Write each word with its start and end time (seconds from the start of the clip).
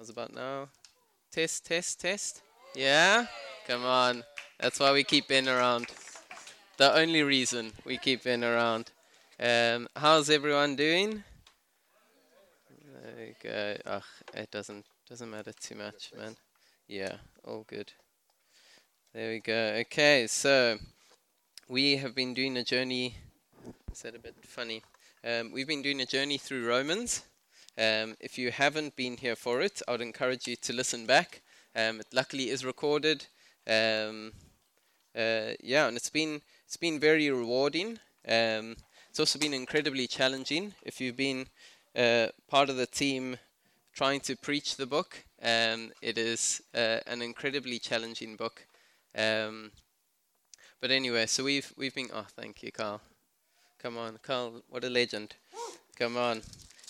How's 0.00 0.08
about 0.08 0.34
now? 0.34 0.70
Test, 1.30 1.66
test, 1.66 2.00
test. 2.00 2.40
Yeah? 2.74 3.26
Come 3.66 3.84
on. 3.84 4.24
That's 4.58 4.80
why 4.80 4.92
we 4.92 5.04
keep 5.04 5.28
Ben 5.28 5.46
around. 5.46 5.88
The 6.78 6.96
only 6.96 7.22
reason 7.22 7.72
we 7.84 7.98
keep 7.98 8.24
Ben 8.24 8.42
around. 8.42 8.92
Um, 9.38 9.88
how's 9.94 10.30
everyone 10.30 10.74
doing? 10.74 11.22
There. 13.42 13.78
Ugh, 13.84 14.02
it 14.32 14.50
doesn't 14.50 14.86
doesn't 15.06 15.30
matter 15.30 15.52
too 15.52 15.74
much, 15.74 16.12
man. 16.16 16.34
Yeah, 16.88 17.16
all 17.46 17.66
good. 17.68 17.92
There 19.12 19.32
we 19.32 19.40
go. 19.40 19.82
Okay, 19.82 20.26
so 20.28 20.78
we 21.68 21.98
have 21.98 22.14
been 22.14 22.32
doing 22.32 22.56
a 22.56 22.64
journey. 22.64 23.16
Is 23.92 24.00
that 24.00 24.14
a 24.14 24.18
bit 24.18 24.34
funny? 24.46 24.80
Um, 25.22 25.52
we've 25.52 25.68
been 25.68 25.82
doing 25.82 26.00
a 26.00 26.06
journey 26.06 26.38
through 26.38 26.66
Romans. 26.66 27.22
Um, 27.80 28.14
if 28.20 28.36
you 28.36 28.50
haven't 28.50 28.94
been 28.94 29.16
here 29.16 29.36
for 29.36 29.62
it, 29.62 29.80
I 29.88 29.92
would 29.92 30.02
encourage 30.02 30.46
you 30.46 30.54
to 30.56 30.72
listen 30.74 31.06
back. 31.06 31.40
Um, 31.74 32.00
it 32.00 32.08
luckily 32.12 32.50
is 32.50 32.62
recorded. 32.62 33.24
Um, 33.66 34.32
uh, 35.16 35.56
yeah, 35.62 35.88
and 35.88 35.96
it's 35.96 36.10
been 36.10 36.42
it's 36.66 36.76
been 36.76 37.00
very 37.00 37.30
rewarding. 37.30 37.98
Um, 38.28 38.76
it's 39.08 39.18
also 39.18 39.38
been 39.38 39.54
incredibly 39.54 40.06
challenging. 40.06 40.74
If 40.82 41.00
you've 41.00 41.16
been 41.16 41.46
uh, 41.96 42.26
part 42.48 42.68
of 42.68 42.76
the 42.76 42.86
team 42.86 43.38
trying 43.94 44.20
to 44.20 44.36
preach 44.36 44.76
the 44.76 44.86
book, 44.86 45.24
um, 45.42 45.90
it 46.02 46.18
is 46.18 46.62
uh, 46.74 46.98
an 47.06 47.22
incredibly 47.22 47.78
challenging 47.78 48.36
book. 48.36 48.66
Um, 49.16 49.72
but 50.82 50.90
anyway, 50.90 51.24
so 51.24 51.44
we've 51.44 51.72
we've 51.78 51.94
been. 51.94 52.10
Oh, 52.12 52.26
thank 52.36 52.62
you, 52.62 52.72
Carl. 52.72 53.00
Come 53.78 53.96
on, 53.96 54.18
Carl. 54.22 54.62
What 54.68 54.84
a 54.84 54.90
legend. 54.90 55.34
Come 55.96 56.18
on. 56.18 56.42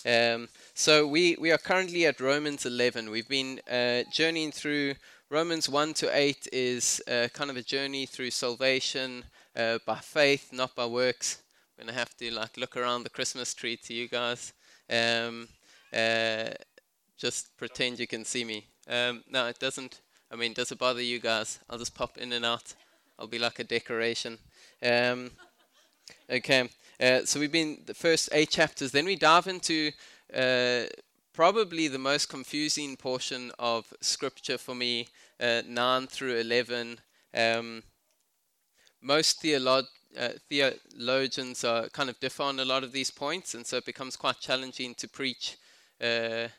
Um, 0.05 0.49
so 0.73 1.05
we, 1.05 1.35
we 1.39 1.51
are 1.51 1.57
currently 1.57 2.05
at 2.05 2.19
Romans 2.19 2.65
11. 2.65 3.09
We've 3.09 3.27
been 3.27 3.59
uh, 3.69 4.03
journeying 4.11 4.51
through 4.51 4.95
Romans 5.29 5.69
1 5.69 5.93
to 5.93 6.15
8 6.15 6.47
is 6.51 7.01
uh, 7.07 7.27
kind 7.33 7.49
of 7.49 7.55
a 7.55 7.61
journey 7.61 8.05
through 8.05 8.31
salvation 8.31 9.23
uh, 9.55 9.77
by 9.85 9.95
faith, 9.95 10.51
not 10.51 10.75
by 10.75 10.85
works. 10.85 11.41
I'm 11.79 11.85
gonna 11.85 11.97
have 11.97 12.15
to 12.17 12.31
like 12.31 12.57
look 12.57 12.75
around 12.75 13.03
the 13.03 13.09
Christmas 13.09 13.53
tree 13.53 13.77
to 13.77 13.93
you 13.93 14.07
guys. 14.07 14.53
Um, 14.89 15.47
uh, 15.93 16.49
just 17.17 17.55
pretend 17.57 17.99
you 17.99 18.07
can 18.07 18.25
see 18.25 18.43
me. 18.43 18.65
Um, 18.89 19.23
no, 19.29 19.47
it 19.47 19.59
doesn't. 19.59 20.01
I 20.31 20.35
mean, 20.35 20.53
does 20.53 20.71
it 20.71 20.79
bother 20.79 21.01
you 21.01 21.19
guys? 21.19 21.59
I'll 21.69 21.77
just 21.77 21.95
pop 21.95 22.17
in 22.17 22.33
and 22.33 22.43
out. 22.45 22.73
I'll 23.17 23.27
be 23.27 23.39
like 23.39 23.59
a 23.59 23.63
decoration. 23.63 24.37
Um, 24.83 25.31
okay. 26.29 26.69
Uh, 27.01 27.25
so 27.25 27.39
we've 27.39 27.51
been 27.51 27.79
the 27.87 27.95
first 27.95 28.29
eight 28.31 28.51
chapters. 28.51 28.91
Then 28.91 29.05
we 29.05 29.15
dive 29.15 29.47
into 29.47 29.91
uh, 30.35 30.83
probably 31.33 31.87
the 31.87 31.97
most 31.97 32.29
confusing 32.29 32.95
portion 32.95 33.51
of 33.57 33.91
scripture 34.01 34.59
for 34.59 34.75
me, 34.75 35.07
uh, 35.39 35.63
9 35.67 36.05
through 36.05 36.37
11. 36.37 36.99
Um, 37.33 37.81
most 39.01 39.43
uh, 39.43 40.29
theologians 40.47 41.63
are 41.63 41.89
kind 41.89 42.11
of 42.11 42.19
differ 42.19 42.43
on 42.43 42.59
a 42.59 42.65
lot 42.65 42.83
of 42.83 42.91
these 42.91 43.09
points, 43.09 43.55
and 43.55 43.65
so 43.65 43.77
it 43.77 43.85
becomes 43.85 44.15
quite 44.15 44.39
challenging 44.39 44.93
to 44.93 45.07
preach 45.07 45.57
uh, 45.99 46.49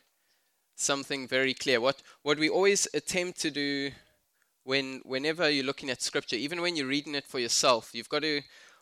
something 0.75 1.25
very 1.25 1.53
clear. 1.53 1.79
What 1.79 2.01
what 2.21 2.37
we 2.37 2.49
always 2.49 2.85
attempt 2.93 3.39
to 3.41 3.51
do 3.51 3.91
when 4.65 5.01
whenever 5.05 5.49
you're 5.49 5.65
looking 5.65 5.89
at 5.89 6.01
scripture, 6.01 6.35
even 6.35 6.61
when 6.61 6.75
you're 6.75 6.87
reading 6.87 7.15
it 7.15 7.27
for 7.27 7.39
yourself, 7.39 7.91
you've 7.93 8.09
got 8.09 8.23
to 8.23 8.41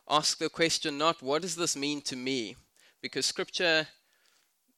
ask 0.10 0.38
the 0.38 0.50
question 0.50 0.98
not 0.98 1.22
what 1.22 1.42
does 1.42 1.56
this 1.56 1.76
mean 1.76 2.02
to 2.02 2.16
me? 2.16 2.56
Because 3.02 3.26
scripture 3.26 3.88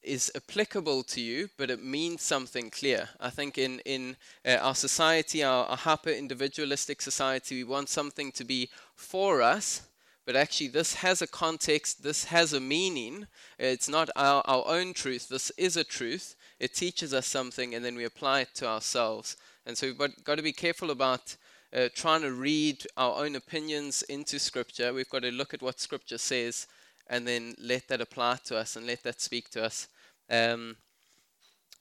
is 0.01 0.31
applicable 0.35 1.03
to 1.03 1.21
you, 1.21 1.49
but 1.57 1.71
it 1.71 1.83
means 1.83 2.21
something 2.21 2.69
clear. 2.69 3.09
I 3.19 3.29
think 3.29 3.57
in 3.57 3.79
in 3.85 4.17
uh, 4.45 4.57
our 4.61 4.75
society, 4.75 5.43
our, 5.43 5.65
our 5.65 5.77
hyper 5.77 6.09
individualistic 6.09 7.01
society, 7.01 7.55
we 7.55 7.63
want 7.63 7.89
something 7.89 8.31
to 8.33 8.43
be 8.43 8.69
for 8.95 9.41
us, 9.41 9.87
but 10.25 10.35
actually 10.35 10.67
this 10.69 10.95
has 10.95 11.21
a 11.21 11.27
context, 11.27 12.03
this 12.03 12.25
has 12.25 12.53
a 12.53 12.59
meaning. 12.59 13.27
It's 13.57 13.89
not 13.89 14.09
our, 14.15 14.41
our 14.45 14.63
own 14.67 14.93
truth, 14.93 15.29
this 15.29 15.51
is 15.57 15.77
a 15.77 15.83
truth. 15.83 16.35
It 16.59 16.73
teaches 16.73 17.13
us 17.13 17.27
something, 17.27 17.75
and 17.75 17.83
then 17.83 17.95
we 17.95 18.05
apply 18.05 18.41
it 18.41 18.55
to 18.55 18.67
ourselves. 18.67 19.35
And 19.65 19.77
so 19.77 19.87
we've 19.87 19.97
got, 19.97 20.23
got 20.23 20.35
to 20.35 20.43
be 20.43 20.53
careful 20.53 20.91
about 20.91 21.35
uh, 21.73 21.89
trying 21.95 22.21
to 22.21 22.31
read 22.31 22.85
our 22.97 23.23
own 23.23 23.35
opinions 23.35 24.03
into 24.03 24.39
Scripture. 24.39 24.93
We've 24.93 25.09
got 25.09 25.23
to 25.23 25.31
look 25.31 25.53
at 25.53 25.61
what 25.61 25.79
Scripture 25.79 26.17
says 26.17 26.67
and 27.07 27.27
then 27.27 27.55
let 27.59 27.87
that 27.87 28.01
apply 28.01 28.37
to 28.45 28.57
us 28.57 28.75
and 28.75 28.85
let 28.85 29.03
that 29.03 29.21
speak 29.21 29.49
to 29.51 29.63
us. 29.63 29.87
Um, 30.29 30.77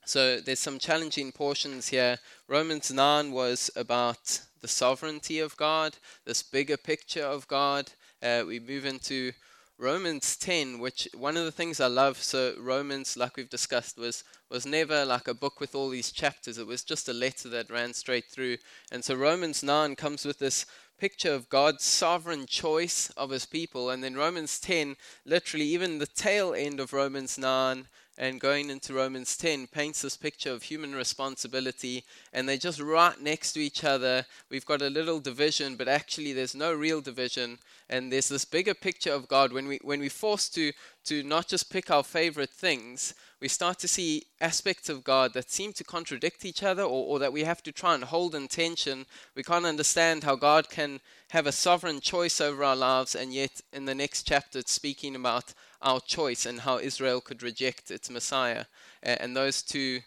so 0.05 0.39
there's 0.39 0.59
some 0.59 0.79
challenging 0.79 1.31
portions 1.31 1.87
here. 1.87 2.17
Romans 2.47 2.91
9 2.91 3.31
was 3.31 3.71
about 3.75 4.41
the 4.61 4.67
sovereignty 4.67 5.39
of 5.39 5.55
God, 5.55 5.95
this 6.25 6.43
bigger 6.43 6.77
picture 6.77 7.23
of 7.23 7.47
God. 7.47 7.91
Uh, 8.21 8.43
we 8.45 8.59
move 8.59 8.85
into 8.85 9.31
Romans 9.79 10.37
10, 10.37 10.79
which 10.79 11.07
one 11.15 11.35
of 11.35 11.45
the 11.45 11.51
things 11.51 11.79
I 11.79 11.87
love, 11.87 12.17
so 12.21 12.55
Romans, 12.59 13.17
like 13.17 13.37
we've 13.37 13.49
discussed, 13.49 13.97
was 13.97 14.23
was 14.49 14.65
never 14.67 15.03
like 15.03 15.27
a 15.27 15.33
book 15.33 15.59
with 15.59 15.73
all 15.73 15.89
these 15.89 16.11
chapters. 16.11 16.59
It 16.59 16.67
was 16.67 16.83
just 16.83 17.09
a 17.09 17.13
letter 17.13 17.49
that 17.49 17.71
ran 17.71 17.93
straight 17.93 18.25
through. 18.25 18.57
And 18.91 19.03
so 19.03 19.15
Romans 19.15 19.63
9 19.63 19.95
comes 19.95 20.25
with 20.25 20.37
this 20.37 20.67
picture 20.99 21.33
of 21.33 21.49
God's 21.49 21.83
sovereign 21.83 22.45
choice 22.45 23.09
of 23.17 23.31
his 23.31 23.47
people. 23.47 23.89
And 23.89 24.03
then 24.03 24.13
Romans 24.13 24.59
10, 24.59 24.95
literally, 25.25 25.65
even 25.65 25.97
the 25.97 26.05
tail 26.05 26.53
end 26.53 26.79
of 26.79 26.93
Romans 26.93 27.37
9 27.39 27.87
and 28.17 28.39
going 28.39 28.69
into 28.69 28.93
Romans 28.93 29.35
10 29.37 29.67
paints 29.67 30.01
this 30.01 30.17
picture 30.17 30.51
of 30.51 30.63
human 30.63 30.93
responsibility, 30.93 32.03
and 32.31 32.47
they're 32.47 32.57
just 32.57 32.79
right 32.79 33.19
next 33.19 33.53
to 33.53 33.59
each 33.59 33.83
other. 33.83 34.25
We've 34.49 34.65
got 34.65 34.81
a 34.81 34.89
little 34.89 35.19
division, 35.19 35.75
but 35.75 35.87
actually 35.87 36.33
there's 36.33 36.53
no 36.53 36.73
real 36.73 37.01
division, 37.01 37.57
and 37.89 38.11
there's 38.11 38.29
this 38.29 38.45
bigger 38.45 38.73
picture 38.73 39.11
of 39.11 39.27
God. 39.27 39.51
When 39.51 39.67
we 39.67 39.79
when 39.81 39.99
we're 39.99 40.09
forced 40.09 40.53
to 40.55 40.71
to 41.05 41.23
not 41.23 41.47
just 41.47 41.71
pick 41.71 41.89
our 41.89 42.03
favorite 42.03 42.51
things, 42.51 43.13
we 43.41 43.47
start 43.47 43.79
to 43.79 43.87
see 43.87 44.23
aspects 44.39 44.89
of 44.89 45.03
God 45.03 45.33
that 45.33 45.51
seem 45.51 45.73
to 45.73 45.83
contradict 45.83 46.45
each 46.45 46.63
other, 46.63 46.83
or, 46.83 47.05
or 47.07 47.19
that 47.19 47.33
we 47.33 47.43
have 47.43 47.63
to 47.63 47.71
try 47.71 47.95
and 47.95 48.03
hold 48.03 48.35
in 48.35 48.47
tension. 48.47 49.05
We 49.35 49.43
can't 49.43 49.65
understand 49.65 50.23
how 50.23 50.35
God 50.35 50.69
can 50.69 51.01
have 51.33 51.47
a 51.47 51.51
sovereign 51.51 51.99
choice 51.99 52.39
over 52.39 52.63
our 52.63 52.75
lives, 52.75 53.15
and 53.15 53.33
yet 53.33 53.59
in 53.73 53.85
the 53.85 53.95
next 53.95 54.21
chapter 54.21 54.59
it's 54.59 54.71
speaking 54.71 55.15
about 55.15 55.55
our 55.81 55.99
choice 55.99 56.45
and 56.45 56.59
how 56.59 56.77
Israel 56.77 57.21
could 57.21 57.41
reject 57.41 57.89
its 57.89 58.07
Messiah. 58.07 58.65
And 59.01 59.35
those 59.35 59.63
two 59.63 60.01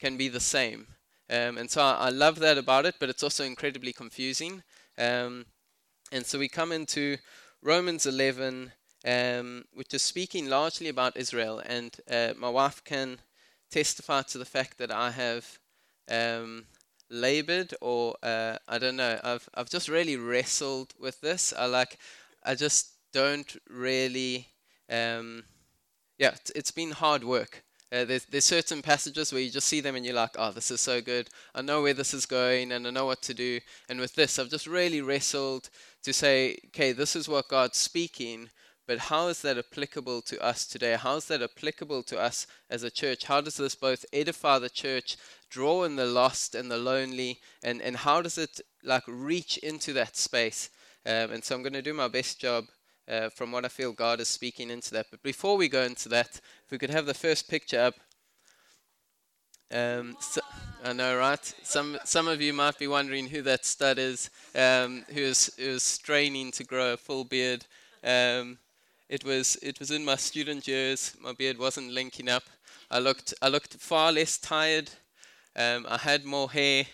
can 0.00 0.16
be 0.16 0.26
the 0.26 0.40
same. 0.40 0.88
Um, 1.30 1.58
and 1.58 1.70
so 1.70 1.80
I, 1.80 1.92
I, 1.92 2.08
love 2.08 2.40
that 2.40 2.58
about 2.58 2.86
it, 2.86 2.96
but 2.98 3.08
it's 3.08 3.22
also 3.22 3.44
incredibly 3.44 3.92
confusing. 3.92 4.64
Um, 4.98 5.46
and 6.10 6.26
so 6.26 6.40
we 6.40 6.48
come 6.48 6.72
into 6.72 7.18
Romans 7.62 8.04
11, 8.04 8.72
um, 9.06 9.64
which 9.74 9.94
is 9.94 10.02
speaking 10.02 10.48
largely 10.48 10.88
about 10.88 11.16
Israel. 11.16 11.62
And 11.64 11.96
uh, 12.10 12.32
my 12.36 12.48
wife 12.48 12.82
can 12.82 13.20
testify 13.70 14.22
to 14.22 14.38
the 14.38 14.44
fact 14.44 14.78
that 14.78 14.90
I 14.90 15.12
have 15.12 15.58
um, 16.10 16.66
labored, 17.10 17.74
or 17.80 18.16
uh, 18.22 18.56
I 18.68 18.78
don't 18.78 18.96
know, 18.96 19.18
I've 19.22 19.48
I've 19.54 19.70
just 19.70 19.88
really 19.88 20.16
wrestled 20.16 20.94
with 20.98 21.20
this. 21.20 21.52
I 21.56 21.66
like, 21.66 21.98
I 22.42 22.54
just 22.54 22.92
don't 23.12 23.56
really 23.68 24.48
um, 24.88 25.44
yeah, 26.18 26.34
it's, 26.54 26.70
been 26.70 26.92
hard 26.92 27.24
work. 27.24 27.64
Uh, 27.92 28.04
there's, 28.04 28.24
there's 28.26 28.44
certain 28.44 28.82
passages 28.82 29.32
where 29.32 29.42
you 29.42 29.50
just 29.50 29.68
see 29.68 29.80
them 29.80 29.96
and 29.96 30.04
you're 30.04 30.14
like, 30.14 30.34
oh, 30.38 30.52
this 30.52 30.70
is 30.70 30.80
so 30.80 31.00
good. 31.00 31.28
I 31.54 31.62
know 31.62 31.82
where 31.82 31.94
this 31.94 32.14
is 32.14 32.26
going 32.26 32.72
and 32.72 32.86
I 32.86 32.90
know 32.90 33.06
what 33.06 33.22
to 33.22 33.34
do. 33.34 33.60
And 33.88 34.00
with 34.00 34.14
this, 34.14 34.38
I've 34.38 34.50
just 34.50 34.66
really 34.66 35.00
wrestled 35.00 35.70
to 36.02 36.12
say, 36.12 36.56
okay, 36.66 36.92
this 36.92 37.16
is 37.16 37.28
what 37.28 37.48
God's 37.48 37.78
speaking, 37.78 38.48
but 38.86 38.98
how 38.98 39.28
is 39.28 39.40
that 39.42 39.58
applicable 39.58 40.20
to 40.22 40.42
us 40.42 40.66
today? 40.66 40.96
How 41.00 41.16
is 41.16 41.26
that 41.26 41.42
applicable 41.42 42.02
to 42.04 42.18
us 42.18 42.46
as 42.68 42.82
a 42.82 42.90
church? 42.90 43.24
How 43.24 43.40
does 43.40 43.56
this 43.56 43.74
both 43.74 44.04
edify 44.12 44.58
the 44.58 44.68
church, 44.68 45.16
draw 45.48 45.84
in 45.84 45.96
the 45.96 46.06
lost 46.06 46.54
and 46.54 46.70
the 46.70 46.76
lonely, 46.76 47.40
and, 47.62 47.80
and 47.80 47.96
how 47.96 48.20
does 48.20 48.36
it 48.36 48.60
like 48.82 49.04
reach 49.06 49.56
into 49.58 49.92
that 49.94 50.16
space? 50.16 50.70
Um, 51.06 51.32
and 51.32 51.44
so 51.44 51.54
I'm 51.54 51.62
going 51.62 51.72
to 51.74 51.82
do 51.82 51.94
my 51.94 52.08
best 52.08 52.38
job 52.38 52.64
uh, 53.08 53.28
from 53.30 53.52
what 53.52 53.64
I 53.64 53.68
feel 53.68 53.92
God 53.92 54.20
is 54.20 54.28
speaking 54.28 54.70
into 54.70 54.90
that. 54.92 55.06
But 55.10 55.22
before 55.22 55.56
we 55.56 55.68
go 55.68 55.82
into 55.82 56.08
that, 56.10 56.40
if 56.64 56.70
we 56.70 56.78
could 56.78 56.90
have 56.90 57.06
the 57.06 57.14
first 57.14 57.48
picture 57.48 57.80
up. 57.80 57.94
Um, 59.70 60.16
so, 60.20 60.40
I 60.84 60.92
know, 60.92 61.16
right? 61.16 61.54
Some 61.62 61.98
some 62.04 62.28
of 62.28 62.40
you 62.40 62.52
might 62.52 62.78
be 62.78 62.86
wondering 62.86 63.26
who 63.26 63.42
that 63.42 63.64
stud 63.64 63.98
is, 63.98 64.30
um, 64.54 65.04
who 65.08 65.20
is 65.20 65.50
who 65.56 65.64
is 65.64 65.82
straining 65.82 66.52
to 66.52 66.64
grow 66.64 66.92
a 66.92 66.96
full 66.96 67.24
beard. 67.24 67.64
Um, 68.04 68.58
it 69.08 69.24
was 69.24 69.56
it 69.62 69.78
was 69.78 69.90
in 69.90 70.04
my 70.04 70.16
student 70.16 70.66
years. 70.66 71.14
My 71.20 71.32
beard 71.32 71.58
wasn't 71.58 71.92
linking 71.92 72.28
up. 72.28 72.44
I 72.90 72.98
looked 72.98 73.34
I 73.42 73.48
looked 73.48 73.74
far 73.74 74.12
less 74.12 74.38
tired. 74.38 74.90
Um, 75.56 75.86
I 75.88 75.98
had 75.98 76.24
more 76.24 76.50
hair. 76.50 76.86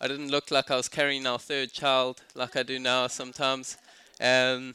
I 0.00 0.08
didn't 0.08 0.30
look 0.30 0.50
like 0.50 0.70
I 0.70 0.76
was 0.76 0.88
carrying 0.88 1.26
our 1.26 1.38
third 1.38 1.72
child 1.72 2.22
like 2.34 2.56
I 2.56 2.62
do 2.62 2.78
now 2.78 3.06
sometimes. 3.06 3.76
Um, 4.20 4.74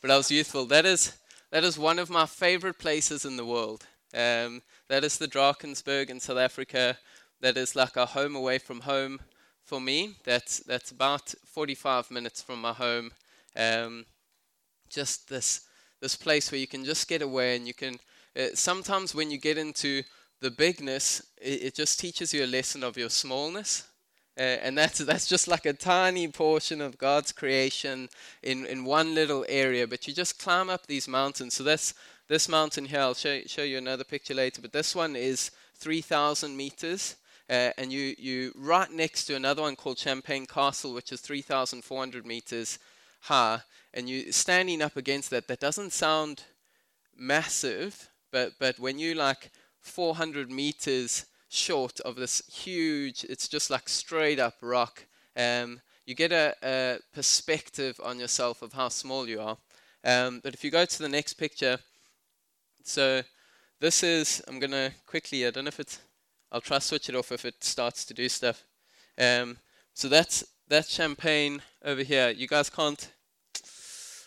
but 0.00 0.10
I 0.10 0.16
was 0.16 0.30
youthful. 0.30 0.66
That 0.66 0.86
is 0.86 1.16
that 1.50 1.64
is 1.64 1.78
one 1.78 1.98
of 1.98 2.10
my 2.10 2.26
favorite 2.26 2.78
places 2.78 3.24
in 3.24 3.36
the 3.36 3.44
world. 3.44 3.86
Um, 4.14 4.62
that 4.88 5.04
is 5.04 5.18
the 5.18 5.28
Drakensberg 5.28 6.10
in 6.10 6.20
South 6.20 6.38
Africa. 6.38 6.98
that 7.40 7.56
is 7.58 7.76
like 7.76 7.96
a 7.96 8.06
home 8.06 8.34
away 8.36 8.58
from 8.58 8.80
home 8.80 9.20
for 9.64 9.80
me. 9.80 10.16
That's 10.24 10.60
that's 10.60 10.90
about 10.90 11.34
45 11.44 12.10
minutes 12.10 12.42
from 12.42 12.60
my 12.60 12.72
home. 12.72 13.12
Um, 13.56 14.06
just 14.88 15.28
this 15.28 15.63
this 16.04 16.16
place 16.16 16.52
where 16.52 16.60
you 16.60 16.66
can 16.66 16.84
just 16.84 17.08
get 17.08 17.22
away 17.22 17.56
and 17.56 17.66
you 17.66 17.72
can. 17.72 17.98
Uh, 18.36 18.48
sometimes 18.52 19.14
when 19.14 19.30
you 19.30 19.38
get 19.38 19.56
into 19.56 20.02
the 20.42 20.50
bigness, 20.50 21.22
it, 21.40 21.62
it, 21.62 21.74
just 21.74 21.98
teaches 21.98 22.34
you 22.34 22.44
a 22.44 22.54
lesson 22.58 22.84
of 22.84 22.98
your 22.98 23.08
smallness. 23.08 23.88
Uh, 24.36 24.58
and 24.66 24.76
that's 24.76 24.98
that's 25.10 25.26
just 25.26 25.48
like 25.48 25.64
a 25.64 25.72
tiny 25.72 26.28
portion 26.28 26.82
of 26.82 26.98
God's 26.98 27.32
creation 27.32 28.10
in, 28.42 28.66
in 28.66 28.84
one 28.84 29.14
little 29.14 29.46
area. 29.48 29.86
But 29.86 30.06
you 30.06 30.12
just 30.12 30.38
climb 30.38 30.68
up 30.68 30.86
these 30.86 31.08
mountains. 31.08 31.54
So 31.54 31.64
that's 31.64 31.94
this 32.28 32.50
mountain 32.50 32.84
here. 32.84 33.00
I'll 33.00 33.14
show 33.14 33.40
show 33.46 33.62
you 33.62 33.78
another 33.78 34.04
picture 34.04 34.34
later. 34.34 34.60
But 34.60 34.72
this 34.74 34.94
one 34.94 35.16
is 35.16 35.52
3,000 35.76 36.54
meters. 36.54 37.16
Uh, 37.48 37.70
and 37.78 37.90
you 37.90 38.14
you 38.18 38.52
right 38.56 38.90
next 38.90 39.24
to 39.24 39.36
another 39.36 39.62
one 39.62 39.76
called 39.76 39.98
Champagne 39.98 40.44
Castle, 40.44 40.92
which 40.92 41.12
is 41.12 41.22
3,400 41.22 42.26
meters 42.26 42.78
high, 43.24 43.60
and 43.92 44.08
you 44.08 44.32
standing 44.32 44.82
up 44.82 44.96
against 44.96 45.30
that. 45.30 45.48
That 45.48 45.60
doesn't 45.60 45.92
sound 45.92 46.44
massive, 47.16 48.10
but 48.30 48.52
but 48.58 48.78
when 48.78 48.98
you 48.98 49.14
like 49.14 49.50
400 49.80 50.50
meters 50.50 51.26
short 51.48 52.00
of 52.00 52.16
this 52.16 52.42
huge, 52.52 53.24
it's 53.24 53.48
just 53.48 53.70
like 53.70 53.88
straight 53.88 54.40
up 54.40 54.54
rock. 54.62 55.06
Um, 55.36 55.80
you 56.06 56.14
get 56.14 56.32
a, 56.32 56.54
a, 56.62 56.98
perspective 57.14 58.00
on 58.02 58.18
yourself 58.18 58.62
of 58.62 58.72
how 58.72 58.88
small 58.88 59.28
you 59.28 59.40
are. 59.40 59.56
Um, 60.04 60.40
but 60.42 60.54
if 60.54 60.62
you 60.62 60.70
go 60.70 60.84
to 60.84 60.98
the 60.98 61.08
next 61.08 61.34
picture, 61.34 61.78
so 62.82 63.22
this 63.80 64.02
is, 64.02 64.42
I'm 64.46 64.58
going 64.58 64.70
to 64.72 64.92
quickly, 65.06 65.46
I 65.46 65.50
don't 65.50 65.64
know 65.64 65.68
if 65.68 65.80
it's 65.80 65.98
I'll 66.54 66.60
try 66.60 66.78
switch 66.78 67.08
it 67.08 67.16
off 67.16 67.32
if 67.32 67.44
it 67.44 67.64
starts 67.64 68.04
to 68.04 68.14
do 68.14 68.28
stuff. 68.28 68.62
Um, 69.18 69.56
so 69.92 70.08
that's 70.08 70.44
that's 70.68 70.90
champagne 70.90 71.62
over 71.84 72.02
here. 72.02 72.30
You 72.30 72.46
guys 72.46 72.70
can't. 72.70 73.10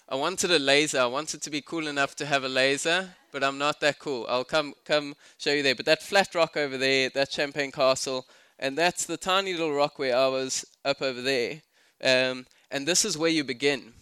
I 0.10 0.16
wanted 0.16 0.52
a 0.52 0.60
laser. 0.60 1.00
I 1.00 1.06
wanted 1.06 1.42
to 1.42 1.50
be 1.50 1.62
cool 1.62 1.88
enough 1.88 2.16
to 2.18 2.26
have 2.26 2.44
a 2.44 2.50
laser, 2.50 3.10
but 3.32 3.44
I'm 3.44 3.58
not 3.58 3.80
that 3.82 4.00
cool. 4.00 4.26
I'll 4.30 4.44
come 4.44 4.74
come 4.86 5.16
show 5.38 5.52
you 5.52 5.64
there. 5.64 5.76
But 5.76 5.86
that 5.86 6.04
flat 6.04 6.34
rock 6.36 6.56
over 6.56 6.78
there, 6.78 7.10
that 7.10 7.32
champagne 7.32 7.72
castle, 7.72 8.26
and 8.60 8.78
that's 8.78 9.06
the 9.06 9.18
tiny 9.18 9.54
little 9.54 9.74
rock 9.74 10.00
where 10.00 10.16
I 10.16 10.28
was 10.28 10.66
up 10.86 11.02
over 11.02 11.22
there. 11.22 11.62
Um, 12.04 12.46
and 12.72 12.88
this 12.88 13.04
is 13.06 13.18
where 13.18 13.32
you 13.32 13.44
begin. 13.44 13.94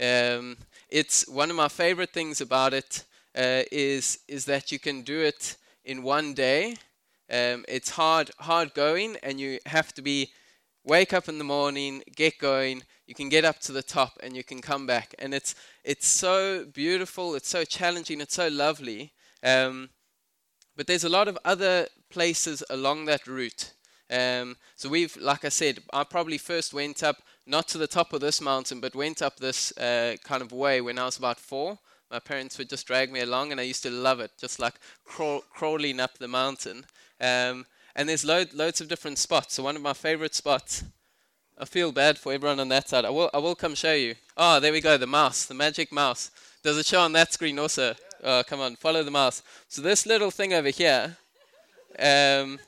Um, 0.00 0.56
it's 0.88 1.28
one 1.28 1.50
of 1.50 1.56
my 1.56 1.68
favorite 1.68 2.12
things 2.12 2.40
about 2.40 2.74
it 2.74 3.04
uh, 3.36 3.62
is 3.70 4.18
is 4.28 4.44
that 4.46 4.72
you 4.72 4.78
can 4.78 5.02
do 5.02 5.20
it 5.20 5.56
in 5.84 6.02
one 6.02 6.34
day 6.34 6.76
um, 7.32 7.64
it's 7.66 7.88
hard, 7.88 8.30
hard 8.38 8.74
going, 8.74 9.16
and 9.22 9.40
you 9.40 9.58
have 9.64 9.94
to 9.94 10.02
be 10.02 10.30
wake 10.84 11.12
up 11.12 11.28
in 11.28 11.38
the 11.38 11.44
morning, 11.44 12.02
get 12.16 12.38
going. 12.38 12.82
You 13.06 13.14
can 13.14 13.28
get 13.28 13.44
up 13.44 13.58
to 13.60 13.72
the 13.72 13.82
top, 13.82 14.18
and 14.22 14.36
you 14.36 14.44
can 14.44 14.60
come 14.60 14.86
back. 14.86 15.14
And 15.18 15.34
it's 15.34 15.54
it's 15.84 16.06
so 16.06 16.64
beautiful. 16.64 17.34
It's 17.34 17.48
so 17.48 17.64
challenging. 17.64 18.20
It's 18.20 18.34
so 18.34 18.48
lovely. 18.48 19.12
Um, 19.42 19.90
but 20.76 20.86
there's 20.86 21.04
a 21.04 21.08
lot 21.08 21.28
of 21.28 21.38
other 21.44 21.88
places 22.10 22.62
along 22.70 23.04
that 23.06 23.26
route. 23.26 23.72
Um, 24.10 24.56
so 24.76 24.88
we've, 24.88 25.16
like 25.16 25.44
I 25.44 25.48
said, 25.48 25.78
I 25.92 26.04
probably 26.04 26.38
first 26.38 26.74
went 26.74 27.02
up 27.02 27.16
not 27.46 27.66
to 27.68 27.78
the 27.78 27.86
top 27.86 28.12
of 28.12 28.20
this 28.20 28.40
mountain, 28.40 28.80
but 28.80 28.94
went 28.94 29.22
up 29.22 29.36
this 29.36 29.76
uh, 29.78 30.16
kind 30.22 30.42
of 30.42 30.52
way 30.52 30.80
when 30.80 30.98
I 30.98 31.04
was 31.04 31.16
about 31.16 31.40
four. 31.40 31.78
My 32.10 32.18
parents 32.18 32.58
would 32.58 32.68
just 32.68 32.86
drag 32.86 33.10
me 33.10 33.20
along, 33.20 33.52
and 33.52 33.60
I 33.60 33.64
used 33.64 33.82
to 33.84 33.90
love 33.90 34.20
it, 34.20 34.32
just 34.38 34.58
like 34.58 34.74
crawl, 35.04 35.42
crawling 35.50 35.98
up 35.98 36.18
the 36.18 36.28
mountain. 36.28 36.84
Um, 37.20 37.64
and 37.94 38.08
there's 38.08 38.24
load, 38.24 38.52
loads 38.54 38.80
of 38.80 38.88
different 38.88 39.18
spots. 39.18 39.54
So 39.54 39.62
one 39.62 39.76
of 39.76 39.82
my 39.82 39.92
favorite 39.92 40.34
spots, 40.34 40.84
I 41.58 41.64
feel 41.64 41.92
bad 41.92 42.18
for 42.18 42.32
everyone 42.32 42.60
on 42.60 42.68
that 42.68 42.88
side. 42.88 43.04
I 43.04 43.10
will, 43.10 43.30
I 43.32 43.38
will 43.38 43.54
come 43.54 43.74
show 43.74 43.94
you. 43.94 44.14
Oh, 44.36 44.60
there 44.60 44.72
we 44.72 44.80
go, 44.80 44.96
the 44.96 45.06
mouse, 45.06 45.44
the 45.44 45.54
magic 45.54 45.92
mouse. 45.92 46.30
Does 46.62 46.78
it 46.78 46.86
show 46.86 47.00
on 47.00 47.12
that 47.12 47.32
screen 47.32 47.58
also? 47.58 47.94
Oh, 48.22 48.42
come 48.46 48.60
on, 48.60 48.76
follow 48.76 49.02
the 49.02 49.10
mouse. 49.10 49.42
So 49.68 49.82
this 49.82 50.06
little 50.06 50.30
thing 50.30 50.52
over 50.52 50.68
here, 50.68 51.16
um, 51.98 52.58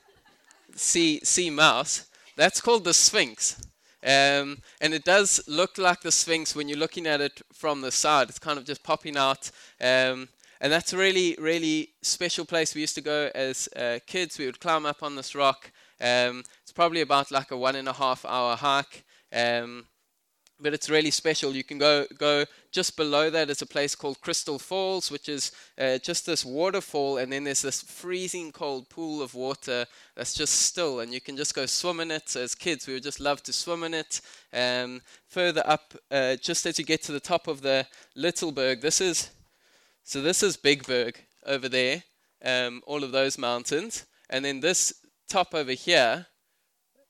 see, 0.75 1.21
see 1.23 1.49
mouse, 1.49 2.07
that's 2.35 2.61
called 2.61 2.83
the 2.83 2.93
Sphinx. 2.93 3.61
Um, 4.03 4.59
and 4.81 4.93
it 4.93 5.03
does 5.03 5.41
look 5.47 5.79
like 5.79 6.01
the 6.01 6.11
Sphinx 6.11 6.55
when 6.55 6.69
you're 6.69 6.77
looking 6.77 7.07
at 7.07 7.21
it 7.21 7.41
from 7.51 7.81
the 7.81 7.91
side. 7.91 8.29
It's 8.29 8.37
kind 8.37 8.59
of 8.59 8.65
just 8.65 8.83
popping 8.83 9.17
out. 9.17 9.49
Um, 9.81 10.29
and 10.61 10.71
that's 10.71 10.93
a 10.93 10.97
really, 10.97 11.35
really 11.39 11.89
special 12.01 12.45
place. 12.45 12.73
We 12.73 12.81
used 12.81 12.95
to 12.95 13.01
go 13.01 13.29
as 13.35 13.69
uh, 13.75 13.99
kids. 14.05 14.37
We 14.37 14.45
would 14.45 14.59
climb 14.59 14.85
up 14.85 15.03
on 15.03 15.15
this 15.15 15.35
rock. 15.35 15.71
Um, 15.99 16.43
it's 16.63 16.71
probably 16.73 17.01
about 17.01 17.31
like 17.31 17.51
a 17.51 17.57
one 17.57 17.75
and 17.75 17.87
a 17.87 17.93
half 17.93 18.25
hour 18.25 18.55
hike. 18.55 19.03
Um, 19.33 19.85
but 20.59 20.73
it's 20.73 20.89
really 20.89 21.11
special. 21.11 21.53
You 21.53 21.63
can 21.63 21.77
go 21.77 22.05
go 22.17 22.45
just 22.71 22.95
below 22.95 23.29
that 23.29 23.49
is 23.49 23.61
a 23.61 23.65
place 23.65 23.93
called 23.95 24.21
Crystal 24.21 24.57
Falls, 24.57 25.11
which 25.11 25.27
is 25.27 25.51
uh, 25.77 25.97
just 25.97 26.25
this 26.25 26.45
waterfall, 26.45 27.17
and 27.17 27.31
then 27.31 27.43
there's 27.43 27.61
this 27.61 27.81
freezing 27.81 28.51
cold 28.51 28.89
pool 28.89 29.21
of 29.21 29.33
water 29.35 29.85
that's 30.15 30.33
just 30.33 30.53
still, 30.61 31.01
and 31.01 31.13
you 31.13 31.19
can 31.19 31.35
just 31.35 31.55
go 31.55 31.65
swim 31.65 31.99
in 31.99 32.11
it. 32.11 32.29
So 32.29 32.41
as 32.41 32.55
kids, 32.55 32.87
we 32.87 32.93
would 32.93 33.03
just 33.03 33.19
love 33.19 33.43
to 33.43 33.53
swim 33.53 33.83
in 33.83 33.93
it. 33.93 34.21
Um, 34.53 35.01
further 35.27 35.63
up, 35.65 35.93
uh, 36.09 36.37
just 36.37 36.65
as 36.65 36.79
you 36.79 36.85
get 36.85 37.03
to 37.03 37.11
the 37.11 37.19
top 37.19 37.47
of 37.47 37.61
the 37.61 37.85
Little 38.15 38.51
Berg, 38.51 38.81
this 38.81 39.01
is 39.01 39.31
so 40.05 40.21
this 40.21 40.43
is 40.43 40.55
Big 40.55 40.85
Berg 40.85 41.19
over 41.47 41.67
there, 41.67 42.03
um, 42.43 42.83
all 42.85 43.03
of 43.03 43.11
those 43.11 43.39
mountains. 43.39 44.05
And 44.29 44.45
then 44.45 44.59
this 44.59 44.93
top 45.27 45.55
over 45.55 45.71
here, 45.71 46.27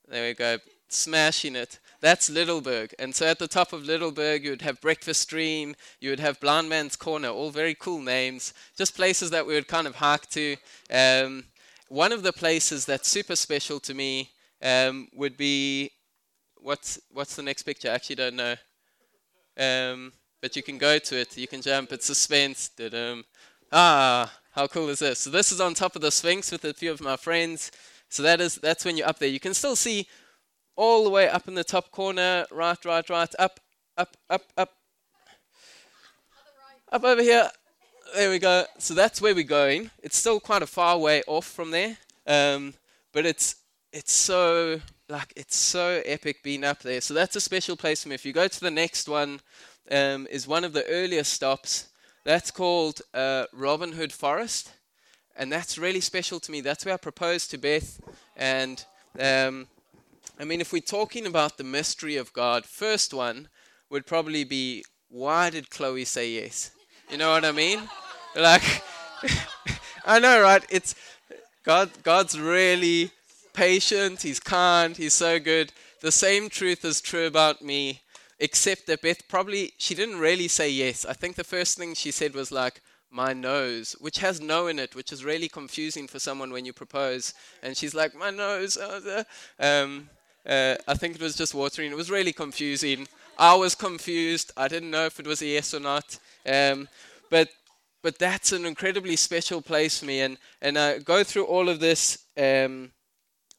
there 0.07 0.27
we 0.29 0.33
go, 0.33 0.59
smashing 0.87 1.57
it. 1.57 1.79
That's 1.99 2.29
Littleberg. 2.29 2.93
And 2.97 3.13
so 3.13 3.25
at 3.25 3.37
the 3.37 3.49
top 3.49 3.73
of 3.73 3.83
Littleberg, 3.83 4.43
you 4.43 4.51
would 4.51 4.61
have 4.61 4.79
Breakfast 4.79 5.23
Stream, 5.23 5.75
you 5.99 6.09
would 6.09 6.21
have 6.21 6.39
Blind 6.39 6.69
Man's 6.69 6.95
Corner, 6.95 7.27
all 7.27 7.49
very 7.51 7.75
cool 7.75 8.01
names, 8.01 8.53
just 8.77 8.95
places 8.95 9.29
that 9.31 9.45
we 9.45 9.55
would 9.55 9.67
kind 9.67 9.87
of 9.87 9.95
hike 9.95 10.29
to. 10.29 10.55
Um, 10.89 11.43
one 11.89 12.13
of 12.13 12.23
the 12.23 12.31
places 12.31 12.85
that's 12.85 13.09
super 13.09 13.35
special 13.35 13.81
to 13.81 13.93
me 13.93 14.31
um, 14.61 15.09
would 15.13 15.35
be 15.35 15.91
what's 16.55 16.97
what's 17.11 17.35
the 17.35 17.43
next 17.43 17.63
picture? 17.63 17.89
I 17.89 17.95
actually 17.95 18.15
don't 18.15 18.37
know. 18.37 18.55
Um, 19.57 20.13
but 20.45 20.55
you 20.55 20.61
can 20.61 20.77
go 20.77 20.99
to 20.99 21.19
it, 21.19 21.35
you 21.39 21.47
can 21.47 21.59
jump, 21.59 21.91
it's 21.91 22.05
suspense. 22.05 22.69
Da-dum. 22.69 23.25
Ah, 23.71 24.31
how 24.51 24.67
cool 24.67 24.89
is 24.89 24.99
this? 24.99 25.17
So 25.17 25.31
this 25.31 25.51
is 25.51 25.59
on 25.59 25.73
top 25.73 25.95
of 25.95 26.03
the 26.03 26.11
Sphinx 26.11 26.51
with 26.51 26.63
a 26.65 26.71
few 26.71 26.91
of 26.91 27.01
my 27.01 27.15
friends. 27.15 27.71
So 28.09 28.21
that 28.21 28.39
is 28.39 28.53
that's 28.53 28.85
when 28.85 28.95
you're 28.95 29.07
up 29.07 29.17
there. 29.17 29.27
You 29.27 29.39
can 29.39 29.55
still 29.55 29.75
see 29.75 30.07
all 30.75 31.03
the 31.03 31.09
way 31.09 31.27
up 31.27 31.47
in 31.47 31.55
the 31.55 31.63
top 31.63 31.89
corner, 31.89 32.45
right, 32.51 32.77
right, 32.85 33.09
right, 33.09 33.33
up, 33.39 33.59
up, 33.97 34.15
up, 34.29 34.43
up, 34.55 34.69
up 36.91 37.03
over 37.03 37.23
here. 37.23 37.49
There 38.13 38.29
we 38.29 38.37
go. 38.37 38.65
So 38.77 38.93
that's 38.93 39.19
where 39.19 39.33
we're 39.33 39.45
going. 39.45 39.89
It's 40.03 40.15
still 40.15 40.39
quite 40.39 40.61
a 40.61 40.67
far 40.67 40.99
way 40.99 41.23
off 41.25 41.47
from 41.47 41.71
there, 41.71 41.97
um, 42.27 42.75
but 43.13 43.25
it's 43.25 43.55
it's 43.91 44.13
so 44.13 44.79
like 45.09 45.33
it's 45.35 45.55
so 45.55 46.03
epic 46.05 46.43
being 46.43 46.63
up 46.63 46.83
there. 46.83 47.01
So 47.01 47.15
that's 47.15 47.35
a 47.35 47.41
special 47.41 47.75
place 47.75 48.03
for 48.03 48.09
me. 48.09 48.15
If 48.15 48.27
you 48.27 48.33
go 48.33 48.47
to 48.47 48.59
the 48.59 48.69
next 48.69 49.09
one, 49.09 49.39
um, 49.91 50.27
is 50.29 50.47
one 50.47 50.63
of 50.63 50.73
the 50.73 50.85
earliest 50.87 51.33
stops. 51.33 51.89
That's 52.23 52.51
called 52.51 53.01
uh, 53.13 53.45
Robin 53.53 53.93
Hood 53.93 54.11
Forest, 54.11 54.73
and 55.35 55.51
that's 55.51 55.77
really 55.77 56.01
special 56.01 56.39
to 56.39 56.51
me. 56.51 56.61
That's 56.61 56.85
where 56.85 56.93
I 56.93 56.97
proposed 56.97 57.51
to 57.51 57.57
Beth, 57.57 57.99
and 58.35 58.83
um, 59.19 59.67
I 60.39 60.43
mean, 60.43 60.59
if 60.59 60.73
we're 60.73 60.81
talking 60.81 61.25
about 61.25 61.57
the 61.57 61.63
mystery 61.63 62.17
of 62.17 62.33
God, 62.33 62.65
first 62.65 63.13
one 63.13 63.47
would 63.89 64.05
probably 64.05 64.43
be 64.43 64.83
why 65.09 65.49
did 65.49 65.69
Chloe 65.69 66.05
say 66.05 66.31
yes? 66.31 66.71
You 67.09 67.17
know 67.17 67.31
what 67.31 67.45
I 67.45 67.51
mean? 67.51 67.81
like, 68.35 68.83
I 70.05 70.19
know, 70.19 70.41
right? 70.41 70.65
It's 70.69 70.95
God. 71.63 71.91
God's 72.03 72.39
really 72.39 73.11
patient. 73.53 74.23
He's 74.23 74.39
kind. 74.39 74.97
He's 74.97 75.13
so 75.13 75.39
good. 75.39 75.71
The 76.01 76.11
same 76.11 76.49
truth 76.49 76.83
is 76.83 77.01
true 77.01 77.25
about 77.25 77.61
me 77.61 78.01
except 78.39 78.87
that 78.87 79.01
Beth 79.01 79.27
probably 79.27 79.73
she 79.77 79.95
didn't 79.95 80.19
really 80.19 80.47
say 80.47 80.69
yes. 80.69 81.05
I 81.05 81.13
think 81.13 81.35
the 81.35 81.43
first 81.43 81.77
thing 81.77 81.93
she 81.93 82.11
said 82.11 82.33
was 82.33 82.51
like 82.51 82.81
my 83.09 83.33
nose, 83.33 83.95
which 83.99 84.19
has 84.19 84.41
no 84.41 84.67
in 84.67 84.77
it, 84.79 84.95
which 84.95 85.11
is 85.11 85.23
really 85.23 85.47
confusing 85.47 86.07
for 86.07 86.19
someone 86.19 86.51
when 86.51 86.65
you 86.65 86.73
propose. 86.73 87.33
And 87.63 87.77
she's 87.77 87.95
like 87.95 88.13
my 88.15 88.29
nose. 88.29 88.77
Uh, 88.77 89.23
um, 89.59 90.09
uh, 90.45 90.75
I 90.87 90.93
think 90.95 91.15
it 91.15 91.21
was 91.21 91.35
just 91.35 91.55
watering. 91.55 91.91
It 91.91 91.97
was 91.97 92.11
really 92.11 92.33
confusing. 92.33 93.07
I 93.37 93.55
was 93.55 93.73
confused. 93.73 94.51
I 94.57 94.67
didn't 94.67 94.91
know 94.91 95.05
if 95.05 95.19
it 95.19 95.27
was 95.27 95.41
a 95.41 95.47
yes 95.47 95.73
or 95.73 95.79
not. 95.79 96.17
Um, 96.45 96.87
but 97.29 97.49
but 98.03 98.19
that's 98.19 98.51
an 98.51 98.65
incredibly 98.65 99.15
special 99.15 99.61
place 99.61 99.99
for 99.99 100.05
me. 100.05 100.21
And 100.21 100.37
and 100.61 100.77
I 100.77 100.99
go 100.99 101.23
through 101.23 101.45
all 101.45 101.69
of 101.69 101.79
this 101.79 102.25
um, 102.37 102.91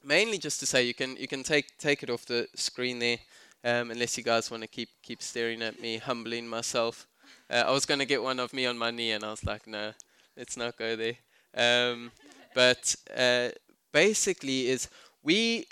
mainly 0.04 0.38
just 0.38 0.60
to 0.60 0.66
say 0.66 0.84
you 0.84 0.94
can 0.94 1.16
you 1.16 1.26
can 1.26 1.42
take 1.42 1.76
take 1.78 2.02
it 2.02 2.10
off 2.10 2.26
the 2.26 2.46
screen 2.54 2.98
there 2.98 3.18
um, 3.66 3.90
unless 3.90 4.16
you 4.16 4.22
guys 4.22 4.50
want 4.50 4.62
to 4.62 4.68
keep 4.68 4.88
keep 5.02 5.20
staring 5.20 5.60
at 5.60 5.80
me, 5.80 5.98
humbling 5.98 6.46
myself. 6.46 7.06
Uh, 7.50 7.64
I 7.66 7.72
was 7.72 7.84
going 7.84 7.98
to 7.98 8.06
get 8.06 8.22
one 8.22 8.38
of 8.38 8.52
me 8.52 8.64
on 8.64 8.78
my 8.78 8.92
knee, 8.92 9.10
and 9.10 9.24
I 9.24 9.30
was 9.30 9.44
like, 9.44 9.66
no, 9.66 9.92
let's 10.36 10.56
not 10.56 10.78
go 10.78 10.94
there. 10.94 11.16
Um, 11.56 12.12
but 12.54 12.94
uh, 13.14 13.48
basically 13.92 14.68
is 14.68 14.88
we 15.22 15.66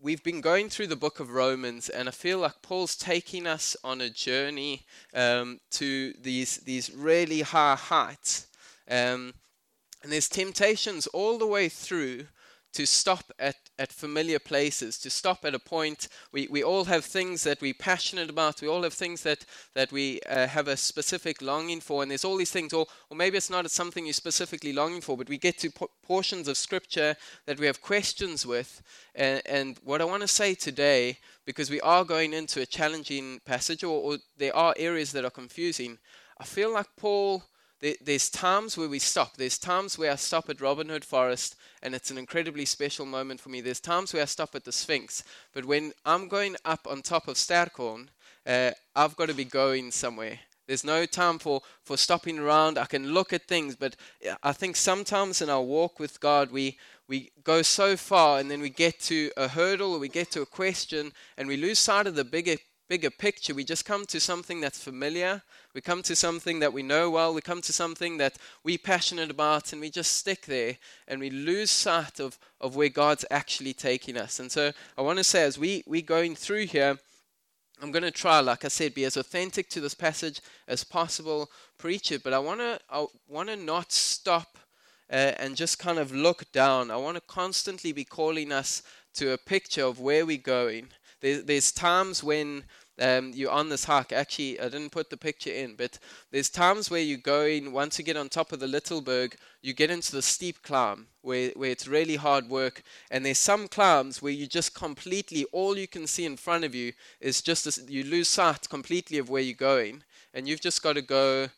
we've 0.00 0.22
been 0.22 0.42
going 0.42 0.68
through 0.68 0.88
the 0.88 0.96
book 0.96 1.18
of 1.18 1.30
Romans, 1.30 1.88
and 1.88 2.08
I 2.08 2.12
feel 2.12 2.40
like 2.40 2.60
Paul's 2.60 2.94
taking 2.94 3.46
us 3.46 3.74
on 3.82 4.02
a 4.02 4.10
journey 4.10 4.84
um, 5.14 5.60
to 5.72 6.12
these 6.20 6.58
these 6.58 6.92
really 6.94 7.40
high 7.40 7.76
heights. 7.76 8.48
Um, 8.88 9.32
and 10.02 10.12
there's 10.12 10.28
temptations 10.28 11.06
all 11.06 11.38
the 11.38 11.46
way 11.46 11.70
through 11.70 12.26
to 12.74 12.86
stop 12.86 13.32
at, 13.38 13.56
at 13.78 13.92
familiar 13.92 14.38
places, 14.38 14.98
to 14.98 15.10
stop 15.10 15.44
at 15.44 15.54
a 15.54 15.58
point. 15.58 16.08
We, 16.32 16.48
we 16.50 16.62
all 16.62 16.84
have 16.84 17.04
things 17.04 17.42
that 17.44 17.60
we're 17.60 17.74
passionate 17.74 18.30
about, 18.30 18.62
we 18.62 18.68
all 18.68 18.82
have 18.82 18.92
things 18.92 19.22
that, 19.22 19.44
that 19.74 19.90
we 19.90 20.20
uh, 20.28 20.46
have 20.46 20.68
a 20.68 20.76
specific 20.76 21.42
longing 21.42 21.80
for, 21.80 22.02
and 22.02 22.10
there's 22.10 22.24
all 22.24 22.36
these 22.36 22.52
things, 22.52 22.72
or, 22.72 22.86
or 23.10 23.16
maybe 23.16 23.36
it's 23.36 23.50
not 23.50 23.70
something 23.70 24.06
you're 24.06 24.12
specifically 24.12 24.72
longing 24.72 25.00
for, 25.00 25.16
but 25.16 25.28
we 25.28 25.38
get 25.38 25.58
to 25.58 25.70
po- 25.70 25.90
portions 26.02 26.48
of 26.48 26.56
Scripture 26.56 27.16
that 27.46 27.58
we 27.58 27.66
have 27.66 27.80
questions 27.80 28.46
with. 28.46 28.82
And, 29.14 29.42
and 29.46 29.78
what 29.84 30.00
I 30.00 30.04
want 30.04 30.22
to 30.22 30.28
say 30.28 30.54
today, 30.54 31.18
because 31.44 31.70
we 31.70 31.80
are 31.80 32.04
going 32.04 32.32
into 32.32 32.60
a 32.60 32.66
challenging 32.66 33.40
passage, 33.44 33.84
or, 33.84 34.00
or 34.14 34.18
there 34.38 34.54
are 34.56 34.74
areas 34.76 35.12
that 35.12 35.24
are 35.24 35.30
confusing, 35.30 35.98
I 36.38 36.44
feel 36.44 36.72
like 36.72 36.88
Paul 36.96 37.44
there's 38.00 38.30
times 38.30 38.78
where 38.78 38.88
we 38.88 38.98
stop. 38.98 39.36
There's 39.36 39.58
times 39.58 39.98
where 39.98 40.12
I 40.12 40.16
stop 40.16 40.48
at 40.48 40.60
Robin 40.60 40.88
Hood 40.88 41.04
Forest, 41.04 41.56
and 41.82 41.94
it's 41.94 42.10
an 42.10 42.18
incredibly 42.18 42.64
special 42.64 43.04
moment 43.04 43.40
for 43.40 43.50
me. 43.50 43.60
There's 43.60 43.80
times 43.80 44.12
where 44.12 44.22
I 44.22 44.26
stop 44.26 44.54
at 44.54 44.64
the 44.64 44.72
Sphinx. 44.72 45.22
But 45.52 45.66
when 45.66 45.92
I'm 46.04 46.28
going 46.28 46.56
up 46.64 46.86
on 46.88 47.02
top 47.02 47.28
of 47.28 47.36
Sterkhorn, 47.36 48.08
uh, 48.46 48.70
I've 48.96 49.16
got 49.16 49.28
to 49.28 49.34
be 49.34 49.44
going 49.44 49.90
somewhere. 49.90 50.38
There's 50.66 50.84
no 50.84 51.04
time 51.04 51.38
for, 51.38 51.60
for 51.82 51.98
stopping 51.98 52.38
around. 52.38 52.78
I 52.78 52.86
can 52.86 53.12
look 53.12 53.34
at 53.34 53.42
things, 53.42 53.76
but 53.76 53.96
I 54.42 54.52
think 54.52 54.76
sometimes 54.76 55.42
in 55.42 55.50
our 55.50 55.62
walk 55.62 56.00
with 56.00 56.20
God, 56.20 56.50
we, 56.50 56.78
we 57.06 57.32
go 57.42 57.60
so 57.60 57.98
far 57.98 58.38
and 58.38 58.50
then 58.50 58.62
we 58.62 58.70
get 58.70 58.98
to 59.00 59.30
a 59.36 59.48
hurdle 59.48 59.92
or 59.92 59.98
we 59.98 60.08
get 60.08 60.30
to 60.32 60.40
a 60.40 60.46
question 60.46 61.12
and 61.36 61.48
we 61.48 61.58
lose 61.58 61.78
sight 61.78 62.06
of 62.06 62.14
the 62.14 62.24
bigger 62.24 62.56
bigger 62.88 63.10
picture. 63.10 63.54
We 63.54 63.64
just 63.64 63.84
come 63.84 64.04
to 64.06 64.20
something 64.20 64.60
that's 64.60 64.82
familiar. 64.82 65.42
We 65.74 65.80
come 65.80 66.02
to 66.02 66.14
something 66.14 66.60
that 66.60 66.72
we 66.72 66.84
know 66.84 67.10
well. 67.10 67.34
We 67.34 67.40
come 67.40 67.60
to 67.62 67.72
something 67.72 68.18
that 68.18 68.38
we're 68.62 68.78
passionate 68.78 69.28
about, 69.28 69.72
and 69.72 69.80
we 69.80 69.90
just 69.90 70.14
stick 70.14 70.46
there 70.46 70.76
and 71.08 71.18
we 71.18 71.30
lose 71.30 71.70
sight 71.70 72.20
of, 72.20 72.38
of 72.60 72.76
where 72.76 72.88
God's 72.88 73.24
actually 73.28 73.72
taking 73.72 74.16
us. 74.16 74.38
And 74.38 74.52
so 74.52 74.70
I 74.96 75.02
want 75.02 75.18
to 75.18 75.24
say, 75.24 75.42
as 75.42 75.58
we, 75.58 75.82
we're 75.86 76.02
going 76.02 76.36
through 76.36 76.66
here, 76.66 76.96
I'm 77.82 77.90
going 77.90 78.04
to 78.04 78.12
try, 78.12 78.38
like 78.38 78.64
I 78.64 78.68
said, 78.68 78.94
be 78.94 79.04
as 79.04 79.16
authentic 79.16 79.68
to 79.70 79.80
this 79.80 79.94
passage 79.94 80.40
as 80.68 80.84
possible, 80.84 81.50
preach 81.76 82.12
it, 82.12 82.22
but 82.22 82.32
I 82.32 82.38
want 82.38 82.60
to 82.60 82.78
I 82.88 83.06
want 83.28 83.48
to 83.48 83.56
not 83.56 83.90
stop 83.90 84.58
uh, 85.10 85.32
and 85.38 85.56
just 85.56 85.80
kind 85.80 85.98
of 85.98 86.14
look 86.14 86.50
down. 86.52 86.92
I 86.92 86.96
want 86.96 87.16
to 87.16 87.20
constantly 87.22 87.90
be 87.90 88.04
calling 88.04 88.52
us 88.52 88.84
to 89.14 89.32
a 89.32 89.38
picture 89.38 89.84
of 89.84 89.98
where 89.98 90.24
we're 90.24 90.38
going 90.38 90.88
there, 91.24 91.40
there's 91.40 91.72
times 91.72 92.22
when 92.22 92.64
um, 93.00 93.32
you're 93.34 93.50
on 93.50 93.68
this 93.68 93.84
hike. 93.84 94.12
Actually, 94.12 94.60
I 94.60 94.64
didn't 94.64 94.90
put 94.90 95.10
the 95.10 95.16
picture 95.16 95.50
in, 95.50 95.74
but 95.74 95.98
there's 96.30 96.50
times 96.50 96.90
where 96.90 97.00
you 97.00 97.16
go 97.16 97.42
in, 97.42 97.72
once 97.72 97.98
you 97.98 98.04
get 98.04 98.16
on 98.16 98.28
top 98.28 98.52
of 98.52 98.60
the 98.60 98.66
Little 98.66 99.00
Berg, 99.00 99.36
you 99.62 99.72
get 99.72 99.90
into 99.90 100.12
the 100.12 100.22
steep 100.22 100.62
climb 100.62 101.06
where, 101.22 101.50
where 101.56 101.70
it's 101.70 101.88
really 101.88 102.16
hard 102.16 102.48
work. 102.48 102.82
And 103.10 103.24
there's 103.24 103.38
some 103.38 103.68
climbs 103.68 104.22
where 104.22 104.32
you 104.32 104.46
just 104.46 104.74
completely, 104.74 105.44
all 105.52 105.76
you 105.76 105.88
can 105.88 106.06
see 106.06 106.24
in 106.24 106.36
front 106.36 106.64
of 106.64 106.74
you 106.74 106.92
is 107.20 107.42
just, 107.42 107.64
this, 107.64 107.80
you 107.88 108.04
lose 108.04 108.28
sight 108.28 108.68
completely 108.68 109.18
of 109.18 109.28
where 109.28 109.42
you're 109.42 109.54
going. 109.54 110.02
And 110.32 110.46
you've 110.46 110.60
just 110.60 110.82
got 110.82 110.94
to 110.94 111.02
go 111.02 111.48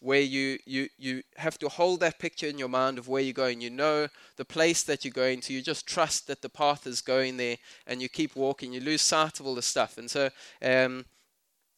where 0.00 0.20
you, 0.20 0.58
you, 0.64 0.88
you 0.98 1.22
have 1.36 1.58
to 1.58 1.68
hold 1.68 2.00
that 2.00 2.18
picture 2.18 2.46
in 2.46 2.58
your 2.58 2.68
mind 2.68 2.98
of 2.98 3.06
where 3.06 3.22
you're 3.22 3.32
going. 3.32 3.60
You 3.60 3.70
know 3.70 4.08
the 4.36 4.44
place 4.44 4.82
that 4.84 5.04
you're 5.04 5.12
going 5.12 5.40
to. 5.42 5.52
You 5.52 5.62
just 5.62 5.86
trust 5.86 6.26
that 6.26 6.40
the 6.40 6.48
path 6.48 6.86
is 6.86 7.02
going 7.02 7.36
there 7.36 7.58
and 7.86 8.00
you 8.00 8.08
keep 8.08 8.34
walking. 8.34 8.72
You 8.72 8.80
lose 8.80 9.02
sight 9.02 9.40
of 9.40 9.46
all 9.46 9.54
the 9.54 9.62
stuff. 9.62 9.98
And 9.98 10.10
so 10.10 10.30
um, 10.62 11.04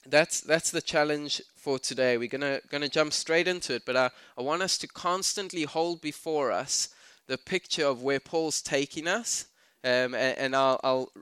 that's, 0.06 0.40
that's 0.40 0.70
the 0.70 0.80
challenge 0.80 1.42
for 1.56 1.80
today. 1.80 2.16
We're 2.16 2.28
going 2.28 2.60
gonna 2.70 2.88
jump 2.88 3.12
straight 3.12 3.48
into 3.48 3.74
it, 3.74 3.82
but 3.84 3.96
I, 3.96 4.10
I 4.38 4.42
want 4.42 4.62
us 4.62 4.78
to 4.78 4.88
constantly 4.88 5.64
hold 5.64 6.00
before 6.00 6.52
us 6.52 6.90
the 7.26 7.38
picture 7.38 7.86
of 7.86 8.02
where 8.02 8.20
Paul's 8.20 8.62
taking 8.62 9.08
us. 9.08 9.46
Um, 9.84 10.14
and, 10.14 10.38
and 10.38 10.56
I'll, 10.56 10.80
I'll 10.84 11.12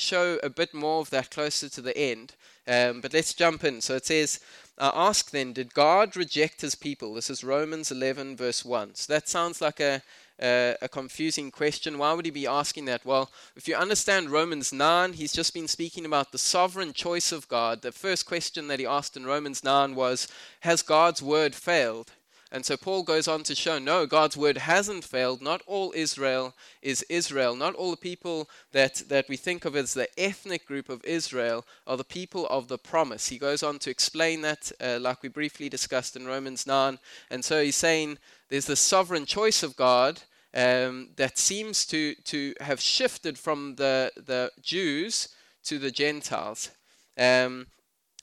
show 0.00 0.38
a 0.42 0.50
bit 0.50 0.74
more 0.74 1.00
of 1.00 1.10
that 1.10 1.30
closer 1.30 1.68
to 1.68 1.80
the 1.80 1.96
end. 1.96 2.34
Um, 2.66 3.00
but 3.00 3.12
let's 3.12 3.34
jump 3.34 3.64
in. 3.64 3.80
So 3.80 3.96
it 3.96 4.06
says, 4.06 4.40
uh, 4.78 4.90
Ask 4.94 5.30
then, 5.30 5.52
did 5.52 5.74
God 5.74 6.16
reject 6.16 6.60
his 6.60 6.74
people? 6.74 7.14
This 7.14 7.30
is 7.30 7.44
Romans 7.44 7.90
11, 7.90 8.36
verse 8.36 8.64
1. 8.64 8.94
So 8.94 9.12
that 9.12 9.28
sounds 9.28 9.60
like 9.60 9.80
a, 9.80 10.02
a, 10.40 10.76
a 10.82 10.88
confusing 10.88 11.50
question. 11.50 11.98
Why 11.98 12.12
would 12.12 12.24
he 12.24 12.30
be 12.30 12.46
asking 12.46 12.86
that? 12.86 13.04
Well, 13.04 13.30
if 13.56 13.68
you 13.68 13.74
understand 13.76 14.30
Romans 14.30 14.72
9, 14.72 15.14
he's 15.14 15.32
just 15.32 15.54
been 15.54 15.68
speaking 15.68 16.06
about 16.06 16.32
the 16.32 16.38
sovereign 16.38 16.92
choice 16.92 17.32
of 17.32 17.48
God. 17.48 17.82
The 17.82 17.92
first 17.92 18.26
question 18.26 18.68
that 18.68 18.80
he 18.80 18.86
asked 18.86 19.16
in 19.16 19.26
Romans 19.26 19.62
9 19.62 19.94
was, 19.94 20.28
Has 20.60 20.82
God's 20.82 21.22
word 21.22 21.54
failed? 21.54 22.12
And 22.52 22.66
so 22.66 22.76
Paul 22.76 23.04
goes 23.04 23.28
on 23.28 23.44
to 23.44 23.54
show 23.54 23.78
no, 23.78 24.06
God's 24.06 24.36
word 24.36 24.58
hasn't 24.58 25.04
failed. 25.04 25.40
Not 25.40 25.62
all 25.66 25.92
Israel 25.94 26.54
is 26.82 27.04
Israel. 27.08 27.54
Not 27.54 27.74
all 27.74 27.92
the 27.92 27.96
people 27.96 28.48
that, 28.72 29.02
that 29.08 29.28
we 29.28 29.36
think 29.36 29.64
of 29.64 29.76
as 29.76 29.94
the 29.94 30.08
ethnic 30.18 30.66
group 30.66 30.88
of 30.88 31.04
Israel 31.04 31.64
are 31.86 31.96
the 31.96 32.04
people 32.04 32.48
of 32.48 32.66
the 32.66 32.78
promise. 32.78 33.28
He 33.28 33.38
goes 33.38 33.62
on 33.62 33.78
to 33.80 33.90
explain 33.90 34.40
that, 34.40 34.72
uh, 34.80 34.98
like 35.00 35.22
we 35.22 35.28
briefly 35.28 35.68
discussed 35.68 36.16
in 36.16 36.26
Romans 36.26 36.66
9. 36.66 36.98
And 37.30 37.44
so 37.44 37.62
he's 37.62 37.76
saying 37.76 38.18
there's 38.48 38.66
the 38.66 38.76
sovereign 38.76 39.26
choice 39.26 39.62
of 39.62 39.76
God 39.76 40.22
um, 40.52 41.10
that 41.16 41.38
seems 41.38 41.86
to, 41.86 42.16
to 42.24 42.54
have 42.60 42.80
shifted 42.80 43.38
from 43.38 43.76
the, 43.76 44.10
the 44.16 44.50
Jews 44.60 45.28
to 45.64 45.78
the 45.78 45.92
Gentiles. 45.92 46.70
Um, 47.16 47.68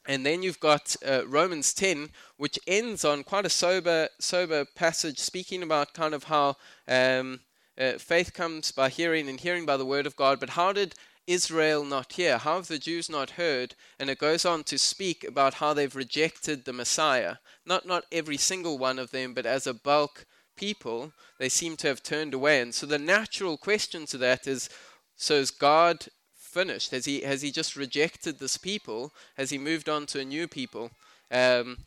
and 0.07 0.25
then 0.25 0.41
you've 0.41 0.59
got 0.61 0.95
uh, 1.05 1.27
Romans 1.27 1.73
10, 1.73 2.09
which 2.37 2.57
ends 2.65 3.03
on 3.03 3.25
quite 3.25 3.45
a 3.45 3.49
sober, 3.49 4.07
sober 4.19 4.63
passage, 4.63 5.19
speaking 5.19 5.61
about 5.61 5.93
kind 5.93 6.13
of 6.13 6.23
how 6.23 6.55
um, 6.87 7.41
uh, 7.77 7.93
faith 7.93 8.33
comes 8.33 8.71
by 8.71 8.87
hearing 8.87 9.27
and 9.27 9.41
hearing 9.41 9.65
by 9.65 9.75
the 9.75 9.85
word 9.85 10.05
of 10.05 10.15
God. 10.15 10.39
But 10.39 10.51
how 10.51 10.71
did 10.71 10.95
Israel 11.27 11.83
not 11.83 12.13
hear? 12.13 12.37
How 12.37 12.55
have 12.55 12.69
the 12.69 12.79
Jews 12.79 13.09
not 13.09 13.31
heard? 13.31 13.75
And 13.99 14.09
it 14.09 14.17
goes 14.17 14.45
on 14.45 14.63
to 14.65 14.77
speak 14.77 15.25
about 15.25 15.55
how 15.55 15.73
they've 15.73 15.95
rejected 15.95 16.63
the 16.63 16.73
Messiah. 16.73 17.35
Not 17.65 17.85
not 17.85 18.05
every 18.09 18.37
single 18.37 18.77
one 18.77 18.97
of 18.97 19.11
them, 19.11 19.33
but 19.33 19.45
as 19.45 19.67
a 19.67 19.73
bulk 19.73 20.25
people, 20.55 21.11
they 21.37 21.49
seem 21.49 21.75
to 21.77 21.87
have 21.89 22.01
turned 22.01 22.33
away. 22.33 22.61
And 22.61 22.73
so 22.73 22.85
the 22.85 22.97
natural 22.97 23.57
question 23.57 24.05
to 24.05 24.17
that 24.19 24.47
is: 24.47 24.69
So 25.17 25.33
is 25.35 25.51
God 25.51 26.07
finished? 26.57 26.89
Has 26.89 27.05
he 27.05 27.21
has 27.21 27.43
he 27.43 27.51
just 27.51 27.75
rejected 27.75 28.39
this 28.39 28.57
people? 28.57 29.11
Has 29.35 29.51
he 29.51 29.59
moved 29.59 29.87
on 29.87 30.07
to 30.07 30.19
a 30.19 30.25
new 30.25 30.47
people? 30.47 30.89
Um, 31.29 31.77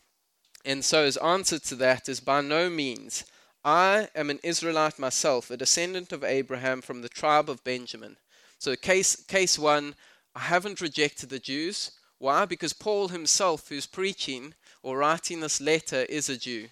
and 0.64 0.84
so 0.84 1.04
his 1.04 1.16
answer 1.16 1.58
to 1.58 1.74
that 1.76 2.08
is 2.08 2.20
by 2.20 2.40
no 2.40 2.70
means. 2.70 3.24
I 3.64 4.08
am 4.14 4.30
an 4.30 4.38
Israelite 4.44 4.98
myself, 4.98 5.50
a 5.50 5.56
descendant 5.56 6.12
of 6.12 6.22
Abraham 6.22 6.82
from 6.82 7.02
the 7.02 7.08
tribe 7.08 7.50
of 7.50 7.64
Benjamin. 7.64 8.16
So 8.58 8.76
case 8.76 9.16
case 9.36 9.58
one, 9.58 9.96
I 10.36 10.40
haven't 10.54 10.80
rejected 10.80 11.30
the 11.30 11.40
Jews. 11.40 11.90
Why? 12.18 12.44
Because 12.44 12.72
Paul 12.72 13.08
himself, 13.08 13.68
who's 13.68 13.86
preaching 13.86 14.54
or 14.84 14.98
writing 14.98 15.40
this 15.40 15.60
letter, 15.60 16.02
is 16.08 16.28
a 16.28 16.36
Jew. 16.36 16.68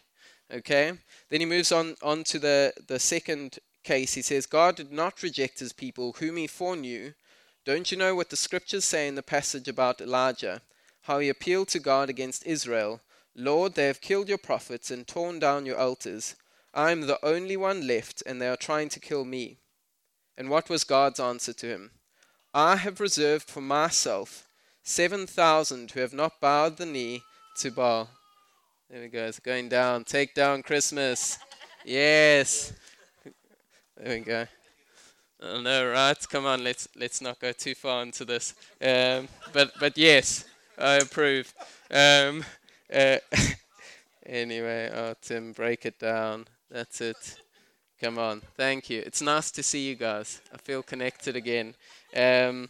Okay? 0.53 0.93
Then 1.31 1.41
he 1.41 1.47
moves 1.47 1.73
on, 1.73 1.97
on 2.03 2.23
to 2.25 2.39
the, 2.39 2.73
the 2.87 2.99
second 2.99 3.59
case. 3.83 4.15
He 4.15 4.23
says, 4.23 4.47
God 4.47 4.77
did 4.77 4.93
not 4.93 5.23
reject 5.23 5.59
his 5.59 5.73
people, 5.73 6.13
whom 6.21 6.37
he 6.37 6.47
foreknew. 6.47 7.13
Don't 7.69 7.93
you 7.93 7.99
know 7.99 8.15
what 8.15 8.31
the 8.31 8.37
scriptures 8.37 8.87
say 8.87 9.07
in 9.07 9.15
the 9.15 9.23
passage 9.23 9.69
about 9.69 10.01
Elijah? 10.01 10.63
How 11.03 11.19
he 11.19 11.29
appealed 11.29 11.69
to 11.69 11.79
God 11.79 12.09
against 12.09 12.47
Israel. 12.47 13.03
Lord, 13.37 13.75
they 13.75 13.89
have 13.89 14.01
killed 14.01 14.27
your 14.27 14.39
prophets 14.39 14.91
and 14.91 15.07
torn 15.07 15.39
down 15.39 15.67
your 15.67 15.77
altars. 15.77 16.35
I 16.73 16.93
am 16.93 17.03
the 17.03 17.23
only 17.23 17.59
one 17.59 17.87
left, 17.87 18.23
and 18.25 18.41
they 18.41 18.49
are 18.49 18.57
trying 18.57 18.89
to 18.89 19.01
kill 19.01 19.27
me. 19.27 19.59
And 20.39 20.49
what 20.49 20.71
was 20.71 20.83
God's 20.83 21.21
answer 21.21 21.53
to 21.53 21.67
him? 21.67 21.91
I 22.55 22.77
have 22.77 23.01
reserved 23.01 23.51
for 23.51 23.61
myself 23.61 24.49
seven 24.83 25.27
thousand 25.27 25.91
who 25.91 26.01
have 26.01 26.15
not 26.15 26.41
bowed 26.41 26.79
the 26.79 26.87
knee 26.87 27.21
to 27.59 27.71
Baal. 27.71 28.09
There 28.89 29.03
we 29.03 29.09
go. 29.09 29.27
It's 29.27 29.41
going 29.41 29.69
down. 29.69 30.05
Take 30.05 30.33
down 30.33 30.63
Christmas. 30.63 31.39
Yes. 31.85 32.73
There 33.99 34.19
we 34.19 34.21
go. 34.21 34.47
I 35.43 35.61
know, 35.61 35.91
right? 35.91 36.29
Come 36.29 36.47
on, 36.47 36.65
let's 36.65 36.89
let's 36.97 37.21
not 37.21 37.39
go 37.39 37.53
too 37.53 37.75
far 37.75 38.03
into 38.03 38.25
this. 38.25 38.55
Um, 38.83 39.29
but 39.53 39.73
but 39.79 39.97
yes, 39.97 40.45
I 40.77 40.95
approve. 40.97 41.53
Um, 41.91 42.45
uh, 42.93 43.19
anyway, 44.27 44.91
oh 44.93 45.15
Tim, 45.23 45.53
break 45.53 45.87
it 45.87 45.99
down. 45.99 46.47
That's 46.71 47.01
it. 47.01 47.37
Come 48.01 48.19
on, 48.19 48.43
thank 48.57 48.91
you. 48.91 49.03
It's 49.05 49.23
nice 49.23 49.51
to 49.53 49.63
see 49.63 49.89
you 49.89 49.95
guys. 49.95 50.41
I 50.53 50.59
feel 50.59 50.83
connected 50.83 51.37
again. 51.37 51.75
Um, 52.17 52.69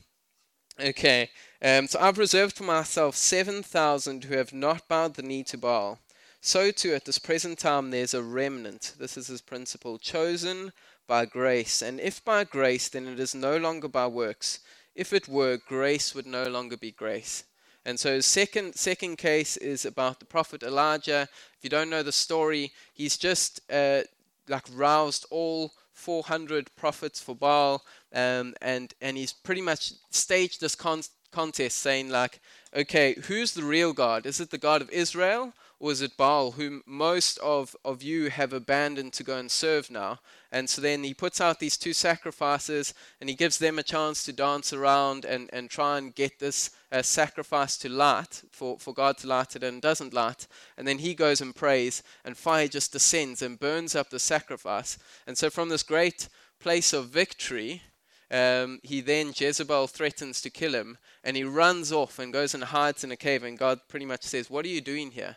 okay, 0.78 1.30
um, 1.62 1.86
so 1.86 1.98
I've 2.00 2.18
reserved 2.18 2.56
for 2.56 2.64
myself 2.64 3.16
seven 3.16 3.62
thousand 3.62 4.24
who 4.24 4.36
have 4.36 4.52
not 4.52 4.88
bowed 4.88 5.14
the 5.14 5.22
knee 5.22 5.44
to 5.44 5.56
Baal. 5.56 6.00
So 6.40 6.70
too, 6.70 6.94
at 6.94 7.06
this 7.06 7.18
present 7.18 7.58
time, 7.58 7.90
there's 7.90 8.14
a 8.14 8.22
remnant. 8.22 8.94
This 8.98 9.16
is 9.16 9.26
his 9.26 9.40
principle, 9.40 9.98
chosen 9.98 10.72
by 11.08 11.24
grace. 11.24 11.82
And 11.82 11.98
if 11.98 12.24
by 12.24 12.44
grace, 12.44 12.88
then 12.88 13.08
it 13.08 13.18
is 13.18 13.34
no 13.34 13.56
longer 13.56 13.88
by 13.88 14.06
works. 14.06 14.60
If 14.94 15.12
it 15.12 15.26
were, 15.26 15.56
grace 15.56 16.14
would 16.14 16.26
no 16.26 16.44
longer 16.44 16.76
be 16.76 16.92
grace. 16.92 17.42
And 17.84 17.98
so 17.98 18.20
second 18.20 18.74
second 18.74 19.16
case 19.16 19.56
is 19.56 19.84
about 19.84 20.20
the 20.20 20.26
prophet 20.26 20.62
Elijah. 20.62 21.26
If 21.56 21.64
you 21.64 21.70
don't 21.70 21.90
know 21.90 22.02
the 22.02 22.12
story, 22.12 22.72
he's 22.92 23.16
just 23.16 23.60
uh, 23.72 24.02
like 24.46 24.66
roused 24.74 25.24
all 25.30 25.72
400 25.92 26.74
prophets 26.76 27.20
for 27.20 27.34
Baal, 27.34 27.82
um, 28.12 28.54
and 28.60 28.92
and 29.00 29.16
he's 29.16 29.32
pretty 29.32 29.62
much 29.62 29.94
staged 30.10 30.60
this 30.60 30.74
con- 30.74 31.02
contest, 31.32 31.78
saying 31.78 32.10
like, 32.10 32.40
okay, 32.76 33.14
who's 33.26 33.52
the 33.54 33.64
real 33.64 33.92
God? 33.92 34.26
Is 34.26 34.40
it 34.40 34.50
the 34.50 34.58
God 34.58 34.82
of 34.82 34.90
Israel 34.90 35.52
is 35.80 36.02
it 36.02 36.16
Baal, 36.16 36.52
whom 36.52 36.82
most 36.86 37.38
of, 37.38 37.76
of 37.84 38.02
you 38.02 38.30
have 38.30 38.52
abandoned 38.52 39.12
to 39.12 39.22
go 39.22 39.38
and 39.38 39.48
serve 39.48 39.92
now? 39.92 40.18
And 40.50 40.68
so 40.68 40.80
then 40.80 41.04
he 41.04 41.14
puts 41.14 41.40
out 41.40 41.60
these 41.60 41.76
two 41.76 41.92
sacrifices 41.92 42.94
and 43.20 43.30
he 43.30 43.36
gives 43.36 43.58
them 43.58 43.78
a 43.78 43.84
chance 43.84 44.24
to 44.24 44.32
dance 44.32 44.72
around 44.72 45.24
and, 45.24 45.48
and 45.52 45.70
try 45.70 45.98
and 45.98 46.14
get 46.14 46.40
this 46.40 46.70
uh, 46.90 47.02
sacrifice 47.02 47.76
to 47.78 47.88
light, 47.88 48.42
for, 48.50 48.76
for 48.78 48.92
God 48.92 49.18
to 49.18 49.28
light 49.28 49.54
it 49.54 49.62
and 49.62 49.80
doesn't 49.80 50.12
light. 50.12 50.48
And 50.76 50.86
then 50.86 50.98
he 50.98 51.14
goes 51.14 51.40
and 51.40 51.54
prays 51.54 52.02
and 52.24 52.36
fire 52.36 52.66
just 52.66 52.92
descends 52.92 53.40
and 53.40 53.60
burns 53.60 53.94
up 53.94 54.10
the 54.10 54.18
sacrifice. 54.18 54.98
And 55.28 55.38
so 55.38 55.48
from 55.48 55.68
this 55.68 55.84
great 55.84 56.28
place 56.58 56.92
of 56.92 57.08
victory, 57.08 57.82
um, 58.32 58.80
he 58.82 59.00
then, 59.00 59.32
Jezebel 59.34 59.86
threatens 59.86 60.40
to 60.40 60.50
kill 60.50 60.74
him 60.74 60.98
and 61.22 61.36
he 61.36 61.44
runs 61.44 61.92
off 61.92 62.18
and 62.18 62.32
goes 62.32 62.52
and 62.52 62.64
hides 62.64 63.04
in 63.04 63.12
a 63.12 63.16
cave. 63.16 63.44
And 63.44 63.56
God 63.56 63.80
pretty 63.88 64.06
much 64.06 64.24
says, 64.24 64.50
What 64.50 64.64
are 64.64 64.68
you 64.68 64.80
doing 64.80 65.12
here? 65.12 65.36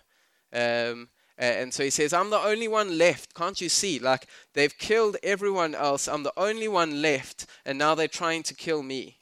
Um, 0.53 1.09
and 1.37 1.73
so 1.73 1.83
he 1.83 1.89
says, 1.89 2.13
I'm 2.13 2.29
the 2.29 2.39
only 2.39 2.67
one 2.67 2.97
left. 2.97 3.33
Can't 3.33 3.59
you 3.59 3.69
see? 3.69 3.97
Like, 3.97 4.27
they've 4.53 4.77
killed 4.77 5.17
everyone 5.23 5.73
else. 5.73 6.07
I'm 6.07 6.23
the 6.23 6.33
only 6.37 6.67
one 6.67 7.01
left. 7.01 7.47
And 7.65 7.79
now 7.79 7.95
they're 7.95 8.07
trying 8.07 8.43
to 8.43 8.53
kill 8.53 8.83
me. 8.83 9.17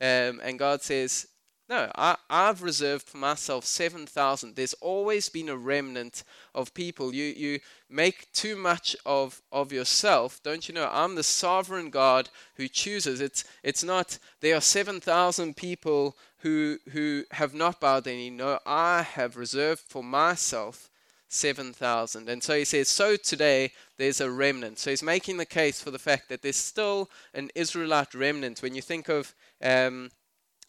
Um, 0.00 0.40
and 0.42 0.58
God 0.58 0.80
says, 0.80 1.26
no, 1.70 1.88
I, 1.94 2.16
have 2.28 2.64
reserved 2.64 3.06
for 3.06 3.18
myself 3.18 3.64
7,000. 3.64 4.56
There's 4.56 4.74
always 4.74 5.28
been 5.28 5.48
a 5.48 5.56
remnant 5.56 6.24
of 6.52 6.74
people. 6.74 7.14
You, 7.14 7.26
you 7.26 7.60
make 7.88 8.32
too 8.32 8.56
much 8.56 8.96
of, 9.06 9.40
of 9.52 9.70
yourself. 9.72 10.42
Don't 10.42 10.68
you 10.68 10.74
know? 10.74 10.90
I'm 10.90 11.14
the 11.14 11.22
sovereign 11.22 11.90
God 11.90 12.28
who 12.56 12.66
chooses. 12.66 13.20
It's, 13.20 13.44
it's 13.62 13.84
not, 13.84 14.18
there 14.40 14.56
are 14.56 14.60
7,000 14.60 15.56
people 15.56 16.16
who, 16.40 16.78
who 16.90 17.24
have 17.32 17.54
not 17.54 17.80
bowed 17.80 18.04
the 18.04 18.12
knee. 18.12 18.30
No, 18.30 18.58
I 18.66 19.02
have 19.02 19.36
reserved 19.36 19.82
for 19.86 20.02
myself 20.02 20.90
7,000. 21.28 22.28
And 22.28 22.42
so 22.42 22.56
he 22.56 22.64
says, 22.64 22.88
so 22.88 23.16
today 23.16 23.72
there's 23.98 24.20
a 24.20 24.30
remnant. 24.30 24.78
So 24.78 24.90
he's 24.90 25.02
making 25.02 25.36
the 25.36 25.46
case 25.46 25.80
for 25.80 25.90
the 25.90 25.98
fact 25.98 26.28
that 26.28 26.42
there's 26.42 26.56
still 26.56 27.10
an 27.34 27.50
Israelite 27.54 28.14
remnant. 28.14 28.62
When 28.62 28.74
you 28.74 28.82
think 28.82 29.08
of. 29.08 29.34
Um, 29.62 30.10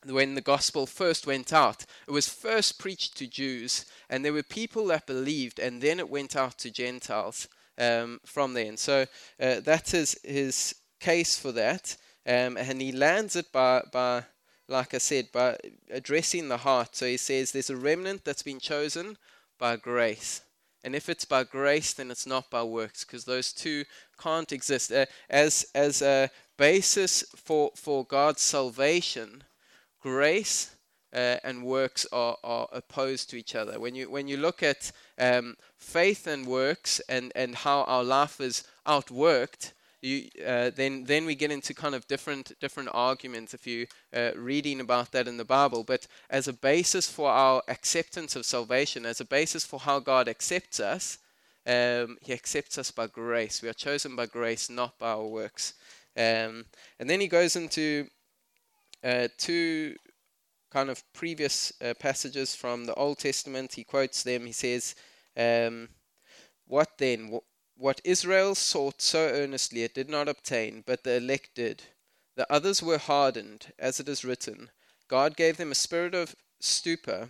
when 0.08 0.34
the 0.34 0.42
gospel 0.42 0.88
first 0.88 1.28
went 1.28 1.54
out. 1.54 1.86
It 2.08 2.12
was 2.12 2.28
first 2.28 2.80
preached 2.80 3.18
to 3.18 3.28
Jews, 3.28 3.86
and 4.10 4.26
there 4.26 4.34
were 4.34 4.42
people 4.42 4.88
that 4.88 5.06
believed, 5.06 5.60
and 5.60 5.80
then 5.80 6.00
it 6.00 6.10
went 6.10 6.36
out 6.36 6.58
to 6.60 6.72
Gentiles 6.72 7.48
um, 7.78 8.20
from 8.26 8.54
there. 8.54 8.66
And 8.66 8.80
so 8.80 9.06
uh, 9.40 9.60
that 9.60 9.94
is 9.94 10.20
his 10.24 10.76
case 11.00 11.38
for 11.38 11.52
that. 11.52 11.98
Um, 12.26 12.58
and 12.58 12.82
he 12.82 12.92
lands 12.92 13.36
it 13.36 13.52
by, 13.52 13.84
by, 13.92 14.24
like 14.72 14.94
I 14.94 15.00
said, 15.00 15.32
by 15.32 15.58
addressing 15.90 16.48
the 16.48 16.58
heart. 16.58 16.96
So 16.96 17.06
he 17.06 17.18
says 17.18 17.52
there's 17.52 17.70
a 17.70 17.78
remnant 17.78 18.24
that's 18.24 18.44
been 18.44 18.60
chosen 18.60 19.18
by 19.60 19.76
grace. 19.76 20.42
And 20.84 20.96
if 20.96 21.10
it's 21.10 21.26
by 21.26 21.44
grace, 21.44 21.94
then 21.94 22.10
it's 22.10 22.26
not 22.26 22.50
by 22.50 22.64
works, 22.64 23.04
because 23.04 23.26
those 23.26 23.54
two 23.54 23.84
can't 24.20 24.52
exist. 24.52 24.92
Uh, 24.92 25.06
as, 25.30 25.66
as 25.76 26.02
a 26.02 26.32
basis 26.58 27.24
for, 27.36 27.72
for 27.76 28.04
God's 28.04 28.42
salvation, 28.42 29.44
grace 30.02 30.76
uh, 31.14 31.38
and 31.44 31.64
works 31.64 32.08
are, 32.12 32.38
are 32.44 32.68
opposed 32.72 33.30
to 33.30 33.38
each 33.38 33.54
other. 33.54 33.80
When 33.80 33.96
you 33.96 34.10
when 34.10 34.28
you 34.28 34.38
look 34.38 34.64
at 34.64 34.92
um, 35.20 35.58
faith 35.78 36.26
and 36.26 36.46
works 36.48 37.00
and, 37.10 37.32
and 37.36 37.56
how 37.56 37.84
our 37.84 38.04
life 38.04 38.40
is 38.42 38.64
outworked, 38.88 39.74
you, 40.02 40.30
uh, 40.46 40.72
then 40.76 41.04
then 41.04 41.26
we 41.26 41.36
get 41.36 41.52
into 41.52 41.74
kind 41.74 41.94
of 41.94 42.08
different 42.08 42.52
different 42.60 42.90
arguments 42.92 43.54
if 43.54 43.68
you 43.68 43.86
uh, 44.16 44.32
reading 44.36 44.80
about 44.80 45.12
that 45.12 45.28
in 45.28 45.38
the 45.38 45.46
Bible. 45.46 45.84
But 45.84 46.08
as 46.30 46.48
a 46.48 46.54
basis 46.54 47.10
for 47.10 47.30
our 47.30 47.62
acceptance 47.68 48.36
of 48.36 48.46
salvation, 48.46 49.06
as 49.06 49.22
a 49.22 49.26
basis 49.26 49.64
for 49.64 49.80
how 49.80 50.00
God 50.00 50.28
accepts 50.28 50.80
us, 50.80 51.20
um, 51.68 52.18
He 52.22 52.34
accepts 52.34 52.78
us 52.78 52.90
by 52.90 53.08
grace. 53.08 53.62
We 53.62 53.70
are 53.70 53.74
chosen 53.74 54.16
by 54.16 54.26
grace, 54.26 54.70
not 54.70 54.98
by 54.98 55.12
our 55.12 55.28
works. 55.28 55.76
Um, 56.18 56.66
and 57.00 57.08
then 57.08 57.22
He 57.22 57.28
goes 57.28 57.56
into 57.56 58.08
uh, 59.04 59.28
two 59.38 59.96
kind 60.72 60.90
of 60.90 61.04
previous 61.14 61.74
uh, 61.84 61.94
passages 62.00 62.56
from 62.56 62.86
the 62.86 62.96
Old 62.96 63.20
Testament. 63.20 63.74
He 63.74 63.84
quotes 63.84 64.24
them. 64.24 64.46
He 64.46 64.54
says, 64.54 64.96
um, 65.38 65.90
What 66.66 66.98
then? 66.98 67.40
What 67.82 68.00
Israel 68.04 68.54
sought 68.54 69.02
so 69.02 69.30
earnestly 69.30 69.82
it 69.82 69.96
did 69.96 70.08
not 70.08 70.30
obtain, 70.30 70.84
but 70.86 71.04
the 71.04 71.16
elect 71.16 71.56
did. 71.56 71.82
The 72.36 72.46
others 72.54 72.84
were 72.84 73.00
hardened, 73.00 73.74
as 73.80 74.00
it 74.00 74.08
is 74.08 74.24
written. 74.24 74.70
God 75.08 75.36
gave 75.36 75.58
them 75.58 75.72
a 75.72 75.76
spirit 75.76 76.14
of 76.14 76.36
stupor, 76.60 77.30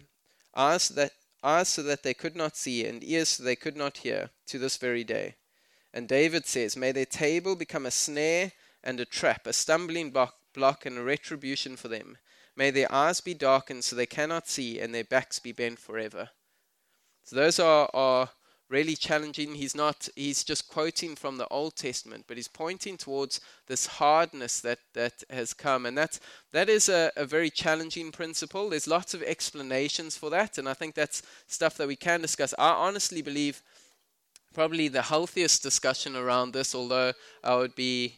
eyes 0.54 0.90
that 0.90 1.14
eyes 1.42 1.70
so 1.70 1.84
that 1.84 2.04
they 2.04 2.14
could 2.14 2.36
not 2.36 2.58
see, 2.58 2.86
and 2.86 3.02
ears 3.02 3.30
so 3.30 3.44
they 3.44 3.56
could 3.56 3.78
not 3.78 4.00
hear, 4.00 4.30
to 4.48 4.60
this 4.60 4.76
very 4.76 5.06
day. 5.06 5.36
And 5.94 6.10
David 6.10 6.46
says, 6.46 6.76
May 6.76 6.92
their 6.92 7.06
table 7.06 7.56
become 7.56 7.86
a 7.86 7.90
snare 7.90 8.52
and 8.84 9.00
a 9.00 9.06
trap, 9.06 9.48
a 9.48 9.54
stumbling 9.54 10.12
block 10.12 10.86
and 10.86 10.98
a 10.98 11.02
retribution 11.02 11.78
for 11.78 11.88
them. 11.88 12.18
May 12.58 12.72
their 12.72 12.92
eyes 12.92 13.22
be 13.22 13.34
darkened 13.34 13.86
so 13.86 13.96
they 13.96 14.06
cannot 14.06 14.50
see, 14.50 14.82
and 14.82 14.94
their 14.94 15.06
backs 15.06 15.40
be 15.40 15.54
bent 15.54 15.80
forever. 15.80 16.32
So 17.24 17.38
those 17.38 17.58
are, 17.58 17.90
are 17.94 18.32
really 18.72 18.96
challenging. 18.96 19.54
He's 19.54 19.76
not 19.76 20.08
he's 20.16 20.44
just 20.44 20.70
quoting 20.70 21.16
from 21.16 21.38
the 21.38 21.48
Old 21.50 21.76
Testament, 21.76 22.24
but 22.28 22.38
he's 22.38 22.48
pointing 22.48 22.98
towards 22.98 23.42
this 23.68 23.86
hardness 23.86 24.62
that, 24.62 24.80
that 24.94 25.24
has 25.30 25.54
come. 25.54 25.86
And 25.86 25.98
that 25.98 26.20
that 26.54 26.70
is 26.70 26.90
a, 26.90 27.12
a 27.16 27.26
very 27.26 27.50
challenging 27.50 28.12
principle. 28.12 28.70
There's 28.70 28.88
lots 28.88 29.14
of 29.14 29.22
explanations 29.24 30.18
for 30.18 30.30
that, 30.30 30.58
and 30.58 30.68
I 30.68 30.74
think 30.74 30.96
that's 30.96 31.22
stuff 31.48 31.76
that 31.78 31.88
we 31.88 31.98
can 31.98 32.22
discuss. 32.22 32.54
I 32.58 32.72
honestly 32.72 33.22
believe 33.22 33.62
probably 34.54 34.88
the 34.88 35.02
healthiest 35.02 35.64
discussion 35.64 36.16
around 36.16 36.54
this, 36.54 36.74
although 36.74 37.14
I 37.44 37.56
would 37.56 37.76
be 37.76 38.18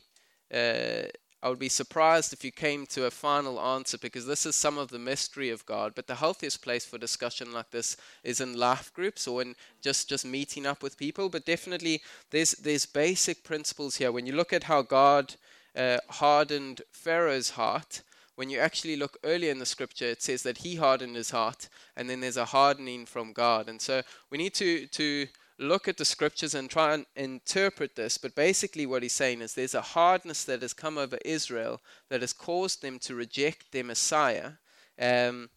uh, 0.54 1.04
I 1.44 1.50
would 1.50 1.60
be 1.60 1.68
surprised 1.68 2.32
if 2.32 2.46
you 2.46 2.54
came 2.54 2.86
to 2.86 3.06
a 3.06 3.12
final 3.12 3.60
answer 3.60 3.98
because 3.98 4.26
this 4.26 4.46
is 4.46 4.56
some 4.56 4.78
of 4.78 4.88
the 4.88 4.98
mystery 4.98 5.50
of 5.50 5.66
God. 5.66 5.92
But 5.94 6.08
the 6.08 6.16
healthiest 6.16 6.62
place 6.62 6.86
for 6.86 6.98
discussion 6.98 7.52
like 7.52 7.70
this 7.70 7.98
is 8.24 8.40
in 8.40 8.58
life 8.58 8.94
groups 8.94 9.28
or 9.28 9.42
in 9.42 9.56
just, 9.82 10.08
just 10.08 10.26
meeting 10.26 10.66
up 10.66 10.82
with 10.82 10.98
people. 10.98 11.28
But 11.28 11.46
definitely, 11.46 12.02
there's, 12.32 12.52
there's 12.54 12.86
basic 12.86 13.44
principles 13.44 13.98
here. 13.98 14.10
When 14.10 14.26
you 14.26 14.32
look 14.32 14.54
at 14.54 14.64
how 14.64 14.84
God 14.84 15.36
uh, 15.76 15.98
hardened 16.08 16.82
Pharaoh's 16.94 17.50
heart, 17.50 18.04
when 18.36 18.50
you 18.50 18.60
actually 18.60 18.96
look 18.96 19.18
earlier 19.26 19.52
in 19.52 19.60
the 19.60 19.66
scripture, 19.66 20.06
it 20.06 20.22
says 20.22 20.44
that 20.44 20.60
he 20.60 20.76
hardened 20.76 21.18
his 21.18 21.32
heart, 21.32 21.68
and 21.98 22.10
then 22.10 22.22
there's 22.22 22.38
a 22.38 22.46
hardening 22.46 23.06
from 23.06 23.34
God. 23.34 23.68
And 23.68 23.82
so 23.82 24.02
we 24.30 24.38
need 24.38 24.54
to, 24.56 24.88
to 24.88 25.28
look 25.60 25.88
at 25.88 25.98
the 25.98 26.06
scriptures 26.06 26.56
and 26.56 26.70
try 26.70 26.94
and 26.94 27.06
interpret 27.16 27.96
this, 27.96 28.18
but 28.18 28.36
basically 28.36 28.86
what 28.86 29.04
he's 29.04 29.14
saying 29.14 29.42
is 29.42 29.54
there's 29.54 29.76
a 29.76 29.82
hardness 29.82 30.44
that 30.46 30.62
has 30.62 30.74
come 30.74 30.98
over 30.98 31.18
Israel 31.24 31.82
that 32.10 32.22
has 32.22 32.34
caused 32.34 32.82
them 32.82 33.00
to 33.00 33.16
reject 33.16 33.72
their 33.72 33.84
Messiah. 33.84 34.54
Um, 35.00 35.50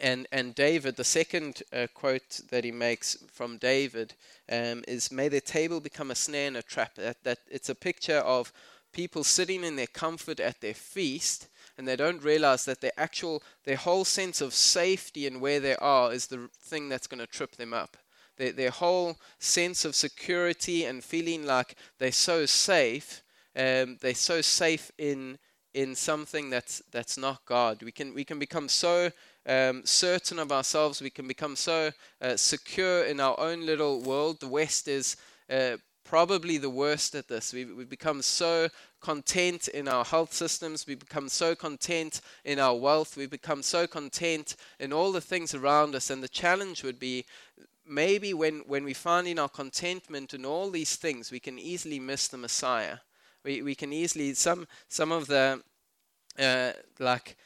and 0.00 0.28
and 0.30 0.54
David, 0.54 0.96
the 0.96 1.04
second 1.04 1.62
uh, 1.72 1.88
quote 1.92 2.40
that 2.50 2.64
he 2.64 2.70
makes 2.70 3.16
from 3.32 3.58
David 3.58 4.14
um, 4.50 4.84
is, 4.86 5.10
"May 5.10 5.28
their 5.28 5.40
table 5.40 5.80
become 5.80 6.12
a 6.12 6.14
snare 6.14 6.46
and 6.46 6.56
a 6.56 6.62
trap." 6.62 6.94
That, 6.94 7.24
that 7.24 7.38
it's 7.50 7.68
a 7.68 7.74
picture 7.74 8.18
of 8.18 8.52
people 8.92 9.24
sitting 9.24 9.64
in 9.64 9.74
their 9.74 9.88
comfort 9.88 10.38
at 10.38 10.60
their 10.60 10.74
feast, 10.74 11.48
and 11.76 11.86
they 11.86 11.96
don't 11.96 12.22
realize 12.22 12.64
that 12.66 12.80
their 12.80 12.92
actual, 12.96 13.42
their 13.64 13.76
whole 13.76 14.04
sense 14.04 14.40
of 14.40 14.54
safety 14.54 15.26
and 15.26 15.40
where 15.40 15.58
they 15.58 15.74
are 15.76 16.12
is 16.12 16.28
the 16.28 16.48
thing 16.60 16.88
that's 16.88 17.08
going 17.08 17.20
to 17.20 17.26
trip 17.26 17.56
them 17.56 17.74
up 17.74 17.96
their, 18.38 18.52
their 18.52 18.70
whole 18.70 19.16
sense 19.38 19.84
of 19.84 19.94
security 19.94 20.84
and 20.84 21.04
feeling 21.04 21.44
like 21.44 21.74
they're 21.98 22.12
so 22.12 22.46
safe, 22.46 23.22
um, 23.56 23.98
they're 24.00 24.14
so 24.14 24.40
safe 24.40 24.90
in 24.98 25.38
in 25.74 25.94
something 25.94 26.48
that's 26.48 26.82
that's 26.90 27.18
not 27.18 27.44
God. 27.44 27.82
We 27.82 27.92
can 27.92 28.14
we 28.14 28.24
can 28.24 28.38
become 28.38 28.68
so 28.68 29.10
um, 29.46 29.82
certain 29.84 30.38
of 30.38 30.50
ourselves. 30.50 31.02
We 31.02 31.10
can 31.10 31.28
become 31.28 31.56
so 31.56 31.90
uh, 32.20 32.36
secure 32.36 33.04
in 33.04 33.20
our 33.20 33.38
own 33.38 33.66
little 33.66 34.00
world. 34.00 34.40
The 34.40 34.48
West 34.48 34.88
is 34.88 35.16
uh, 35.50 35.76
probably 36.04 36.58
the 36.58 36.70
worst 36.70 37.14
at 37.14 37.28
this. 37.28 37.52
We've, 37.52 37.74
we've 37.76 37.88
become 37.88 38.22
so 38.22 38.68
content 39.00 39.68
in 39.68 39.88
our 39.88 40.04
health 40.04 40.32
systems. 40.32 40.86
We 40.86 40.94
become 40.94 41.28
so 41.28 41.54
content 41.54 42.22
in 42.44 42.58
our 42.58 42.74
wealth. 42.74 43.16
We 43.16 43.26
become 43.26 43.62
so 43.62 43.86
content 43.86 44.56
in 44.80 44.92
all 44.92 45.12
the 45.12 45.20
things 45.20 45.54
around 45.54 45.94
us. 45.94 46.10
And 46.10 46.22
the 46.22 46.28
challenge 46.28 46.82
would 46.82 46.98
be 46.98 47.26
maybe 47.88 48.34
when, 48.34 48.60
when 48.66 48.84
we 48.84 48.94
find 48.94 49.26
in 49.26 49.38
our 49.38 49.48
contentment 49.48 50.34
and 50.34 50.44
all 50.44 50.70
these 50.70 50.96
things, 50.96 51.30
we 51.30 51.40
can 51.40 51.58
easily 51.58 51.98
miss 51.98 52.28
the 52.28 52.38
Messiah. 52.38 52.98
We, 53.44 53.62
we 53.62 53.74
can 53.74 53.92
easily, 53.92 54.34
some, 54.34 54.66
some 54.88 55.12
of 55.12 55.26
the 55.26 55.62
uh, 56.38 56.72
like 56.98 57.36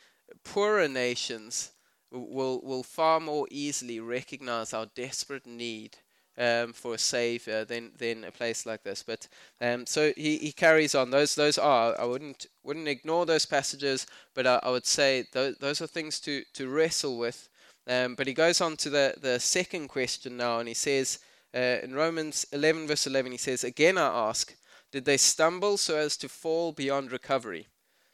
poorer 0.45 0.89
nations 0.89 1.71
will, 2.11 2.61
will 2.63 2.83
far 2.83 3.21
more 3.21 3.47
easily 3.51 4.01
recognize 4.01 4.73
our 4.73 4.87
desperate 4.95 5.47
need 5.47 5.97
um, 6.39 6.73
for 6.73 6.95
a 6.95 6.99
savior 6.99 7.65
than, 7.65 7.93
than 7.99 8.25
a 8.25 8.31
place 8.31 8.65
like 8.67 8.83
this. 8.83 9.03
But 9.03 9.29
um, 9.61 9.87
so 9.87 10.13
he, 10.17 10.39
he 10.39 10.53
carries 10.53 10.95
on. 10.95 11.11
Those 11.11 11.35
those 11.35 11.59
are 11.59 11.99
I 12.01 12.05
wouldn't 12.05 12.47
wouldn't 12.63 12.89
ignore 12.89 13.27
those 13.27 13.47
passages, 13.47 14.07
but 14.35 14.47
I, 14.47 14.61
I 14.63 14.71
would 14.71 14.87
say 14.87 15.27
those, 15.33 15.57
those 15.57 15.81
are 15.83 15.87
things 15.87 16.21
to, 16.21 16.43
to 16.55 16.69
wrestle 16.69 17.19
with. 17.19 17.49
Um, 17.87 18.15
but 18.15 18.27
he 18.27 18.33
goes 18.33 18.61
on 18.61 18.77
to 18.79 18.91
the, 18.91 19.15
the 19.21 19.41
second 19.41 19.89
question 19.89 20.37
now, 20.37 20.59
and 20.59 20.69
he 20.69 20.75
says 20.75 21.19
uh, 21.55 21.79
in 21.83 21.95
Romans 21.95 22.47
11 22.53 22.87
verse 22.87 23.07
11, 23.07 23.33
he 23.33 23.39
says, 23.39 23.65
"Again 23.65 23.99
I 23.99 24.29
ask, 24.29 24.55
did 24.91 25.05
they 25.05 25.17
stumble 25.17 25.77
so 25.77 25.97
as 25.97 26.17
to 26.19 26.29
fall 26.29 26.73
beyond 26.73 27.11
recovery?" 27.11 27.69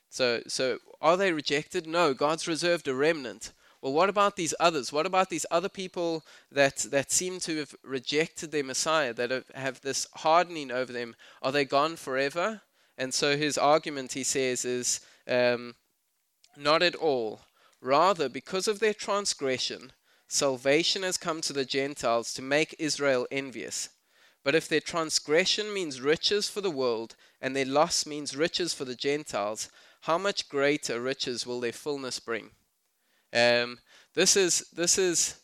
So 0.09 0.43
so 0.47 0.79
are 1.01 1.17
they 1.17 1.33
rejected? 1.33 1.87
No, 1.87 2.15
God's 2.15 2.49
reserved 2.49 2.89
a 2.89 2.95
remnant. 2.95 3.53
Well, 3.81 3.93
what 3.93 4.09
about 4.09 4.37
these 4.37 4.55
others? 4.59 4.93
What 4.93 5.07
about 5.07 5.31
these 5.31 5.47
other 5.51 5.69
people 5.69 6.25
that, 6.51 6.79
that 6.91 7.13
seem 7.13 7.39
to 7.41 7.59
have 7.59 7.77
rejected 7.85 8.51
their 8.51 8.65
Messiah, 8.65 9.15
that 9.15 9.31
have, 9.31 9.49
have 9.55 9.81
this 9.83 10.07
hardening 10.15 10.73
over 10.73 10.93
them? 10.93 11.15
Are 11.43 11.53
they 11.53 11.65
gone 11.65 11.95
forever? 11.95 12.63
And 12.97 13.15
so 13.15 13.37
his 13.37 13.57
argument, 13.57 14.15
he 14.15 14.25
says, 14.25 14.65
is 14.65 15.01
um, 15.29 15.77
not 16.57 16.83
at 16.83 16.97
all. 16.97 17.41
Rather, 17.81 18.29
because 18.29 18.67
of 18.67 18.81
their 18.81 18.95
transgression, 18.95 19.93
salvation 20.27 21.03
has 21.03 21.17
come 21.17 21.41
to 21.41 21.53
the 21.53 21.65
Gentiles 21.65 22.35
to 22.35 22.43
make 22.43 22.75
Israel 22.79 23.27
envious. 23.31 23.89
But 24.45 24.55
if 24.55 24.69
their 24.69 24.81
transgression 24.81 25.73
means 25.73 26.01
riches 26.01 26.49
for 26.49 26.61
the 26.61 26.71
world, 26.71 27.17
and 27.41 27.55
their 27.55 27.65
loss 27.65 28.07
means 28.07 28.37
riches 28.37 28.73
for 28.73 28.85
the 28.85 28.95
Gentiles, 28.95 29.69
how 30.03 30.19
much 30.19 30.49
greater 30.49 31.01
riches 31.01 31.47
will 31.47 31.61
their 31.61 31.73
fullness 31.73 32.19
bring? 32.21 32.51
Um, 33.33 33.79
this 34.15 34.37
is 34.37 34.67
this 34.73 34.97
is 34.97 35.39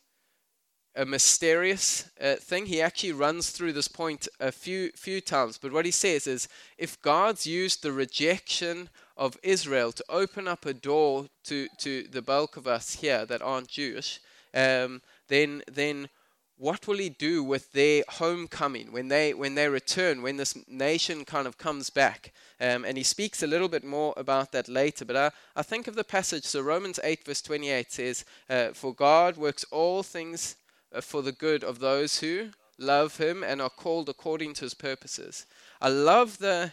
a 0.96 1.04
mysterious 1.04 2.08
uh, 2.20 2.36
thing. 2.36 2.66
He 2.66 2.80
actually 2.80 3.12
runs 3.12 3.50
through 3.50 3.72
this 3.72 3.88
point 3.88 4.26
a 4.40 4.52
few 4.52 4.90
few 4.92 5.20
times, 5.20 5.58
but 5.58 5.72
what 5.72 5.84
he 5.84 5.90
says 5.90 6.26
is, 6.26 6.48
if 6.78 7.00
God's 7.02 7.46
used 7.46 7.82
the 7.82 7.92
rejection 7.92 8.88
of 9.16 9.36
Israel 9.42 9.92
to 9.92 10.04
open 10.08 10.48
up 10.48 10.66
a 10.66 10.74
door 10.74 11.26
to 11.44 11.68
to 11.78 12.04
the 12.04 12.22
bulk 12.22 12.56
of 12.56 12.66
us 12.66 12.96
here 12.96 13.24
that 13.26 13.42
aren't 13.42 13.68
Jewish, 13.68 14.20
um, 14.54 15.02
then 15.28 15.62
then 15.70 16.08
what 16.56 16.86
will 16.86 16.98
he 16.98 17.08
do 17.08 17.42
with 17.42 17.72
their 17.72 18.04
homecoming 18.08 18.92
when 18.92 19.08
they 19.08 19.34
when 19.34 19.54
they 19.54 19.68
return 19.68 20.22
when 20.22 20.36
this 20.36 20.56
nation 20.68 21.24
kind 21.24 21.46
of 21.46 21.58
comes 21.58 21.90
back? 21.90 22.32
Um, 22.60 22.84
and 22.84 22.96
he 22.96 23.02
speaks 23.02 23.42
a 23.42 23.48
little 23.48 23.68
bit 23.68 23.84
more 23.84 24.14
about 24.16 24.52
that 24.52 24.68
later 24.68 25.04
but 25.04 25.16
I, 25.16 25.30
I 25.56 25.62
think 25.62 25.88
of 25.88 25.96
the 25.96 26.04
passage. 26.04 26.44
So 26.44 26.60
romans 26.60 27.00
8 27.02 27.26
verse 27.26 27.42
28 27.42 27.92
says 27.92 28.24
uh, 28.48 28.68
for 28.68 28.94
god 28.94 29.36
works 29.36 29.64
all 29.72 30.02
things 30.02 30.56
uh, 30.94 31.00
for 31.00 31.22
the 31.22 31.32
good 31.32 31.64
of 31.64 31.80
those 31.80 32.20
who 32.20 32.50
love 32.78 33.16
him 33.16 33.42
and 33.42 33.60
are 33.60 33.70
called 33.70 34.08
according 34.08 34.54
to 34.54 34.62
his 34.62 34.74
purposes. 34.74 35.46
I 35.80 35.88
love 35.88 36.38
the 36.38 36.72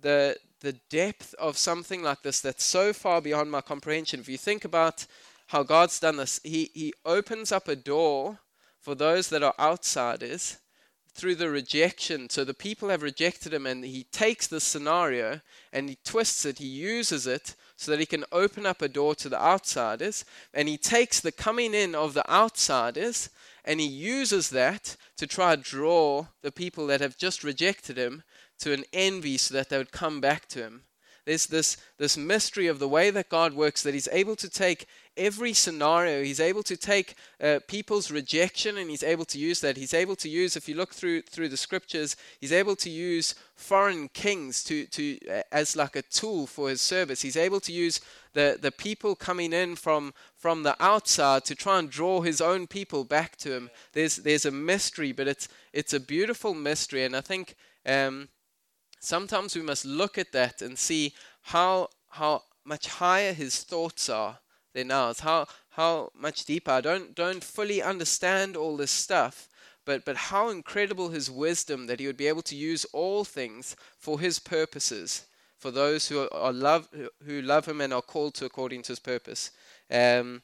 the 0.00 0.36
the 0.60 0.74
depth 0.90 1.34
of 1.34 1.56
something 1.56 2.02
like 2.02 2.22
this 2.22 2.40
that's 2.40 2.64
so 2.64 2.92
far 2.92 3.20
beyond 3.20 3.50
my 3.50 3.60
comprehension 3.60 4.20
if 4.20 4.28
you 4.28 4.38
think 4.38 4.64
about 4.64 5.06
how 5.48 5.62
god's 5.62 6.00
done 6.00 6.16
this 6.16 6.40
he 6.42 6.70
he 6.74 6.92
opens 7.04 7.52
up 7.52 7.68
a 7.68 7.76
door 7.76 8.38
for 8.80 8.94
those 8.94 9.28
that 9.28 9.42
are 9.42 9.54
outsiders 9.58 10.58
through 11.18 11.34
the 11.34 11.50
rejection. 11.50 12.30
So 12.30 12.44
the 12.44 12.54
people 12.54 12.88
have 12.88 13.02
rejected 13.02 13.52
him, 13.52 13.66
and 13.66 13.84
he 13.84 14.04
takes 14.04 14.46
the 14.46 14.60
scenario 14.60 15.40
and 15.72 15.88
he 15.88 15.98
twists 16.04 16.46
it, 16.46 16.58
he 16.58 16.66
uses 16.66 17.26
it 17.26 17.56
so 17.76 17.90
that 17.90 18.00
he 18.00 18.06
can 18.06 18.24
open 18.30 18.64
up 18.64 18.80
a 18.80 18.88
door 18.88 19.14
to 19.16 19.28
the 19.28 19.40
outsiders. 19.40 20.24
And 20.54 20.68
he 20.68 20.78
takes 20.78 21.20
the 21.20 21.32
coming 21.32 21.74
in 21.74 21.94
of 21.94 22.14
the 22.14 22.28
outsiders 22.30 23.30
and 23.64 23.80
he 23.80 23.86
uses 23.86 24.48
that 24.50 24.96
to 25.18 25.26
try 25.26 25.54
to 25.54 25.60
draw 25.60 26.26
the 26.42 26.52
people 26.52 26.86
that 26.86 27.00
have 27.00 27.18
just 27.18 27.44
rejected 27.44 27.98
him 27.98 28.22
to 28.58 28.72
an 28.72 28.84
envy 28.92 29.36
so 29.36 29.54
that 29.54 29.68
they 29.68 29.78
would 29.78 29.92
come 29.92 30.20
back 30.20 30.46
to 30.48 30.62
him. 30.62 30.82
There's 31.28 31.46
this, 31.46 31.76
this 31.98 32.16
mystery 32.16 32.68
of 32.68 32.78
the 32.78 32.88
way 32.88 33.10
that 33.10 33.28
God 33.28 33.52
works 33.52 33.82
that 33.82 33.92
He's 33.92 34.08
able 34.10 34.34
to 34.36 34.48
take 34.48 34.86
every 35.14 35.52
scenario. 35.52 36.22
He's 36.22 36.40
able 36.40 36.62
to 36.62 36.74
take 36.74 37.16
uh, 37.38 37.60
people's 37.68 38.10
rejection 38.10 38.78
and 38.78 38.88
he's 38.88 39.02
able 39.02 39.26
to 39.26 39.38
use 39.38 39.60
that. 39.60 39.76
He's 39.76 39.92
able 39.92 40.16
to 40.16 40.28
use, 40.28 40.56
if 40.56 40.68
you 40.70 40.74
look 40.74 40.94
through 40.94 41.22
through 41.22 41.50
the 41.50 41.56
scriptures, 41.58 42.16
he's 42.40 42.52
able 42.52 42.76
to 42.76 42.88
use 42.88 43.34
foreign 43.56 44.08
kings 44.08 44.64
to 44.64 44.86
to 44.86 45.18
uh, 45.28 45.42
as 45.52 45.76
like 45.76 45.96
a 45.96 46.02
tool 46.02 46.46
for 46.46 46.70
his 46.70 46.80
service. 46.80 47.20
He's 47.20 47.36
able 47.36 47.60
to 47.60 47.72
use 47.72 48.00
the 48.32 48.58
the 48.58 48.72
people 48.72 49.14
coming 49.14 49.52
in 49.52 49.76
from 49.76 50.14
from 50.34 50.62
the 50.62 50.82
outside 50.82 51.44
to 51.44 51.54
try 51.54 51.78
and 51.78 51.90
draw 51.90 52.22
his 52.22 52.40
own 52.40 52.66
people 52.66 53.04
back 53.04 53.36
to 53.38 53.52
him. 53.52 53.70
There's 53.92 54.16
there's 54.16 54.46
a 54.46 54.50
mystery, 54.50 55.12
but 55.12 55.28
it's 55.28 55.48
it's 55.74 55.92
a 55.92 56.00
beautiful 56.00 56.54
mystery, 56.54 57.04
and 57.04 57.14
I 57.14 57.20
think. 57.20 57.54
Um, 57.84 58.28
sometimes 59.00 59.54
we 59.54 59.62
must 59.62 59.84
look 59.84 60.18
at 60.18 60.32
that 60.32 60.62
and 60.62 60.78
see 60.78 61.14
how 61.42 61.88
how 62.10 62.42
much 62.64 62.86
higher 62.88 63.32
his 63.32 63.62
thoughts 63.62 64.08
are 64.08 64.38
than 64.74 64.90
ours. 64.90 65.20
How 65.20 65.46
how 65.70 66.10
much 66.14 66.44
deeper. 66.44 66.72
I 66.72 66.80
don't 66.80 67.14
don't 67.14 67.44
fully 67.44 67.82
understand 67.82 68.56
all 68.56 68.76
this 68.76 68.90
stuff, 68.90 69.48
but 69.84 70.04
but 70.04 70.16
how 70.16 70.48
incredible 70.50 71.10
his 71.10 71.30
wisdom 71.30 71.86
that 71.86 72.00
he 72.00 72.06
would 72.06 72.16
be 72.16 72.26
able 72.26 72.42
to 72.42 72.56
use 72.56 72.84
all 72.92 73.24
things 73.24 73.76
for 73.98 74.20
his 74.20 74.38
purposes, 74.38 75.26
for 75.58 75.70
those 75.70 76.08
who 76.08 76.28
are 76.30 76.52
love 76.52 76.88
who 77.24 77.42
love 77.42 77.66
him 77.66 77.80
and 77.80 77.92
are 77.92 78.02
called 78.02 78.34
to 78.34 78.44
according 78.44 78.82
to 78.82 78.92
his 78.92 78.98
purpose. 79.00 79.50
Um, 79.90 80.42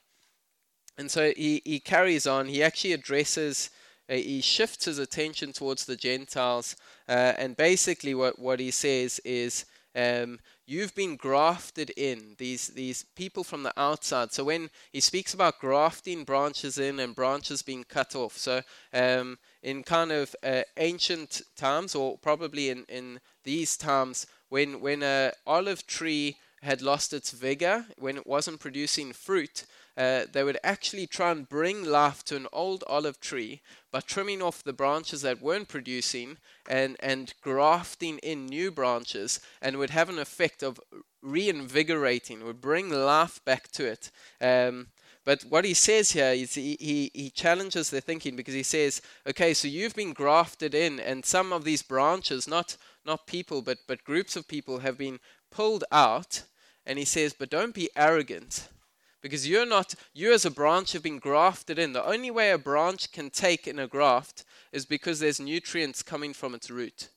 and 0.97 1.11
so 1.11 1.33
he, 1.37 1.61
he 1.65 1.81
carries 1.81 2.27
on. 2.27 2.47
He 2.47 2.63
actually 2.63 2.93
addresses, 2.93 3.71
he 4.09 4.41
shifts 4.41 4.85
his 4.85 4.99
attention 4.99 5.53
towards 5.53 5.85
the 5.85 5.97
Gentiles. 5.97 6.77
Uh, 7.09 7.33
and 7.39 7.57
basically, 7.57 8.15
what, 8.15 8.39
what 8.39 8.61
he 8.61 8.71
says 8.71 9.21
is 9.25 9.65
um, 9.97 10.39
you've 10.67 10.95
been 10.95 11.17
grafted 11.17 11.91
in 11.91 12.35
these 12.39 12.69
these 12.69 13.05
people 13.15 13.45
from 13.45 13.63
the 13.63 13.73
outside 13.77 14.33
so 14.33 14.45
when 14.45 14.71
he 14.93 15.01
speaks 15.01 15.35
about 15.35 15.61
grafting 15.61 16.25
branches 16.25 16.79
in 16.79 16.99
and 16.99 17.15
branches 17.15 17.63
being 17.63 17.85
cut 17.85 18.17
off 18.17 18.37
so 18.37 18.63
um, 18.93 19.39
in 19.63 19.83
kind 19.83 20.11
of 20.11 20.35
uh, 20.43 20.63
ancient 20.79 21.43
times 21.57 21.95
or 21.95 22.19
probably 22.19 22.71
in 22.71 22.85
in 22.89 23.21
these 23.45 23.77
times 23.77 24.27
when 24.49 24.81
when 24.81 25.03
a 25.03 25.33
olive 25.47 25.87
tree 25.87 26.37
had 26.63 26.83
lost 26.83 27.13
its 27.13 27.31
vigor 27.31 27.85
when 27.99 28.17
it 28.17 28.27
wasn't 28.27 28.59
producing 28.59 29.13
fruit 29.13 29.65
uh, 29.97 30.23
they 30.33 30.43
would 30.43 30.59
actually 30.65 31.07
try 31.07 31.31
and 31.31 31.49
bring 31.49 31.85
life 31.85 32.25
to 32.25 32.37
an 32.37 32.49
old 32.53 32.83
olive 32.87 33.21
tree 33.21 33.61
by 33.93 34.01
trimming 34.01 34.43
off 34.43 34.65
the 34.65 34.73
branches 34.73 35.23
that 35.23 35.41
weren't 35.41 35.69
producing 35.69 36.37
and, 36.69 36.97
and 37.01 37.35
grafting 37.43 38.19
in 38.19 38.47
new 38.47 38.71
branches, 38.73 39.41
and 39.63 39.77
would 39.77 39.91
have 39.91 40.09
an 40.09 40.19
effect 40.19 40.63
of 40.63 40.81
reinvigorating, 41.23 42.45
would 42.45 42.61
bring 42.61 42.91
life 42.91 43.45
back 43.45 43.71
to 43.71 43.85
it. 43.87 44.11
Um, 44.41 44.89
but 45.25 45.43
what 45.43 45.65
he 45.65 45.75
says 45.75 46.11
here 46.11 46.33
is 46.33 46.55
he, 46.55 46.77
he, 46.81 47.11
he 47.15 47.31
challenges 47.31 47.89
their 47.89 48.01
thinking 48.01 48.37
because 48.37 48.55
he 48.55 48.63
says, 48.63 49.01
okay, 49.27 49.55
so 49.55 49.69
you've 49.69 49.95
been 49.95 50.13
grafted 50.13 50.75
in, 50.75 50.99
and 51.01 51.25
some 51.25 51.53
of 51.53 51.65
these 51.65 51.83
branches, 51.83 52.49
not, 52.49 52.77
not 53.07 53.27
people, 53.27 53.63
but, 53.63 53.79
but 53.87 54.05
groups 54.05 54.37
of 54.37 54.49
people, 54.49 54.81
have 54.81 54.99
been 54.99 55.21
pulled 55.51 55.85
out. 55.93 56.43
And 56.85 56.99
he 56.99 57.07
says, 57.07 57.33
but 57.33 57.49
don't 57.49 57.75
be 57.75 57.89
arrogant 57.97 58.69
because 59.25 59.49
you're 59.49 59.65
not 59.65 59.95
you 60.13 60.35
as 60.35 60.45
a 60.45 60.51
branch 60.51 60.93
have 60.93 61.03
been 61.03 61.19
grafted 61.19 61.79
in. 61.79 61.95
The 61.95 62.05
only 62.05 62.31
way 62.31 62.51
a 62.51 62.59
branch 62.59 63.11
can 63.11 63.31
take 63.31 63.67
in 63.67 63.79
a 63.79 63.87
graft 63.87 64.45
is 64.71 64.85
because 64.85 65.19
there's 65.19 65.41
nutrients 65.41 66.03
coming 66.03 66.35
from 66.35 66.55
its 66.55 66.71
root. 66.71 67.09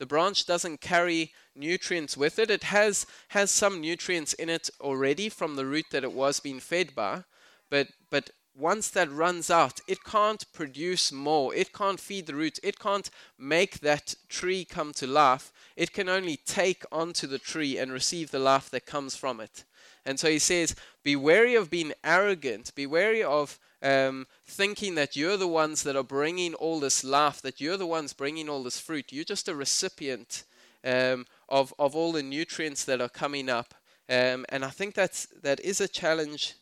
The 0.00 0.04
branch 0.04 0.46
doesn't 0.46 0.80
carry 0.80 1.32
nutrients 1.54 2.16
with 2.16 2.40
it. 2.40 2.50
It 2.50 2.64
has 2.64 3.06
has 3.28 3.52
some 3.52 3.80
nutrients 3.80 4.32
in 4.32 4.48
it 4.48 4.68
already 4.80 5.28
from 5.28 5.54
the 5.54 5.64
root 5.64 5.86
that 5.92 6.02
it 6.02 6.12
was 6.12 6.40
being 6.40 6.58
fed 6.58 6.92
by 6.92 7.22
but 7.70 7.86
but 8.10 8.30
once 8.56 8.90
that 8.90 9.12
runs 9.12 9.48
out 9.48 9.78
it 9.86 10.02
can't 10.02 10.52
produce 10.52 11.12
more. 11.12 11.54
It 11.54 11.72
can't 11.72 12.00
feed 12.00 12.26
the 12.26 12.34
root. 12.34 12.58
It 12.64 12.80
can't 12.80 13.08
make 13.38 13.78
that 13.78 14.16
tree 14.28 14.64
come 14.64 14.92
to 14.94 15.06
life. 15.06 15.52
It 15.76 15.92
can 15.92 16.08
only 16.08 16.36
take 16.36 16.82
onto 16.90 17.28
the 17.28 17.38
tree 17.38 17.78
and 17.78 17.92
receive 17.92 18.32
the 18.32 18.40
life 18.40 18.70
that 18.70 18.86
comes 18.86 19.14
from 19.14 19.38
it 19.38 19.62
and 20.06 20.20
so 20.20 20.28
he 20.28 20.38
says, 20.38 20.74
be 21.02 21.16
wary 21.16 21.54
of 21.54 21.70
being 21.70 21.92
arrogant, 22.02 22.74
be 22.74 22.86
wary 22.86 23.22
of 23.22 23.58
um, 23.82 24.26
thinking 24.46 24.94
that 24.94 25.16
you're 25.16 25.36
the 25.36 25.48
ones 25.48 25.82
that 25.82 25.96
are 25.96 26.02
bringing 26.02 26.54
all 26.54 26.80
this 26.80 27.04
life, 27.04 27.42
that 27.42 27.60
you're 27.60 27.76
the 27.76 27.86
ones 27.86 28.12
bringing 28.12 28.48
all 28.48 28.62
this 28.62 28.80
fruit. 28.80 29.12
You're 29.12 29.24
just 29.24 29.48
a 29.48 29.54
recipient 29.54 30.44
um, 30.84 31.26
of, 31.48 31.72
of 31.78 31.94
all 31.94 32.12
the 32.12 32.22
nutrients 32.22 32.84
that 32.84 33.00
are 33.00 33.08
coming 33.08 33.48
up. 33.48 33.74
Um, 34.08 34.44
and 34.50 34.64
I 34.64 34.70
think 34.70 34.94
that's, 34.94 35.26
that 35.42 35.60
is 35.60 35.80
a 35.80 35.88
challenge 35.88 36.54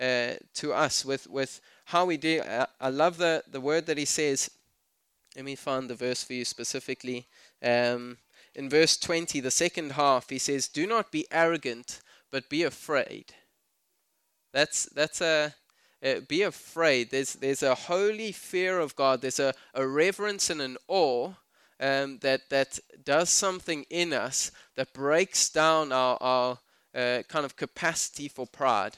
uh, 0.00 0.34
to 0.54 0.72
us 0.72 1.04
with, 1.04 1.28
with 1.28 1.60
how 1.86 2.04
we 2.04 2.16
do. 2.16 2.42
I, 2.42 2.66
I, 2.80 2.88
love 2.88 3.16
the, 3.18 3.44
the 3.50 3.60
word 3.60 3.86
that 3.86 3.98
he 3.98 4.04
says. 4.04 4.50
Let 5.36 5.44
me 5.44 5.54
find 5.54 5.88
the 5.88 5.94
verse 5.94 6.24
for 6.24 6.32
you 6.32 6.44
specifically. 6.44 7.26
Um, 7.62 8.18
in 8.54 8.68
verse 8.68 8.96
20, 8.96 9.40
the 9.40 9.50
second 9.50 9.92
half, 9.92 10.30
he 10.30 10.38
says, 10.38 10.68
Do 10.68 10.86
not 10.86 11.10
be 11.10 11.26
arrogant, 11.30 12.00
but 12.34 12.48
be 12.48 12.64
afraid. 12.64 13.26
That's, 14.52 14.86
that's 14.86 15.20
a. 15.20 15.54
Uh, 16.04 16.18
be 16.26 16.42
afraid. 16.42 17.12
There's, 17.12 17.34
there's 17.34 17.62
a 17.62 17.76
holy 17.76 18.32
fear 18.32 18.80
of 18.80 18.96
God. 18.96 19.22
There's 19.22 19.38
a, 19.38 19.54
a 19.72 19.86
reverence 19.86 20.50
and 20.50 20.60
an 20.60 20.76
awe 20.88 21.34
um, 21.78 22.18
that, 22.22 22.50
that 22.50 22.80
does 23.04 23.30
something 23.30 23.86
in 23.88 24.12
us 24.12 24.50
that 24.74 24.92
breaks 24.92 25.48
down 25.48 25.92
our, 25.92 26.18
our 26.20 26.58
uh, 26.92 27.22
kind 27.28 27.44
of 27.44 27.54
capacity 27.54 28.26
for 28.26 28.48
pride. 28.48 28.96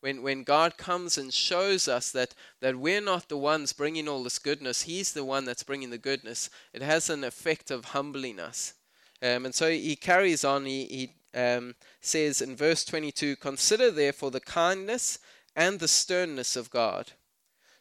When, 0.00 0.22
when 0.22 0.44
God 0.44 0.76
comes 0.76 1.16
and 1.16 1.32
shows 1.32 1.88
us 1.88 2.12
that, 2.12 2.34
that 2.60 2.76
we're 2.76 3.00
not 3.00 3.30
the 3.30 3.38
ones 3.38 3.72
bringing 3.72 4.08
all 4.08 4.22
this 4.22 4.38
goodness, 4.38 4.82
He's 4.82 5.14
the 5.14 5.24
one 5.24 5.46
that's 5.46 5.62
bringing 5.62 5.88
the 5.88 5.96
goodness, 5.96 6.50
it 6.74 6.82
has 6.82 7.08
an 7.08 7.24
effect 7.24 7.70
of 7.70 7.86
humbling 7.86 8.38
us. 8.38 8.74
Um, 9.22 9.46
and 9.46 9.54
so 9.54 9.70
he 9.70 9.96
carries 9.96 10.44
on, 10.44 10.66
he, 10.66 10.84
he 10.84 11.14
um, 11.34 11.74
says 12.00 12.40
in 12.40 12.56
verse 12.56 12.84
22 12.84 13.36
Consider 13.36 13.90
therefore 13.90 14.30
the 14.30 14.40
kindness 14.40 15.18
and 15.56 15.78
the 15.78 15.88
sternness 15.88 16.56
of 16.56 16.70
God. 16.70 17.12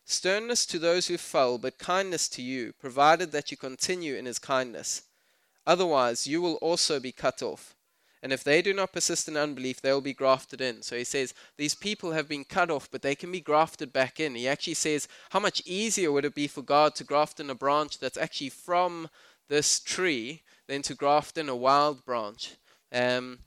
Sternness 0.06 0.66
to 0.66 0.80
those 0.80 1.08
who 1.08 1.18
fall, 1.18 1.58
but 1.58 1.78
kindness 1.78 2.28
to 2.30 2.42
you, 2.42 2.74
provided 2.74 3.32
that 3.32 3.52
you 3.52 3.58
continue 3.58 4.16
in 4.16 4.26
his 4.26 4.40
kindness. 4.40 5.04
Otherwise, 5.66 6.28
you 6.28 6.42
will 6.42 6.56
also 6.56 7.00
be 7.00 7.12
cut 7.12 7.42
off. 7.42 7.74
And 8.22 8.32
if 8.32 8.44
they 8.44 8.62
do 8.62 8.74
not 8.74 8.94
persist 8.94 9.28
in 9.28 9.36
unbelief, 9.36 9.82
they 9.82 9.92
will 9.92 10.02
be 10.02 10.14
grafted 10.14 10.62
in. 10.62 10.82
So 10.82 10.96
he 10.96 11.04
says, 11.04 11.34
these 11.58 11.76
people 11.76 12.12
have 12.12 12.28
been 12.28 12.46
cut 12.46 12.72
off, 12.72 12.90
but 12.90 13.02
they 13.02 13.16
can 13.16 13.32
be 13.32 13.42
grafted 13.42 13.92
back 13.92 14.20
in. 14.20 14.36
He 14.36 14.48
actually 14.48 14.76
says, 14.76 15.10
how 15.32 15.40
much 15.40 15.62
easier 15.66 16.12
would 16.12 16.24
it 16.24 16.36
be 16.36 16.48
for 16.48 16.62
God 16.62 16.96
to 16.96 17.04
graft 17.04 17.42
in 17.42 17.50
a 17.50 17.56
branch 17.56 18.00
that's 18.00 18.18
actually 18.18 18.50
from 18.50 19.10
this 19.50 19.80
tree 19.80 20.42
than 20.68 20.82
to 20.84 20.96
graft 20.96 21.38
in 21.38 21.50
a 21.50 21.56
wild 21.56 22.06
branch? 22.06 22.52
Um, 22.94 23.40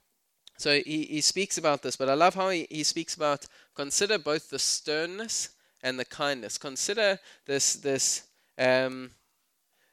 so 0.59 0.81
he, 0.81 1.05
he 1.05 1.21
speaks 1.21 1.59
about 1.59 1.83
this, 1.83 1.97
but 1.97 2.09
I 2.09 2.15
love 2.15 2.35
how 2.35 2.49
he, 2.49 2.67
he 2.71 2.83
speaks 2.83 3.15
about 3.15 3.47
consider 3.75 4.19
both 4.19 4.51
the 4.51 4.59
sternness 4.59 5.51
and 5.83 5.99
the 5.99 6.05
kindness. 6.05 6.59
Consider 6.59 7.19
this, 7.47 7.75
this 7.75 8.27
um, 8.59 9.11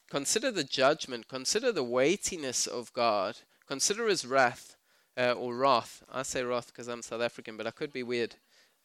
consider 0.09 0.51
the 0.51 0.63
judgment, 0.63 1.27
consider 1.27 1.71
the 1.71 1.83
weightiness 1.83 2.65
of 2.65 2.93
God, 2.93 3.37
consider 3.67 4.07
his 4.07 4.25
wrath 4.25 4.75
uh, 5.17 5.33
or 5.33 5.55
wrath. 5.55 6.03
I 6.11 6.23
say 6.23 6.43
wrath 6.43 6.67
because 6.67 6.87
I'm 6.87 7.01
South 7.01 7.21
African, 7.21 7.57
but 7.57 7.67
I 7.67 7.71
could 7.71 7.91
be 7.91 8.03
weird. 8.03 8.35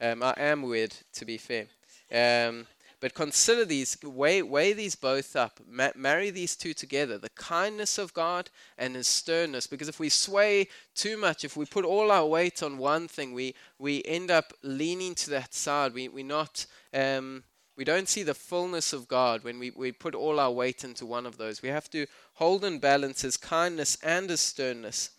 Um, 0.01 0.23
I 0.23 0.35
am 0.37 0.63
weird, 0.63 0.95
to 1.15 1.25
be 1.25 1.39
fair. 1.39 1.67
Um, 2.11 2.67
but 3.01 3.15
consider 3.15 3.65
these, 3.65 3.97
weigh, 4.03 4.43
weigh 4.43 4.73
these 4.73 4.97
both 4.97 5.37
up, 5.37 5.61
Ma- 5.69 5.91
marry 5.95 6.31
these 6.31 6.57
two 6.57 6.75
together 6.75 7.17
the 7.17 7.31
kindness 7.31 7.97
of 7.99 8.13
God 8.13 8.51
and 8.77 8.97
His 8.97 9.07
sternness. 9.07 9.67
Because 9.67 9.89
if 9.89 10.01
we 10.01 10.09
sway 10.09 10.69
too 10.95 11.17
much, 11.17 11.45
if 11.45 11.57
we 11.57 11.65
put 11.65 11.85
all 11.85 12.11
our 12.11 12.27
weight 12.27 12.63
on 12.63 12.79
one 12.79 13.07
thing, 13.07 13.33
we, 13.33 13.55
we 13.79 14.03
end 14.05 14.31
up 14.31 14.53
leaning 14.63 15.15
to 15.17 15.31
that 15.31 15.55
side. 15.55 15.95
We, 15.95 16.09
we 16.09 16.23
not. 16.23 16.67
Um, 16.93 17.45
we 17.77 17.85
don't 17.85 18.09
see 18.09 18.25
the 18.25 18.35
fullness 18.35 18.93
of 18.93 19.07
God 19.07 19.45
when 19.45 19.61
we, 19.61 19.71
we 19.71 19.93
put 19.93 20.17
all 20.17 20.41
our 20.41 20.51
weight 20.51 20.83
into 20.83 21.07
one 21.07 21.27
of 21.27 21.39
those. 21.39 21.63
We 21.63 21.69
have 21.69 21.89
to 21.91 22.07
hold 22.35 22.65
and 22.65 22.81
balance 22.81 23.23
His 23.23 23.37
kindness 23.37 23.97
and 24.03 24.29
His 24.29 24.41
sternness. 24.41 25.11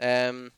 Um, 0.00 0.50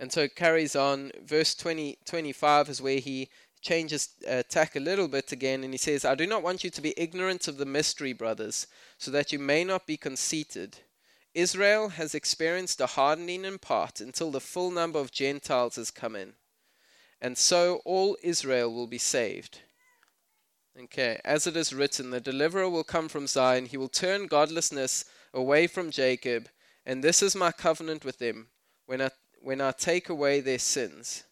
and 0.00 0.10
so 0.10 0.22
it 0.22 0.34
carries 0.34 0.74
on. 0.74 1.12
Verse 1.22 1.54
20, 1.54 1.98
25 2.06 2.68
is 2.70 2.82
where 2.82 2.98
he 2.98 3.28
changes 3.60 4.10
uh, 4.28 4.42
tack 4.48 4.76
a 4.76 4.80
little 4.80 5.08
bit 5.08 5.32
again, 5.32 5.64
and 5.64 5.72
he 5.72 5.78
says, 5.78 6.04
I 6.04 6.14
do 6.14 6.26
not 6.26 6.42
want 6.42 6.64
you 6.64 6.70
to 6.70 6.80
be 6.80 6.94
ignorant 6.96 7.48
of 7.48 7.58
the 7.58 7.66
mystery, 7.66 8.12
brothers, 8.12 8.66
so 8.98 9.10
that 9.10 9.32
you 9.32 9.38
may 9.38 9.64
not 9.64 9.86
be 9.86 9.96
conceited. 9.96 10.78
Israel 11.34 11.90
has 11.90 12.14
experienced 12.14 12.80
a 12.80 12.86
hardening 12.86 13.44
in 13.44 13.58
part 13.58 14.00
until 14.00 14.30
the 14.30 14.40
full 14.40 14.70
number 14.70 14.98
of 14.98 15.12
Gentiles 15.12 15.76
has 15.76 15.90
come 15.90 16.16
in. 16.16 16.34
And 17.20 17.36
so 17.36 17.82
all 17.84 18.16
Israel 18.22 18.72
will 18.72 18.86
be 18.86 18.98
saved. 18.98 19.60
Okay, 20.78 21.20
as 21.24 21.46
it 21.46 21.56
is 21.56 21.72
written, 21.72 22.10
the 22.10 22.20
deliverer 22.20 22.68
will 22.68 22.84
come 22.84 23.08
from 23.08 23.26
Zion, 23.26 23.66
he 23.66 23.76
will 23.76 23.88
turn 23.88 24.26
godlessness 24.26 25.04
away 25.34 25.66
from 25.66 25.90
Jacob, 25.90 26.48
and 26.86 27.04
this 27.04 27.22
is 27.22 27.36
my 27.36 27.52
covenant 27.52 28.04
with 28.04 28.18
them 28.18 28.48
when 28.86 29.02
I 29.02 29.10
when 29.42 29.60
I 29.60 29.72
take 29.72 30.08
away 30.08 30.40
their 30.40 30.58
sins. 30.58 31.24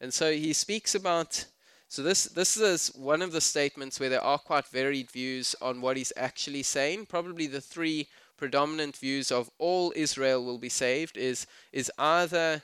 And 0.00 0.12
so 0.12 0.32
he 0.32 0.52
speaks 0.52 0.94
about 0.94 1.46
so 1.88 2.02
this 2.02 2.24
this 2.24 2.56
is 2.56 2.88
one 2.96 3.22
of 3.22 3.32
the 3.32 3.40
statements 3.40 4.00
where 4.00 4.08
there 4.08 4.24
are 4.24 4.38
quite 4.38 4.66
varied 4.66 5.10
views 5.10 5.54
on 5.62 5.80
what 5.80 5.96
he's 5.96 6.12
actually 6.16 6.64
saying. 6.64 7.06
Probably 7.06 7.46
the 7.46 7.60
three 7.60 8.08
predominant 8.36 8.96
views 8.96 9.30
of 9.30 9.50
all 9.58 9.92
Israel 9.96 10.44
will 10.44 10.58
be 10.58 10.68
saved 10.68 11.16
is 11.16 11.46
is 11.72 11.90
either 11.98 12.62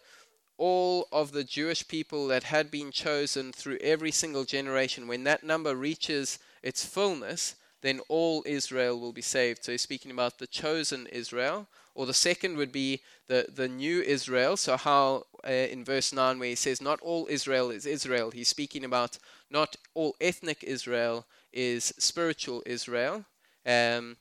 all 0.59 1.09
of 1.12 1.33
the 1.33 1.45
Jewish 1.45 1.87
people 1.87 2.27
that 2.29 2.42
had 2.45 2.71
been 2.71 2.90
chosen 2.90 3.53
through 3.53 3.79
every 3.81 4.11
single 4.11 4.45
generation 4.45 5.09
when 5.09 5.25
that 5.25 5.45
number 5.45 5.75
reaches 5.75 6.38
its 6.62 6.85
fullness 6.85 7.55
then 7.83 8.01
all 8.09 8.42
Israel 8.47 8.99
will 8.99 9.12
be 9.12 9.23
saved. 9.23 9.64
So 9.64 9.73
he's 9.73 9.83
speaking 9.83 10.11
about 10.11 10.38
the 10.38 10.47
chosen 10.47 11.07
Israel, 11.09 11.68
or 11.95 12.07
the 12.07 12.14
second 12.14 12.57
would 12.57 12.73
be 12.73 13.01
the, 13.29 13.47
the 13.53 13.68
new 13.68 14.01
Israel. 14.01 14.57
So, 14.57 14.77
how 14.77 15.25
uh, 15.47 15.51
in 15.51 15.85
verse 15.85 16.12
9, 16.12 16.38
where 16.38 16.49
he 16.49 16.55
says, 16.55 16.81
Not 16.81 17.01
all 17.01 17.27
Israel 17.29 17.71
is 17.71 17.85
Israel, 17.85 18.31
he's 18.31 18.49
speaking 18.49 18.85
about 18.85 19.18
not 19.51 19.77
all 19.95 20.16
ethnic 20.21 20.64
Israel 20.64 21.27
is 21.53 21.92
spiritual 21.99 22.62
Israel. 22.64 23.27
Um, 23.66 24.16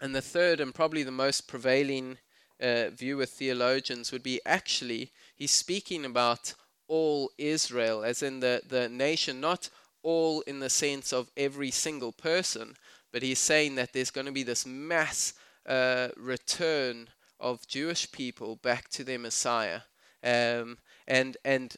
and 0.00 0.14
the 0.14 0.22
third, 0.22 0.58
and 0.60 0.74
probably 0.74 1.02
the 1.02 1.10
most 1.10 1.46
prevailing 1.46 2.18
uh, 2.60 2.90
view 2.90 3.16
with 3.16 3.30
theologians, 3.30 4.10
would 4.10 4.22
be 4.22 4.40
actually, 4.46 5.12
he's 5.36 5.52
speaking 5.52 6.04
about 6.04 6.54
all 6.88 7.30
Israel, 7.38 8.04
as 8.04 8.22
in 8.22 8.40
the, 8.40 8.62
the 8.66 8.88
nation, 8.88 9.40
not 9.40 9.68
all 10.02 10.40
in 10.42 10.60
the 10.60 10.70
sense 10.70 11.12
of 11.12 11.30
every 11.36 11.70
single 11.70 12.12
person, 12.12 12.74
but 13.12 13.22
he's 13.22 13.38
saying 13.38 13.74
that 13.76 13.92
there's 13.92 14.10
going 14.10 14.26
to 14.26 14.32
be 14.32 14.42
this 14.42 14.66
mass 14.66 15.34
uh, 15.66 16.08
return 16.16 17.08
of 17.38 17.66
Jewish 17.66 18.10
people 18.10 18.56
back 18.56 18.88
to 18.90 19.04
their 19.04 19.18
Messiah. 19.18 19.82
Um, 20.24 20.78
and 21.06 21.36
and 21.44 21.76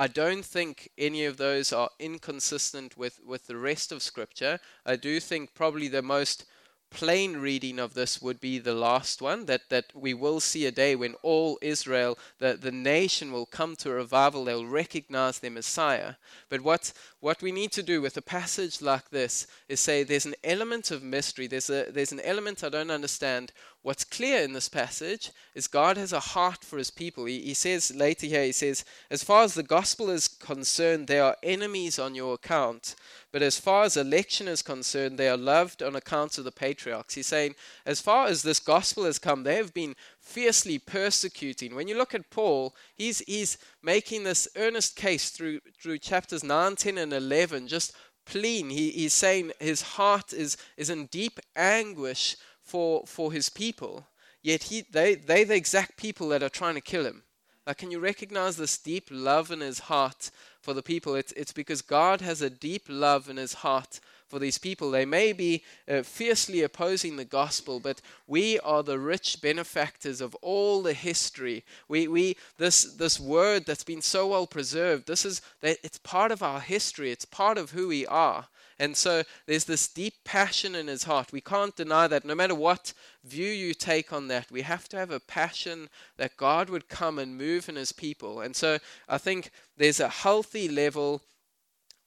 I 0.00 0.06
don't 0.06 0.44
think 0.44 0.88
any 0.96 1.26
of 1.26 1.36
those 1.36 1.74
are 1.74 1.90
inconsistent 1.98 2.96
with, 2.96 3.20
with 3.22 3.46
the 3.46 3.58
rest 3.58 3.92
of 3.92 4.02
Scripture. 4.02 4.58
I 4.86 4.96
do 4.96 5.20
think 5.20 5.52
probably 5.52 5.88
the 5.88 6.00
most 6.00 6.46
plain 6.90 7.36
reading 7.36 7.78
of 7.78 7.92
this 7.92 8.22
would 8.22 8.40
be 8.40 8.58
the 8.58 8.72
last 8.72 9.20
one 9.20 9.44
that, 9.44 9.68
that 9.68 9.84
we 9.94 10.14
will 10.14 10.40
see 10.40 10.64
a 10.64 10.72
day 10.72 10.96
when 10.96 11.16
all 11.22 11.58
Israel, 11.60 12.18
the, 12.38 12.58
the 12.60 12.72
nation, 12.72 13.30
will 13.30 13.44
come 13.44 13.76
to 13.76 13.90
a 13.90 13.94
revival. 13.94 14.46
They'll 14.46 14.64
recognize 14.64 15.38
their 15.38 15.50
Messiah. 15.50 16.14
But 16.48 16.62
what, 16.62 16.94
what 17.20 17.42
we 17.42 17.52
need 17.52 17.70
to 17.72 17.82
do 17.82 18.00
with 18.00 18.16
a 18.16 18.22
passage 18.22 18.80
like 18.80 19.10
this 19.10 19.46
is 19.68 19.78
say 19.78 20.02
there's 20.02 20.24
an 20.24 20.34
element 20.42 20.90
of 20.90 21.02
mystery, 21.02 21.46
there's, 21.46 21.68
a, 21.68 21.86
there's 21.90 22.12
an 22.12 22.20
element 22.20 22.64
I 22.64 22.70
don't 22.70 22.90
understand. 22.90 23.52
What's 23.82 24.04
clear 24.04 24.42
in 24.42 24.54
this 24.54 24.68
passage 24.68 25.30
is 25.54 25.66
God 25.66 25.96
has 25.98 26.12
a 26.12 26.20
heart 26.20 26.64
for 26.64 26.78
his 26.78 26.90
people. 26.90 27.26
He, 27.26 27.40
he 27.40 27.54
says 27.54 27.94
later 27.94 28.26
here, 28.26 28.44
he 28.44 28.52
says, 28.52 28.84
as 29.10 29.22
far 29.22 29.42
as 29.42 29.54
the 29.54 29.62
gospel 29.62 30.10
is 30.10 30.28
concerned, 30.28 31.06
they 31.08 31.20
are 31.20 31.36
enemies 31.42 31.98
on 31.98 32.14
your 32.14 32.34
account. 32.34 32.94
But 33.32 33.42
as 33.42 33.60
far 33.60 33.84
as 33.84 33.96
election 33.96 34.48
is 34.48 34.62
concerned, 34.62 35.18
they 35.18 35.28
are 35.28 35.36
loved 35.36 35.82
on 35.82 35.96
account 35.96 36.36
of 36.38 36.44
the 36.44 36.52
patriarchs. 36.52 37.14
He's 37.14 37.26
saying, 37.26 37.54
as 37.86 38.00
far 38.00 38.26
as 38.26 38.42
this 38.42 38.60
gospel 38.60 39.04
has 39.04 39.18
come, 39.18 39.44
they 39.44 39.56
have 39.56 39.72
been 39.72 39.94
fiercely 40.30 40.78
persecuting. 40.78 41.74
When 41.74 41.88
you 41.88 41.96
look 41.96 42.14
at 42.14 42.30
Paul, 42.30 42.74
he's, 42.96 43.18
he's 43.20 43.58
making 43.82 44.24
this 44.24 44.48
earnest 44.56 44.96
case 44.96 45.30
through, 45.30 45.60
through 45.80 45.98
chapters 45.98 46.44
9, 46.44 46.76
10, 46.76 46.98
and 46.98 47.12
11, 47.12 47.68
just 47.68 47.92
pleading. 48.24 48.70
He, 48.70 48.90
he's 48.90 49.12
saying 49.12 49.52
his 49.58 49.82
heart 49.82 50.32
is, 50.32 50.56
is 50.76 50.90
in 50.90 51.06
deep 51.06 51.40
anguish 51.56 52.36
for, 52.62 53.04
for 53.06 53.32
his 53.32 53.48
people, 53.48 54.06
yet 54.42 54.64
he, 54.64 54.84
they, 54.92 55.16
they're 55.16 55.44
the 55.44 55.56
exact 55.56 55.96
people 55.96 56.28
that 56.28 56.42
are 56.42 56.48
trying 56.48 56.76
to 56.76 56.80
kill 56.80 57.04
him. 57.04 57.24
Like, 57.66 57.78
can 57.78 57.90
you 57.90 57.98
recognize 57.98 58.56
this 58.56 58.78
deep 58.78 59.08
love 59.10 59.50
in 59.50 59.60
his 59.60 59.80
heart 59.80 60.30
for 60.60 60.74
the 60.74 60.82
people. 60.82 61.14
It's, 61.14 61.32
it's 61.32 61.52
because 61.52 61.82
God 61.82 62.20
has 62.20 62.42
a 62.42 62.50
deep 62.50 62.84
love 62.88 63.28
in 63.28 63.36
his 63.36 63.54
heart 63.54 64.00
for 64.30 64.38
these 64.38 64.58
people. 64.58 64.90
They 64.90 65.04
may 65.04 65.32
be 65.32 65.64
uh, 65.88 66.02
fiercely 66.02 66.62
opposing 66.62 67.16
the 67.16 67.24
gospel, 67.24 67.80
but 67.80 68.00
we 68.26 68.60
are 68.60 68.82
the 68.82 68.98
rich 68.98 69.42
benefactors 69.42 70.20
of 70.20 70.34
all 70.36 70.82
the 70.82 70.94
history. 70.94 71.64
We, 71.88 72.08
we 72.08 72.36
this 72.56 72.84
this 72.94 73.18
word 73.18 73.66
that's 73.66 73.84
been 73.84 74.02
so 74.02 74.28
well 74.28 74.46
preserved. 74.46 75.06
This 75.06 75.24
is 75.24 75.42
it's 75.62 75.98
part 75.98 76.30
of 76.30 76.42
our 76.42 76.60
history. 76.60 77.10
It's 77.10 77.24
part 77.24 77.58
of 77.58 77.72
who 77.72 77.88
we 77.88 78.06
are. 78.06 78.46
And 78.80 78.96
so 78.96 79.24
there's 79.44 79.66
this 79.66 79.88
deep 79.88 80.14
passion 80.24 80.74
in 80.74 80.86
his 80.86 81.02
heart. 81.02 81.32
We 81.32 81.42
can't 81.42 81.76
deny 81.76 82.06
that 82.06 82.24
no 82.24 82.34
matter 82.34 82.54
what 82.54 82.94
view 83.22 83.50
you 83.50 83.74
take 83.74 84.10
on 84.10 84.28
that, 84.28 84.50
we 84.50 84.62
have 84.62 84.88
to 84.88 84.96
have 84.96 85.10
a 85.10 85.20
passion 85.20 85.90
that 86.16 86.38
God 86.38 86.70
would 86.70 86.88
come 86.88 87.18
and 87.18 87.36
move 87.36 87.68
in 87.68 87.76
his 87.76 87.92
people. 87.92 88.40
And 88.40 88.56
so 88.56 88.78
I 89.06 89.18
think 89.18 89.50
there's 89.76 90.00
a 90.00 90.08
healthy 90.08 90.66
level 90.66 91.20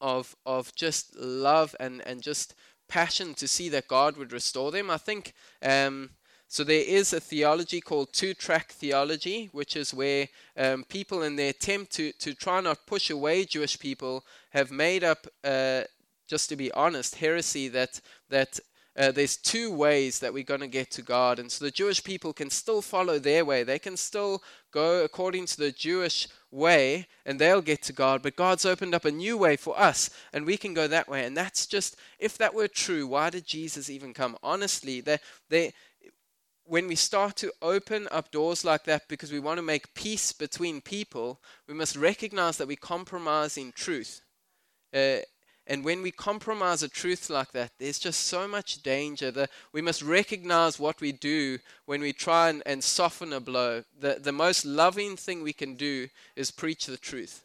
of 0.04 0.36
of 0.46 0.76
just 0.76 1.16
love 1.16 1.76
and, 1.80 2.06
and 2.06 2.22
just 2.22 2.54
passion 2.88 3.34
to 3.34 3.48
see 3.48 3.70
that 3.70 3.88
God 3.88 4.18
would 4.18 4.34
restore 4.34 4.72
them. 4.72 4.92
I 4.92 4.98
think 4.98 5.34
um, 5.64 6.12
so 6.48 6.64
there 6.64 6.84
is 6.86 7.14
a 7.14 7.20
theology 7.20 7.82
called 7.82 8.14
two-track 8.14 8.74
theology, 8.74 9.50
which 9.54 9.76
is 9.76 9.94
where 9.94 10.28
um, 10.56 10.84
people, 10.84 11.24
in 11.24 11.36
their 11.36 11.50
attempt 11.50 11.92
to 11.94 12.12
to 12.20 12.36
try 12.36 12.62
not 12.62 12.86
push 12.86 13.10
away 13.10 13.46
Jewish 13.46 13.80
people, 13.80 14.24
have 14.52 14.70
made 14.70 15.04
up, 15.04 15.26
uh, 15.44 15.84
just 16.28 16.50
to 16.50 16.56
be 16.56 16.72
honest, 16.74 17.16
heresy 17.16 17.70
that 17.70 18.02
that 18.30 18.60
uh, 18.96 19.12
there's 19.12 19.38
two 19.38 19.74
ways 19.74 20.20
that 20.20 20.34
we're 20.34 20.44
going 20.44 20.60
to 20.60 20.68
get 20.68 20.92
to 20.92 21.02
God. 21.02 21.40
And 21.40 21.52
so 21.52 21.66
the 21.66 21.72
Jewish 21.72 22.04
people 22.04 22.32
can 22.32 22.52
still 22.52 22.82
follow 22.82 23.18
their 23.18 23.44
way. 23.44 23.64
They 23.64 23.80
can 23.80 23.98
still 23.98 24.44
go 24.72 25.04
according 25.04 25.48
to 25.48 25.58
the 25.58 25.72
Jewish 25.72 26.28
way 26.52 27.08
and 27.26 27.40
they'll 27.40 27.62
get 27.62 27.82
to 27.84 27.94
God. 27.94 28.22
But 28.22 28.36
God's 28.36 28.66
opened 28.66 28.94
up 28.94 29.06
a 29.06 29.12
new 29.12 29.36
way 29.36 29.56
for 29.56 29.80
us 29.80 30.12
and 30.32 30.46
we 30.46 30.58
can 30.58 30.76
go 30.76 30.88
that 30.88 31.10
way. 31.10 31.26
And 31.26 31.36
that's 31.36 31.66
just, 31.66 31.96
if 32.20 32.38
that 32.38 32.54
were 32.54 32.68
true, 32.68 33.08
why 33.08 33.32
did 33.32 33.48
Jesus 33.48 33.90
even 33.90 34.14
come? 34.14 34.38
Honestly, 34.44 35.02
they, 35.02 35.18
they, 35.50 35.74
when 36.66 36.88
we 36.88 36.96
start 36.96 37.36
to 37.38 37.52
open 37.64 38.08
up 38.12 38.30
doors 38.30 38.64
like 38.64 38.84
that 38.84 39.08
because 39.08 39.32
we 39.32 39.40
want 39.40 39.58
to 39.58 39.64
make 39.64 39.96
peace 39.96 40.32
between 40.32 40.82
people, 40.82 41.42
we 41.68 41.74
must 41.74 41.96
recognize 41.96 42.58
that 42.58 42.68
we 42.68 42.76
compromise 42.76 43.58
in 43.58 43.72
truth. 43.72 44.22
Uh, 44.94 45.18
and 45.66 45.86
when 45.86 46.02
we 46.02 46.12
compromise 46.12 46.84
a 46.84 46.90
truth 46.90 47.30
like 47.30 47.54
that, 47.54 47.72
there's 47.80 48.00
just 48.00 48.28
so 48.28 48.48
much 48.48 48.84
danger 48.84 49.32
that 49.32 49.50
we 49.72 49.82
must 49.82 50.02
recognize 50.02 50.78
what 50.78 51.00
we 51.00 51.14
do 51.14 51.60
when 51.86 52.02
we 52.02 52.12
try 52.12 52.50
and, 52.50 52.62
and 52.66 52.84
soften 52.84 53.32
a 53.32 53.40
blow. 53.40 53.84
The, 53.98 54.20
the 54.22 54.34
most 54.34 54.66
loving 54.66 55.16
thing 55.16 55.42
we 55.42 55.54
can 55.54 55.76
do 55.76 56.10
is 56.36 56.52
preach 56.52 56.86
the 56.86 56.98
truth. 56.98 57.44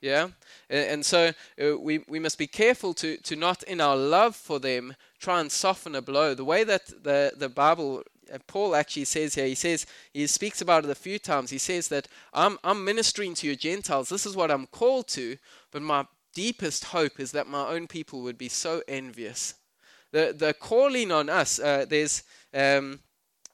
Yeah? 0.00 0.28
And, 0.68 0.90
and 0.90 1.06
so 1.06 1.32
uh, 1.62 1.78
we, 1.78 1.98
we 2.08 2.18
must 2.18 2.38
be 2.38 2.48
careful 2.48 2.92
to, 2.94 3.16
to 3.18 3.36
not, 3.36 3.62
in 3.64 3.80
our 3.80 3.96
love 3.96 4.34
for 4.34 4.58
them, 4.58 4.96
try 5.20 5.40
and 5.40 5.52
soften 5.52 5.94
a 5.94 6.02
blow. 6.02 6.34
The 6.34 6.44
way 6.44 6.64
that 6.64 6.86
the, 7.04 7.32
the 7.36 7.48
Bible 7.48 8.02
uh, 8.32 8.38
Paul 8.48 8.74
actually 8.74 9.04
says 9.04 9.34
here, 9.34 9.46
he 9.46 9.54
says, 9.54 9.86
he 10.12 10.26
speaks 10.26 10.60
about 10.60 10.84
it 10.84 10.90
a 10.90 10.94
few 10.96 11.18
times. 11.20 11.50
He 11.50 11.58
says 11.58 11.86
that 11.88 12.08
I'm, 12.32 12.58
I'm 12.64 12.84
ministering 12.84 13.34
to 13.34 13.46
you 13.46 13.54
Gentiles. 13.54 14.08
This 14.08 14.26
is 14.26 14.34
what 14.34 14.50
I'm 14.50 14.66
called 14.66 15.06
to, 15.08 15.36
but 15.70 15.82
my 15.82 16.06
deepest 16.34 16.84
hope 16.86 17.20
is 17.20 17.32
that 17.32 17.46
my 17.46 17.66
own 17.66 17.86
people 17.86 18.22
would 18.22 18.38
be 18.38 18.48
so 18.48 18.82
envious. 18.88 19.54
The, 20.12 20.34
the 20.36 20.54
calling 20.54 21.12
on 21.12 21.28
us, 21.28 21.58
uh, 21.58 21.86
there's 21.88 22.22
um, 22.52 23.00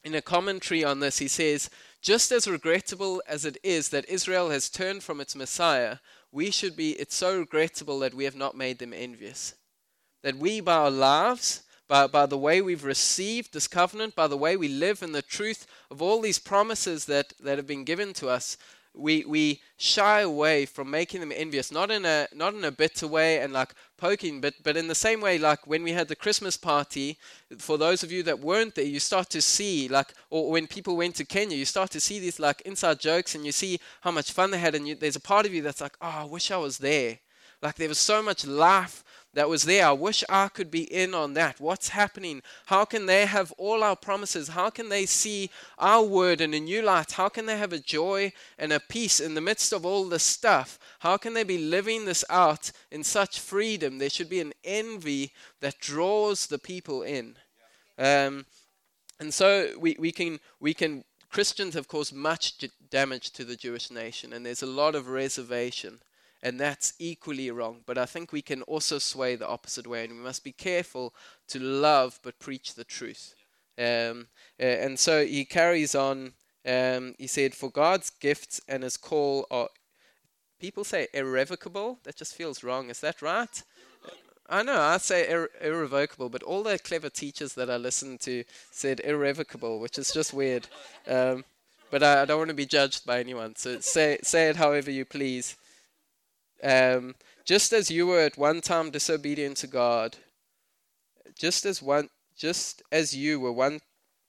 in 0.05 0.15
a 0.15 0.23
commentary 0.23 0.85
on 0.85 1.01
this, 1.01 1.19
he 1.19 1.29
says, 1.29 1.69
just 2.01 2.31
as 2.31 2.47
regrettable 2.47 3.21
as 3.27 3.45
it 3.45 3.59
is 3.65 3.89
that 3.89 4.09
Israel 4.09 4.51
has 4.51 4.71
turned 4.71 5.03
from 5.03 5.21
its 5.21 5.35
Messiah, 5.35 5.97
we 6.31 6.51
should 6.51 6.77
be, 6.77 6.93
it's 6.93 7.17
so 7.17 7.41
regrettable 7.41 7.99
that 7.99 8.15
we 8.15 8.25
have 8.25 8.37
not 8.37 8.57
made 8.57 8.79
them 8.79 8.93
envious. 8.95 9.55
That 10.23 10.37
we, 10.37 10.61
by 10.61 10.77
our 10.77 10.91
lives, 10.91 11.63
by, 11.89 12.07
by 12.07 12.27
the 12.27 12.39
way 12.39 12.61
we've 12.61 12.85
received 12.85 13.53
this 13.53 13.67
covenant, 13.67 14.15
by 14.15 14.29
the 14.29 14.37
way 14.37 14.57
we 14.57 14.69
live 14.69 15.03
in 15.03 15.13
the 15.13 15.23
truth 15.23 15.67
of 15.91 16.01
all 16.01 16.21
these 16.21 16.39
promises 16.39 17.07
that, 17.07 17.33
that 17.41 17.59
have 17.59 17.67
been 17.67 17.85
given 17.85 18.13
to 18.15 18.29
us, 18.29 18.57
we 18.97 19.25
we 19.25 19.61
shy 19.77 20.21
away 20.21 20.65
from 20.65 20.91
making 20.91 21.21
them 21.21 21.33
envious 21.35 21.71
not 21.71 21.91
in 21.91 22.05
a 22.05 22.27
not 22.35 22.55
in 22.55 22.65
a 22.65 22.71
bitter 22.71 23.07
way 23.07 23.41
and 23.41 23.53
like 23.53 23.75
poking 23.99 24.41
but 24.41 24.55
but 24.63 24.77
in 24.77 24.89
the 24.89 24.95
same 24.95 25.21
way 25.21 25.39
like 25.39 25.67
when 25.67 25.83
we 25.83 25.93
had 25.93 26.09
the 26.09 26.17
christmas 26.17 26.57
party 26.57 27.19
for 27.59 27.77
those 27.77 28.03
of 28.03 28.11
you 28.11 28.23
that 28.23 28.41
weren't 28.41 28.75
there 28.75 28.85
you 28.85 28.99
start 28.99 29.29
to 29.29 29.41
see 29.41 29.87
like 29.89 30.15
or 30.31 30.51
when 30.51 30.67
people 30.67 30.97
went 30.97 31.15
to 31.15 31.25
kenya 31.25 31.57
you 31.57 31.65
start 31.65 31.91
to 31.91 32.01
see 32.01 32.19
these 32.19 32.41
like 32.41 32.63
inside 32.63 32.99
jokes 32.99 33.35
and 33.35 33.45
you 33.45 33.53
see 33.53 33.79
how 34.01 34.11
much 34.11 34.33
fun 34.33 34.51
they 34.51 34.59
had 34.59 34.75
and 34.75 34.89
you, 34.89 34.95
there's 34.95 35.17
a 35.17 35.21
part 35.21 35.47
of 35.47 35.53
you 35.53 35.63
that's 35.63 35.81
like 35.81 35.97
oh 36.01 36.23
i 36.23 36.25
wish 36.25 36.51
i 36.51 36.57
was 36.57 36.79
there. 36.79 37.19
Like 37.63 37.77
there 37.77 37.89
was 37.89 37.99
so 37.99 38.23
much 38.23 38.47
life 38.47 39.03
that 39.37 39.51
was 39.51 39.65
there. 39.65 39.87
I 39.87 39.93
wish 39.93 40.25
I 40.31 40.49
could 40.49 40.71
be 40.71 40.85
in 40.85 41.13
on 41.13 41.35
that. 41.35 41.61
What's 41.61 41.91
happening? 41.91 42.41
How 42.65 42.87
can 42.87 43.05
they 43.05 43.27
have 43.27 43.53
all 43.59 43.85
our 43.85 43.95
promises? 43.95 44.49
How 44.49 44.71
can 44.71 44.89
they 44.89 45.05
see 45.05 45.51
our 45.77 46.03
word 46.03 46.41
in 46.41 46.55
a 46.55 46.59
new 46.59 46.81
light? 46.81 47.13
How 47.13 47.29
can 47.29 47.45
they 47.45 47.59
have 47.59 47.75
a 47.75 47.79
joy 47.79 48.33
and 48.59 48.73
a 48.73 48.81
peace 48.81 49.21
in 49.21 49.35
the 49.35 49.43
midst 49.43 49.75
of 49.75 49.85
all 49.85 50.09
this 50.09 50.23
stuff? 50.23 50.79
How 51.01 51.19
can 51.19 51.35
they 51.35 51.45
be 51.45 51.59
living 51.59 52.07
this 52.07 52.25
out 52.31 52.73
in 52.91 53.05
such 53.05 53.39
freedom? 53.39 53.99
There 53.99 54.09
should 54.09 54.31
be 54.31 54.41
an 54.41 54.55
envy 54.65 55.33
that 55.61 55.81
draws 55.81 56.47
the 56.47 56.59
people 56.59 57.03
in. 57.03 57.37
Um, 57.99 58.47
and 59.21 59.35
so 59.35 59.73
we, 59.79 59.97
we 59.99 60.13
can 60.13 60.41
we 60.61 60.73
can 60.73 61.05
Christians 61.29 61.75
have 61.75 61.89
caused 61.89 62.15
much 62.15 62.55
damage 62.89 63.33
to 63.33 63.45
the 63.45 63.57
Jewish 63.57 63.91
nation, 63.91 64.33
and 64.33 64.47
there's 64.47 64.63
a 64.63 64.67
lot 64.67 64.95
of 64.95 65.09
reservation 65.09 66.01
and 66.43 66.61
that's 66.61 66.95
equally 66.99 67.51
wrong. 67.51 67.83
But 67.87 67.99
I 67.99 68.07
think 68.07 68.33
we 68.33 68.43
can 68.43 68.63
also 68.63 68.99
sway 68.99 69.37
the 69.37 69.49
opposite 69.49 69.87
way, 69.87 70.05
and 70.05 70.15
we 70.15 70.21
must 70.21 70.45
be 70.45 70.53
careful 70.53 71.15
to 71.49 71.59
love 71.59 72.21
but 72.23 72.39
preach 72.39 72.75
the 72.75 72.85
truth. 72.85 73.35
Um, 73.79 74.29
uh, 74.59 74.65
and 74.65 74.99
so 74.99 75.25
he 75.25 75.45
carries 75.45 75.95
on. 75.95 76.33
Um, 76.67 77.15
he 77.19 77.27
said, 77.27 77.55
"For 77.55 77.71
God's 77.71 78.11
gifts 78.11 78.61
and 78.69 78.83
His 78.83 78.97
call 78.97 79.47
are." 79.51 79.69
People 80.59 80.85
say 80.85 81.09
irrevocable. 81.13 81.99
That 82.05 82.17
just 82.17 82.35
feels 82.35 82.65
wrong. 82.65 82.89
Is 82.89 83.01
that 83.01 83.21
right? 83.21 83.63
I 84.49 84.63
know, 84.63 84.81
I 84.81 84.99
say 84.99 85.29
ir- 85.29 85.51
irrevocable, 85.61 86.29
but 86.29 86.43
all 86.45 86.63
the 86.63 86.79
clever 86.79 87.09
teachers 87.09 87.55
that 87.55 87.69
I 87.69 87.77
listened 87.77 88.21
to 88.21 88.45
said 88.71 89.01
irrevocable, 89.01 89.81
which 89.81 89.99
is 89.99 90.13
just 90.13 90.33
weird. 90.33 90.69
Um, 91.09 91.45
but 91.91 92.03
I, 92.03 92.23
I, 92.23 92.25
don't 92.25 92.39
want 92.39 92.51
to 92.51 92.55
be 92.55 92.67
judged 92.67 93.05
by 93.05 93.19
anyone, 93.19 93.57
so 93.57 93.81
say 93.81 94.19
say 94.23 94.49
it 94.49 94.57
however 94.57 94.91
you 94.91 95.05
please. 95.05 95.57
Um, 96.67 97.15
just 97.45 97.73
as 97.73 97.93
you 97.93 98.09
were 98.09 98.19
at 98.19 98.37
one 98.37 98.61
time 98.61 98.91
disobedient 98.91 99.57
to 99.59 99.69
God, 99.69 100.17
just 101.39 101.65
as 101.65 101.81
one, 101.81 102.09
just 102.37 102.83
as 102.91 103.15
you 103.15 103.39
were 103.39 103.53
one, 103.53 103.79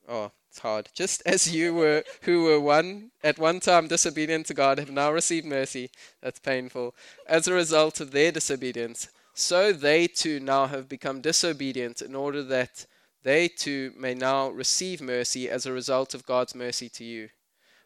oh, 0.08 0.32
it's 0.52 0.60
hard. 0.60 0.90
Just 0.94 1.24
as 1.26 1.52
you 1.52 1.74
were, 1.74 2.04
who 2.22 2.44
were 2.44 2.60
one 2.60 3.10
at 3.24 3.40
one 3.40 3.60
time 3.60 3.88
disobedient 3.88 4.46
to 4.48 4.54
God, 4.54 4.78
have 4.78 4.92
now 4.92 5.12
received 5.12 5.48
mercy. 5.48 5.90
That's 6.22 6.40
painful. 6.40 6.94
As 7.28 7.48
a 7.48 7.54
result 7.54 8.00
of 8.02 8.12
their 8.12 8.32
disobedience, 8.32 9.10
so 9.34 9.74
they 9.74 10.06
too 10.06 10.40
now 10.40 10.68
have 10.68 10.88
become 10.88 11.22
disobedient, 11.22 12.04
in 12.04 12.14
order 12.14 12.44
that 12.44 12.86
they 13.24 13.48
too 13.48 13.94
may 13.98 14.14
now 14.14 14.50
receive 14.50 15.02
mercy 15.02 15.50
as 15.50 15.66
a 15.66 15.74
result 15.74 16.14
of 16.14 16.26
God's 16.26 16.54
mercy 16.54 16.88
to 16.90 17.04
you. 17.04 17.30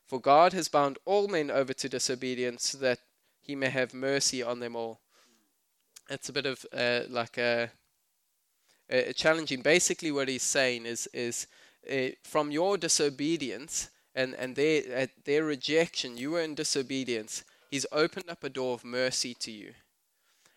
For 0.05 0.19
God 0.19 0.51
has 0.51 0.67
bound 0.67 0.97
all 1.05 1.29
men 1.29 1.49
over 1.49 1.71
to 1.71 1.87
disobedience, 1.87 2.69
so 2.71 2.77
that 2.79 2.99
he 3.41 3.55
may 3.55 3.69
have 3.69 3.93
mercy 3.93 4.43
on 4.43 4.59
them 4.59 4.75
all. 4.75 5.01
It's 6.09 6.29
a 6.29 6.33
bit 6.33 6.45
of 6.45 6.65
uh, 6.71 7.01
like 7.09 7.37
a, 7.37 7.71
a, 8.89 9.13
challenging. 9.13 9.61
Basically, 9.61 10.11
what 10.11 10.27
he's 10.27 10.43
saying 10.43 10.85
is 10.85 11.07
is 11.13 11.47
uh, 11.91 12.09
from 12.23 12.51
your 12.51 12.77
disobedience 12.77 13.89
and 14.13 14.35
and 14.35 14.55
their 14.55 14.83
uh, 14.95 15.07
their 15.25 15.43
rejection, 15.43 16.17
you 16.17 16.31
were 16.31 16.41
in 16.41 16.55
disobedience. 16.55 17.43
He's 17.69 17.85
opened 17.91 18.29
up 18.29 18.43
a 18.43 18.49
door 18.49 18.73
of 18.73 18.83
mercy 18.83 19.33
to 19.35 19.51
you, 19.51 19.73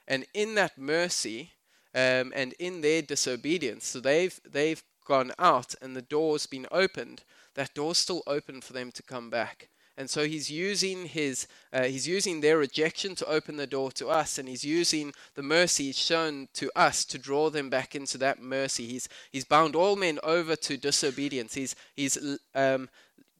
and 0.06 0.26
in 0.34 0.56
that 0.56 0.76
mercy, 0.76 1.52
um, 1.94 2.32
and 2.34 2.52
in 2.58 2.80
their 2.80 3.02
disobedience, 3.02 3.86
so 3.86 4.00
they've 4.00 4.38
they've 4.44 4.82
gone 5.06 5.32
out, 5.38 5.74
and 5.80 5.94
the 5.94 6.02
door's 6.02 6.46
been 6.46 6.66
opened. 6.70 7.22
That 7.54 7.74
door's 7.74 7.98
still 7.98 8.24
open 8.26 8.60
for 8.60 8.72
them 8.72 8.90
to 8.90 9.02
come 9.02 9.30
back 9.30 9.68
and 9.96 10.11
so 10.11 10.26
he's 10.26 10.50
using 10.50 11.07
his 11.07 11.46
uh, 11.72 11.85
he's 11.85 12.09
using 12.09 12.40
their 12.40 12.59
rejection 12.59 13.14
to 13.16 13.26
open 13.26 13.57
the 13.57 13.66
door 13.66 13.92
to 13.92 14.09
us, 14.09 14.38
and 14.38 14.48
he's 14.48 14.64
using 14.64 15.12
the 15.35 15.42
mercy 15.42 15.92
shown 15.92 16.48
to 16.54 16.70
us 16.74 17.04
to 17.04 17.18
draw 17.18 17.48
them 17.50 17.70
back 17.70 17.94
into 17.94 18.18
that 18.18 18.42
mercy. 18.42 18.87
He's 18.87 19.09
he's 19.30 19.44
bound 19.44 19.76
all 19.76 19.94
men 19.94 20.18
over 20.22 20.57
to 20.57 20.76
disobedience. 20.76 21.54
He's 21.54 21.76
he's 21.94 22.18
um, 22.54 22.88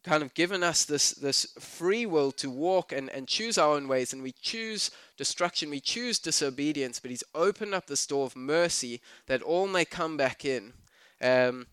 kind 0.05 0.23
of 0.23 0.33
given 0.35 0.63
us 0.63 0.85
this 0.85 1.11
this 1.11 1.47
free 1.59 2.07
will 2.07 2.31
to 2.33 2.51
walk 2.51 2.93
and, 2.93 3.11
and 3.11 3.27
choose 3.27 3.59
our 3.59 3.75
own 3.75 3.89
ways, 3.89 4.13
and 4.13 4.23
we 4.23 4.33
choose 4.41 4.93
destruction, 5.17 5.71
we 5.71 5.81
choose 5.81 6.21
disobedience, 6.21 7.01
but 7.01 7.11
he's 7.11 7.25
opened 7.35 7.75
up 7.75 7.89
this 7.89 8.07
door 8.07 8.27
of 8.27 8.37
mercy 8.37 9.01
that 9.27 9.43
all 9.43 9.67
may 9.67 9.85
come 9.85 10.17
back 10.17 10.45
in. 10.45 10.73
Um, 11.21 11.67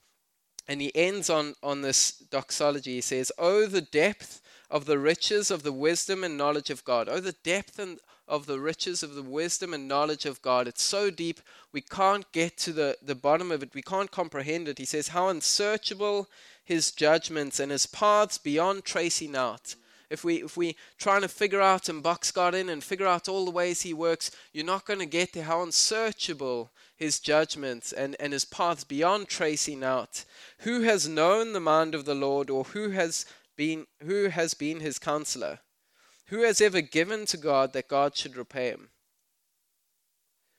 and 0.67 0.79
he 0.79 0.95
ends 0.95 1.29
on, 1.29 1.55
on 1.61 1.81
this 1.81 2.11
doxology. 2.11 2.95
He 2.95 3.01
says, 3.01 3.31
Oh, 3.37 3.65
the 3.65 3.81
depth 3.81 4.41
of 4.71 4.85
the 4.85 4.97
riches 4.97 5.51
of 5.51 5.63
the 5.63 5.73
wisdom 5.73 6.23
and 6.23 6.37
knowledge 6.37 6.69
of 6.69 6.83
God. 6.85 7.09
Oh, 7.09 7.19
the 7.19 7.35
depth 7.43 7.77
and 7.77 7.99
of 8.27 8.45
the 8.45 8.59
riches 8.59 9.03
of 9.03 9.13
the 9.13 9.21
wisdom 9.21 9.73
and 9.73 9.89
knowledge 9.89 10.25
of 10.25 10.41
God. 10.41 10.65
It's 10.65 10.81
so 10.81 11.11
deep, 11.11 11.41
we 11.73 11.81
can't 11.81 12.31
get 12.31 12.57
to 12.59 12.71
the, 12.71 12.97
the 13.01 13.13
bottom 13.13 13.51
of 13.51 13.61
it. 13.61 13.75
We 13.75 13.81
can't 13.81 14.09
comprehend 14.09 14.69
it. 14.69 14.77
He 14.77 14.85
says, 14.85 15.09
How 15.09 15.27
unsearchable 15.27 16.29
his 16.63 16.91
judgments 16.91 17.59
and 17.59 17.71
his 17.71 17.85
paths 17.85 18.37
beyond 18.37 18.85
tracing 18.85 19.35
out. 19.35 19.75
If 20.09 20.25
we 20.25 20.43
if 20.43 20.57
we 20.57 20.75
trying 20.97 21.21
to 21.21 21.29
figure 21.29 21.61
out 21.61 21.87
and 21.87 22.03
box 22.03 22.31
God 22.31 22.53
in 22.53 22.67
and 22.67 22.83
figure 22.83 23.07
out 23.07 23.29
all 23.29 23.45
the 23.45 23.51
ways 23.51 23.81
he 23.81 23.93
works, 23.93 24.31
you're 24.51 24.65
not 24.65 24.85
going 24.85 24.99
to 24.99 25.05
get 25.05 25.31
there. 25.31 25.45
How 25.45 25.63
unsearchable 25.63 26.71
his 26.97 27.19
judgments 27.19 27.93
and, 27.93 28.17
and 28.19 28.33
his 28.33 28.43
paths 28.45 28.83
beyond 28.83 29.27
tracing 29.27 29.83
out. 29.83 30.25
Who 30.59 30.81
has 30.81 31.07
known 31.07 31.53
the 31.53 31.61
mind 31.61 31.95
of 31.95 32.03
the 32.03 32.13
Lord, 32.13 32.49
or 32.49 32.65
who 32.65 32.89
has 32.89 33.25
been 33.61 33.85
who 34.03 34.29
has 34.29 34.55
been 34.55 34.79
his 34.79 34.97
counselor? 34.97 35.59
Who 36.29 36.41
has 36.41 36.61
ever 36.61 36.81
given 36.81 37.27
to 37.27 37.37
God 37.37 37.73
that 37.73 37.87
God 37.87 38.17
should 38.17 38.35
repay 38.35 38.71
him? 38.71 38.89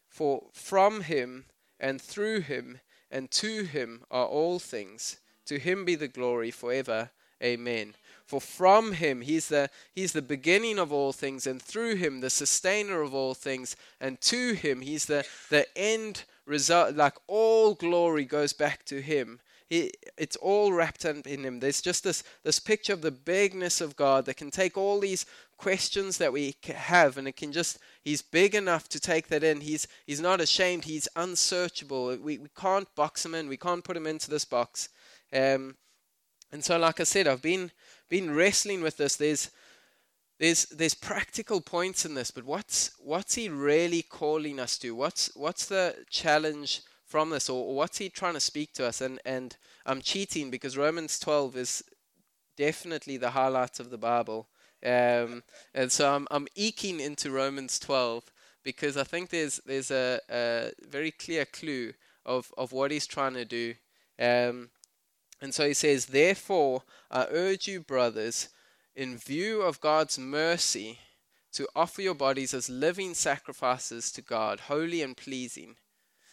For 0.08 0.44
from 0.52 1.00
him 1.00 1.46
and 1.80 2.00
through 2.00 2.42
him 2.42 2.78
and 3.10 3.28
to 3.32 3.64
him 3.64 4.04
are 4.08 4.26
all 4.26 4.60
things, 4.60 5.16
To 5.46 5.58
him 5.58 5.84
be 5.84 5.96
the 5.96 6.06
glory 6.06 6.52
forever. 6.52 7.10
Amen. 7.42 7.96
For 8.24 8.40
from 8.40 8.92
him 8.92 9.22
he's 9.22 9.48
the 9.48 9.68
he's 9.92 10.12
the 10.12 10.22
beginning 10.22 10.78
of 10.78 10.92
all 10.92 11.12
things, 11.12 11.44
and 11.44 11.60
through 11.60 11.96
him 11.96 12.20
the 12.20 12.30
sustainer 12.30 13.00
of 13.02 13.12
all 13.12 13.34
things, 13.34 13.74
and 14.00 14.20
to 14.20 14.52
him 14.52 14.80
he's 14.80 15.06
the 15.06 15.26
the 15.50 15.66
end 15.76 16.22
result. 16.46 16.94
Like 16.94 17.16
all 17.26 17.74
glory 17.74 18.26
goes 18.26 18.52
back 18.52 18.84
to 18.84 19.02
him. 19.02 19.40
It's 20.18 20.36
all 20.36 20.70
wrapped 20.72 21.06
up 21.06 21.26
in 21.26 21.44
him. 21.44 21.60
There's 21.60 21.80
just 21.80 22.04
this 22.04 22.22
this 22.44 22.58
picture 22.58 22.92
of 22.92 23.00
the 23.00 23.10
bigness 23.10 23.80
of 23.80 23.96
God 23.96 24.26
that 24.26 24.36
can 24.36 24.50
take 24.50 24.76
all 24.76 25.00
these 25.00 25.24
questions 25.56 26.18
that 26.18 26.32
we 26.32 26.56
have, 26.74 27.16
and 27.16 27.26
it 27.26 27.36
can 27.36 27.52
just 27.52 27.78
He's 28.04 28.20
big 28.20 28.54
enough 28.54 28.88
to 28.90 29.00
take 29.00 29.28
that 29.28 29.42
in. 29.42 29.62
He's 29.62 29.88
He's 30.06 30.20
not 30.20 30.40
ashamed. 30.42 30.84
He's 30.84 31.08
unsearchable. 31.16 32.16
We 32.16 32.38
we 32.38 32.48
can't 32.54 32.94
box 32.94 33.24
him 33.24 33.34
in. 33.34 33.48
We 33.48 33.56
can't 33.56 33.84
put 33.84 33.96
him 33.96 34.06
into 34.06 34.28
this 34.28 34.44
box. 34.44 34.90
Um, 35.32 35.76
and 36.52 36.62
so, 36.62 36.78
like 36.78 37.00
I 37.00 37.04
said, 37.04 37.26
I've 37.26 37.40
been 37.40 37.70
been 38.10 38.34
wrestling 38.34 38.82
with 38.82 38.98
this. 38.98 39.16
There's 39.16 39.50
there's 40.38 40.66
there's 40.66 40.94
practical 40.94 41.62
points 41.62 42.04
in 42.04 42.14
this, 42.14 42.30
but 42.30 42.44
what's 42.44 42.90
what's 42.98 43.36
he 43.36 43.48
really 43.48 44.02
calling 44.02 44.60
us 44.60 44.76
to? 44.78 44.94
What's 44.94 45.30
what's 45.34 45.64
the 45.64 46.04
challenge 46.10 46.82
from 47.12 47.28
this, 47.28 47.50
or, 47.50 47.74
what's 47.74 47.98
he 47.98 48.08
trying 48.08 48.32
to 48.32 48.40
speak 48.40 48.72
to 48.72 48.86
us? 48.86 49.02
And 49.02 49.20
and 49.26 49.54
I'm 49.84 50.00
cheating 50.00 50.50
because 50.50 50.78
Romans 50.78 51.18
12 51.18 51.56
is 51.56 51.84
definitely 52.56 53.18
the 53.18 53.30
highlight 53.30 53.78
of 53.80 53.90
the 53.90 53.98
Bible, 53.98 54.48
um, 54.84 55.42
and 55.74 55.92
so 55.92 56.14
I'm 56.14 56.26
I'm 56.30 56.48
eking 56.54 57.00
into 57.00 57.30
Romans 57.30 57.78
12 57.78 58.32
because 58.64 58.96
I 58.96 59.04
think 59.04 59.28
there's 59.28 59.60
there's 59.66 59.90
a, 59.90 60.20
a 60.30 60.72
very 60.88 61.10
clear 61.10 61.44
clue 61.44 61.92
of 62.24 62.50
of 62.56 62.72
what 62.72 62.90
he's 62.90 63.06
trying 63.06 63.34
to 63.34 63.44
do. 63.44 63.74
Um, 64.18 64.70
and 65.42 65.52
so 65.52 65.66
he 65.66 65.74
says, 65.74 66.06
Therefore, 66.06 66.84
I 67.10 67.26
urge 67.30 67.66
you, 67.68 67.80
brothers, 67.80 68.48
in 68.94 69.18
view 69.18 69.60
of 69.60 69.80
God's 69.80 70.18
mercy, 70.18 71.00
to 71.54 71.68
offer 71.76 72.00
your 72.00 72.14
bodies 72.14 72.54
as 72.54 72.70
living 72.70 73.12
sacrifices 73.12 74.12
to 74.12 74.22
God, 74.22 74.60
holy 74.60 75.02
and 75.02 75.16
pleasing. 75.16 75.76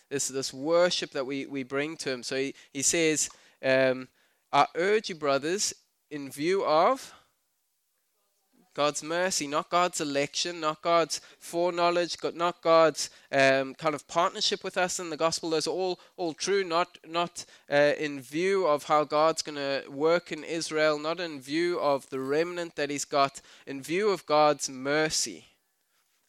This 0.09 0.27
this 0.27 0.53
worship 0.53 1.11
that 1.11 1.25
we, 1.25 1.45
we 1.45 1.63
bring 1.63 1.97
to 1.97 2.11
Him. 2.11 2.23
So 2.23 2.35
he, 2.35 2.55
he 2.73 2.81
says, 2.81 3.29
um, 3.63 4.07
I 4.51 4.65
urge 4.75 5.09
you, 5.09 5.15
brothers, 5.15 5.73
in 6.09 6.31
view 6.31 6.65
of 6.65 7.13
God's 8.79 9.03
mercy, 9.03 9.45
not 9.45 9.69
God's 9.69 9.99
election, 9.99 10.61
not 10.61 10.81
God's 10.81 11.19
foreknowledge, 11.39 12.15
not 12.33 12.61
God's 12.61 13.09
um, 13.31 13.75
kind 13.75 13.93
of 13.93 14.07
partnership 14.07 14.63
with 14.63 14.77
us 14.77 14.99
in 14.99 15.09
the 15.09 15.17
gospel. 15.17 15.49
Those 15.49 15.67
are 15.67 15.71
all 15.71 15.99
all 16.17 16.33
true, 16.33 16.63
not 16.63 16.97
not 17.05 17.45
uh, 17.69 17.93
in 17.99 18.21
view 18.21 18.65
of 18.65 18.83
how 18.83 19.03
God's 19.03 19.41
going 19.41 19.57
to 19.57 19.83
work 19.89 20.31
in 20.31 20.43
Israel, 20.43 20.97
not 20.97 21.19
in 21.19 21.41
view 21.41 21.79
of 21.79 22.09
the 22.09 22.19
remnant 22.19 22.75
that 22.75 22.89
He's 22.89 23.05
got, 23.05 23.41
in 23.67 23.81
view 23.81 24.11
of 24.11 24.25
God's 24.25 24.69
mercy. 24.69 25.45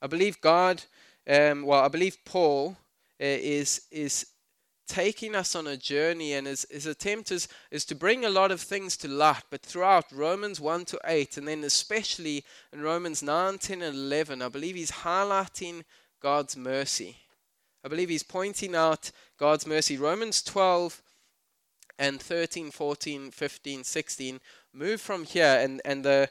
I 0.03 0.07
believe 0.07 0.41
God. 0.41 0.83
Um, 1.29 1.63
well, 1.63 1.85
I 1.85 1.89
believe 1.89 2.17
Paul 2.25 2.77
Eh, 3.21 3.39
is 3.43 3.83
is 3.91 4.27
taking 4.91 5.37
us 5.37 5.55
on 5.55 5.69
a 5.69 5.77
journey, 5.77 6.33
and 6.33 6.49
his, 6.49 6.67
his 6.69 6.87
attempt 6.87 7.31
is, 7.31 7.47
is 7.71 7.85
to 7.85 7.95
bring 7.95 8.25
a 8.25 8.31
lot 8.31 8.51
of 8.51 8.61
things 8.61 8.97
to 8.97 9.07
light. 9.07 9.45
But 9.49 9.63
throughout 9.63 10.11
Romans 10.11 10.61
1 10.61 10.87
to 10.87 11.01
8, 11.05 11.37
and 11.37 11.47
then 11.47 11.63
especially 11.63 12.45
in 12.73 12.81
Romans 12.81 13.23
9, 13.23 13.59
10, 13.59 13.83
and 13.83 13.97
11, 13.97 14.43
I 14.43 14.49
believe 14.49 14.75
he's 14.75 14.91
highlighting 14.91 15.85
God's 16.21 16.57
mercy. 16.57 17.19
I 17.85 17.89
believe 17.89 18.09
he's 18.09 18.25
pointing 18.25 18.75
out 18.75 19.13
God's 19.39 19.65
mercy. 19.65 19.97
Romans 19.97 20.43
12 20.43 21.01
and 21.99 22.21
13, 22.21 22.73
14, 22.73 23.31
15, 23.31 23.85
16 23.85 24.41
move 24.73 25.01
from 25.01 25.25
here, 25.25 25.59
and, 25.61 25.81
and 25.85 26.05
the 26.05 26.29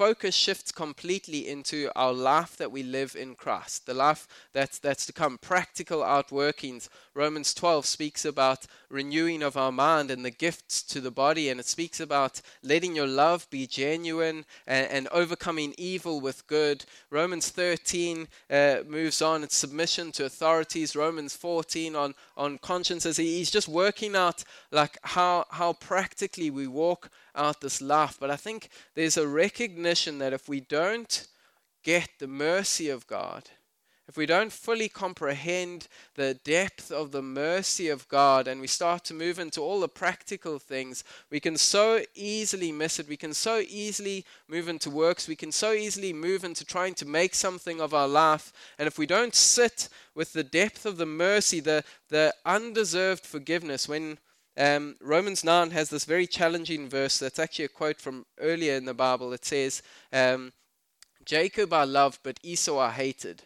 focus 0.00 0.34
shifts 0.34 0.72
completely 0.72 1.46
into 1.46 1.90
our 1.94 2.14
life 2.14 2.56
that 2.56 2.72
we 2.72 2.82
live 2.82 3.14
in 3.14 3.34
Christ, 3.34 3.84
the 3.84 3.92
life 3.92 4.26
that's, 4.54 4.78
that's 4.78 5.04
to 5.04 5.12
come, 5.12 5.36
practical 5.36 6.00
outworkings. 6.00 6.88
Romans 7.12 7.52
12 7.52 7.84
speaks 7.84 8.24
about 8.24 8.66
renewing 8.88 9.42
of 9.42 9.58
our 9.58 9.70
mind 9.70 10.10
and 10.10 10.24
the 10.24 10.30
gifts 10.30 10.82
to 10.84 11.02
the 11.02 11.10
body, 11.10 11.50
and 11.50 11.60
it 11.60 11.66
speaks 11.66 12.00
about 12.00 12.40
letting 12.62 12.96
your 12.96 13.06
love 13.06 13.46
be 13.50 13.66
genuine 13.66 14.46
and, 14.66 14.90
and 14.90 15.08
overcoming 15.08 15.74
evil 15.76 16.18
with 16.18 16.46
good. 16.46 16.86
Romans 17.10 17.50
13 17.50 18.26
uh, 18.48 18.76
moves 18.86 19.20
on, 19.20 19.44
it's 19.44 19.54
submission 19.54 20.12
to 20.12 20.24
authorities. 20.24 20.96
Romans 20.96 21.36
14 21.36 21.94
on, 21.94 22.14
on 22.40 22.58
consciences. 22.58 23.18
He's 23.18 23.50
just 23.50 23.68
working 23.68 24.16
out 24.16 24.42
like 24.72 24.96
how, 25.02 25.44
how 25.50 25.74
practically 25.74 26.50
we 26.50 26.66
walk 26.66 27.10
out 27.36 27.60
this 27.60 27.82
life. 27.82 28.16
But 28.18 28.30
I 28.30 28.36
think 28.36 28.70
there's 28.94 29.18
a 29.18 29.28
recognition 29.28 30.18
that 30.18 30.32
if 30.32 30.48
we 30.48 30.60
don't 30.60 31.26
get 31.84 32.08
the 32.18 32.26
mercy 32.26 32.88
of 32.88 33.06
God, 33.06 33.50
if 34.10 34.16
we 34.16 34.26
don't 34.26 34.52
fully 34.52 34.88
comprehend 34.88 35.86
the 36.16 36.34
depth 36.34 36.90
of 36.90 37.12
the 37.12 37.22
mercy 37.22 37.88
of 37.88 38.08
God 38.08 38.48
and 38.48 38.60
we 38.60 38.66
start 38.66 39.04
to 39.04 39.14
move 39.14 39.38
into 39.38 39.60
all 39.60 39.78
the 39.78 39.88
practical 39.88 40.58
things, 40.58 41.04
we 41.30 41.38
can 41.38 41.56
so 41.56 42.00
easily 42.16 42.72
miss 42.72 42.98
it. 42.98 43.06
We 43.06 43.16
can 43.16 43.32
so 43.32 43.62
easily 43.68 44.24
move 44.48 44.68
into 44.68 44.90
works. 44.90 45.28
We 45.28 45.36
can 45.36 45.52
so 45.52 45.70
easily 45.70 46.12
move 46.12 46.42
into 46.42 46.64
trying 46.64 46.94
to 46.94 47.06
make 47.06 47.36
something 47.36 47.80
of 47.80 47.94
our 47.94 48.08
life. 48.08 48.52
And 48.80 48.88
if 48.88 48.98
we 48.98 49.06
don't 49.06 49.32
sit 49.32 49.88
with 50.16 50.32
the 50.32 50.42
depth 50.42 50.86
of 50.86 50.96
the 50.96 51.06
mercy, 51.06 51.60
the, 51.60 51.84
the 52.08 52.34
undeserved 52.44 53.24
forgiveness, 53.24 53.88
when 53.88 54.18
um, 54.56 54.96
Romans 55.00 55.44
9 55.44 55.70
has 55.70 55.88
this 55.88 56.04
very 56.04 56.26
challenging 56.26 56.88
verse 56.88 57.20
that's 57.20 57.38
actually 57.38 57.66
a 57.66 57.68
quote 57.68 58.00
from 58.00 58.26
earlier 58.40 58.74
in 58.74 58.86
the 58.86 58.92
Bible. 58.92 59.32
It 59.32 59.44
says, 59.44 59.84
um, 60.12 60.52
Jacob 61.24 61.72
I 61.72 61.84
loved, 61.84 62.18
but 62.24 62.40
Esau 62.42 62.76
I 62.76 62.90
hated. 62.90 63.44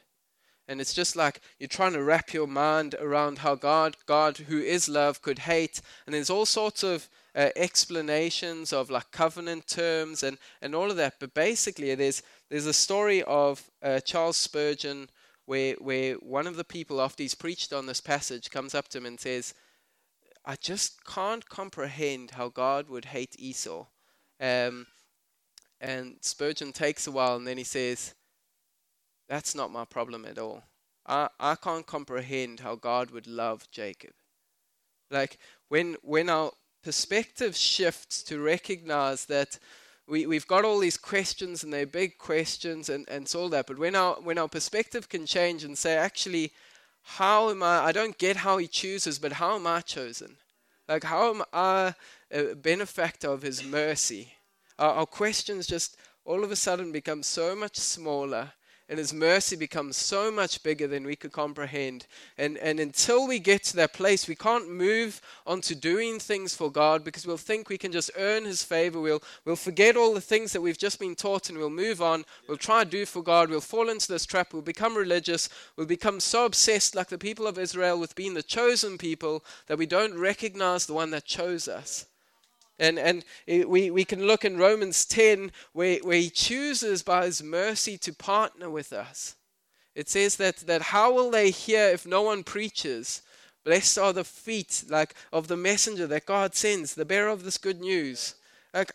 And 0.67 0.81
it's 0.81 0.95
just 0.95 1.15
like 1.15 1.41
you're 1.59 1.69
trying 1.69 1.93
to 1.93 2.03
wrap 2.03 2.33
your 2.33 2.47
mind 2.47 2.95
around 2.95 3.39
how 3.39 3.55
God, 3.55 3.97
God 4.07 4.39
who 4.39 4.59
is 4.59 4.89
love, 4.89 5.21
could 5.21 5.41
hate. 5.41 5.81
And 6.07 6.15
there's 6.15 6.31
all 6.31 6.47
sorts 6.47 6.83
of 6.83 7.09
uh, 7.35 7.51
explanations 7.57 8.73
of 8.73 8.91
like 8.91 9.11
covenant 9.11 9.67
terms 9.67 10.23
and, 10.23 10.39
and 10.63 10.75
all 10.75 10.91
of 10.91 10.97
that. 10.97 11.15
But 11.21 11.35
basically, 11.35 11.95
there's 11.95 12.23
there's 12.49 12.67
a 12.67 12.73
story 12.73 13.23
of 13.25 13.71
uh, 13.83 14.01
Charles 14.01 14.37
Spurgeon 14.37 15.11
where 15.47 15.75
where 15.75 16.15
one 16.15 16.47
of 16.47 16.57
the 16.57 16.65
people 16.65 17.01
after 17.01 17.23
he's 17.23 17.35
preached 17.35 17.73
on 17.73 17.87
this 17.87 18.01
passage 18.01 18.51
comes 18.51 18.75
up 18.75 18.89
to 18.89 18.99
him 18.99 19.07
and 19.07 19.21
says, 19.21 19.53
I 20.47 20.57
just 20.57 21.05
can't 21.05 21.49
comprehend 21.49 22.33
how 22.33 22.49
God 22.49 22.89
would 22.89 23.07
hate 23.07 23.35
Esau. 23.39 23.87
Um, 24.41 24.87
and 25.81 26.17
Spurgeon 26.21 26.73
takes 26.73 27.07
a 27.07 27.11
while 27.11 27.37
and 27.37 27.47
then 27.47 27.59
he 27.59 27.65
says, 27.65 28.15
That's 29.29 29.55
not 29.55 29.73
my 29.73 29.85
problem 29.85 30.25
at 30.25 30.39
all. 30.39 30.63
I, 31.07 31.29
I 31.39 31.55
can't 31.55 31.87
comprehend 31.87 32.61
how 32.61 32.77
God 32.77 33.11
would 33.11 33.27
love 33.27 33.71
Jacob. 33.71 34.13
Like 35.11 35.39
when 35.69 35.97
when 36.03 36.29
our 36.29 36.53
perspective 36.83 37.57
shifts 37.57 38.23
to 38.25 38.41
recognize 38.41 39.27
that 39.27 39.59
we, 40.07 40.27
we've 40.27 40.47
got 40.47 40.65
all 40.65 40.79
these 40.79 40.99
questions 40.99 41.65
and 41.65 41.73
they're 41.73 41.87
big 41.87 42.19
questions 42.19 42.91
and, 42.91 43.09
and 43.09 43.27
so 43.27 43.41
all 43.41 43.49
that, 43.51 43.67
but 43.67 43.79
when 43.79 43.95
our 43.95 44.15
when 44.17 44.39
our 44.39 44.49
perspective 44.49 45.09
can 45.09 45.27
change 45.27 45.65
and 45.65 45.77
say, 45.77 45.97
actually, 45.97 46.53
how 47.03 47.51
am 47.51 47.63
I? 47.63 47.85
I 47.85 47.93
don't 47.93 48.19
get 48.19 48.37
how 48.37 48.59
he 48.59 48.67
chooses, 48.67 49.19
but 49.19 49.33
how 49.33 49.57
am 49.57 49.67
I 49.67 49.81
chosen? 49.81 50.37
Like, 50.89 51.05
how 51.05 51.31
am 51.31 51.43
I 51.53 51.95
a 52.31 52.55
benefactor 52.55 53.29
of 53.29 53.43
his 53.43 53.65
mercy? 53.65 54.35
Our, 54.79 54.91
our 54.91 55.07
questions 55.07 55.67
just 55.67 55.97
all 56.25 56.45
of 56.45 56.51
a 56.51 56.57
sudden 56.57 56.93
become 56.93 57.23
so 57.23 57.55
much 57.55 57.77
smaller 57.77 58.53
and 58.89 58.99
his 58.99 59.15
mercy 59.15 59.57
becomes 59.57 59.97
so 59.97 60.31
much 60.31 60.63
bigger 60.63 60.87
than 60.87 61.05
we 61.05 61.17
could 61.17 61.33
comprehend. 61.33 62.07
And, 62.37 62.59
and 62.59 62.79
until 62.79 63.27
we 63.27 63.39
get 63.39 63.65
to 63.65 63.77
that 63.77 63.95
place, 63.95 64.29
we 64.29 64.35
can't 64.35 64.71
move 64.71 65.23
on 65.47 65.63
to 65.63 65.75
doing 65.75 66.19
things 66.19 66.55
for 66.55 66.71
God 66.71 67.03
because 67.03 67.27
we'll 67.27 67.39
think 67.39 67.69
we 67.69 67.79
can 67.79 67.93
just 67.93 68.11
earn 68.17 68.45
his 68.45 68.63
favor. 68.63 69.01
We'll, 69.01 69.23
we'll 69.45 69.57
forget 69.57 69.97
all 69.97 70.13
the 70.13 70.21
things 70.21 70.53
that 70.53 70.61
we've 70.61 70.77
just 70.77 71.01
been 71.01 71.15
taught 71.15 71.49
and 71.49 71.57
we'll 71.57 71.71
move 71.71 72.03
on. 72.03 72.25
We'll 72.47 72.59
try 72.59 72.85
to 72.85 72.91
do 72.91 73.07
for 73.07 73.23
God. 73.23 73.49
We'll 73.49 73.61
fall 73.61 73.89
into 73.89 74.09
this 74.09 74.27
trap. 74.27 74.53
We'll 74.53 74.63
become 74.63 74.97
religious. 74.97 75.49
We'll 75.77 75.87
become 75.87 76.21
so 76.21 76.45
obsessed, 76.45 76.95
like 76.95 77.09
the 77.09 77.19
people 77.19 77.47
of 77.47 77.59
Israel, 77.59 77.99
with 77.99 78.15
being 78.15 78.35
the 78.35 78.43
chosen 78.43 78.99
people 78.99 79.45
that 79.67 79.79
we 79.79 79.87
don't 79.87 80.19
recognize 80.19 80.87
the 80.87 80.95
one 80.95 81.11
that 81.11 81.25
chose 81.25 81.69
us. 81.69 82.07
And, 82.79 82.99
and 82.99 83.25
we, 83.47 83.91
we 83.91 84.05
can 84.05 84.27
look 84.27 84.45
in 84.45 84.57
Romans 84.57 85.05
10 85.05 85.53
where, 85.73 85.99
where 85.99 86.19
he 86.19 86.31
chooses 86.31 87.03
by 87.03 87.27
his 87.27 87.43
mercy 87.43 87.97
to 87.99 88.13
partner 88.13 88.69
with 88.69 88.93
us. 88.93 89.37
It 89.95 90.09
says 90.09 90.37
that, 90.37 90.57
that 90.59 90.83
how 90.83 91.13
will 91.13 91.31
they 91.31 91.51
hear 91.51 91.89
if 91.89 92.07
no 92.07 92.23
one 92.23 92.43
preaches? 92.43 93.23
Blessed 93.65 93.99
are 93.99 94.13
the 94.13 94.25
feet 94.25 94.85
like 94.89 95.15
of 95.33 95.49
the 95.49 95.57
messenger 95.57 96.07
that 96.09 96.27
God 96.27 96.55
sends, 96.55 96.95
the 96.95 97.05
bearer 97.05 97.29
of 97.29 97.45
this 97.45 97.59
good 97.59 97.81
news. 97.81 98.35
Like 98.75 98.93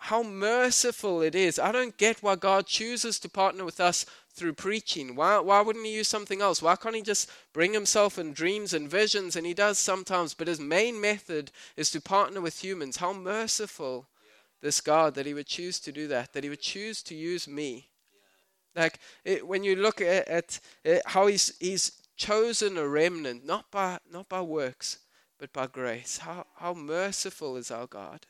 how 0.00 0.22
merciful 0.22 1.22
it 1.22 1.34
is. 1.34 1.58
I 1.58 1.72
don't 1.72 1.96
get 1.96 2.22
why 2.22 2.36
God 2.36 2.66
chooses 2.66 3.18
to 3.20 3.28
partner 3.28 3.64
with 3.64 3.80
us 3.80 4.06
through 4.34 4.54
preaching. 4.54 5.14
Why, 5.14 5.38
why 5.38 5.60
wouldn't 5.60 5.84
He 5.84 5.94
use 5.94 6.08
something 6.08 6.40
else? 6.40 6.62
Why 6.62 6.76
can't 6.76 6.96
He 6.96 7.02
just 7.02 7.30
bring 7.52 7.72
Himself 7.72 8.18
in 8.18 8.32
dreams 8.32 8.72
and 8.72 8.90
visions? 8.90 9.36
And 9.36 9.46
He 9.46 9.54
does 9.54 9.78
sometimes, 9.78 10.34
but 10.34 10.48
His 10.48 10.60
main 10.60 11.00
method 11.00 11.50
is 11.76 11.90
to 11.90 12.00
partner 12.00 12.40
with 12.40 12.62
humans. 12.62 12.96
How 12.96 13.12
merciful 13.12 14.08
this 14.60 14.80
God 14.80 15.14
that 15.14 15.26
He 15.26 15.34
would 15.34 15.46
choose 15.46 15.78
to 15.80 15.92
do 15.92 16.08
that, 16.08 16.32
that 16.32 16.44
He 16.44 16.50
would 16.50 16.60
choose 16.60 17.02
to 17.04 17.14
use 17.14 17.46
me. 17.46 17.88
Like 18.74 18.98
it, 19.24 19.46
when 19.46 19.64
you 19.64 19.76
look 19.76 20.00
at, 20.00 20.28
at, 20.28 20.60
at 20.84 21.02
how 21.06 21.26
He's, 21.26 21.56
he's 21.58 21.92
chosen 22.16 22.78
a 22.78 22.86
remnant, 22.86 23.44
not 23.44 23.70
by, 23.70 23.98
not 24.10 24.28
by 24.28 24.40
works, 24.40 24.98
but 25.38 25.52
by 25.52 25.66
grace. 25.66 26.18
How, 26.18 26.46
how 26.56 26.72
merciful 26.72 27.56
is 27.56 27.70
our 27.70 27.86
God? 27.86 28.26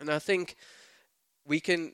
And 0.00 0.10
I 0.10 0.18
think 0.18 0.56
we 1.44 1.60
can 1.60 1.92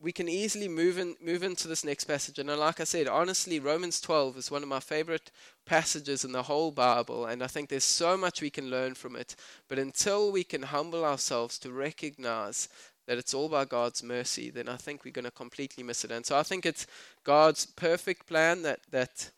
we 0.00 0.12
can 0.12 0.28
easily 0.28 0.68
move 0.68 0.96
in, 0.96 1.16
move 1.20 1.42
into 1.42 1.66
this 1.66 1.84
next 1.84 2.04
passage. 2.04 2.38
And 2.38 2.48
like 2.48 2.80
I 2.80 2.84
said, 2.84 3.08
honestly, 3.08 3.58
Romans 3.58 4.00
12 4.00 4.36
is 4.36 4.50
one 4.50 4.62
of 4.62 4.68
my 4.68 4.78
favorite 4.78 5.32
passages 5.66 6.24
in 6.24 6.30
the 6.30 6.44
whole 6.44 6.70
Bible, 6.70 7.26
and 7.26 7.42
I 7.42 7.48
think 7.48 7.68
there's 7.68 7.84
so 7.84 8.16
much 8.16 8.40
we 8.40 8.50
can 8.50 8.70
learn 8.70 8.94
from 8.94 9.16
it. 9.16 9.34
But 9.68 9.78
until 9.78 10.30
we 10.30 10.44
can 10.44 10.62
humble 10.62 11.04
ourselves 11.04 11.58
to 11.60 11.72
recognize 11.72 12.68
that 13.08 13.18
it's 13.18 13.34
all 13.34 13.48
by 13.48 13.64
God's 13.64 14.02
mercy, 14.02 14.50
then 14.50 14.68
I 14.68 14.76
think 14.76 15.04
we're 15.04 15.10
going 15.10 15.24
to 15.24 15.30
completely 15.30 15.82
miss 15.82 16.04
it. 16.04 16.12
And 16.12 16.24
so 16.24 16.38
I 16.38 16.42
think 16.44 16.64
it's 16.64 16.86
God's 17.24 17.66
perfect 17.66 18.26
plan 18.26 18.62
that 18.62 18.80
that 18.90 19.30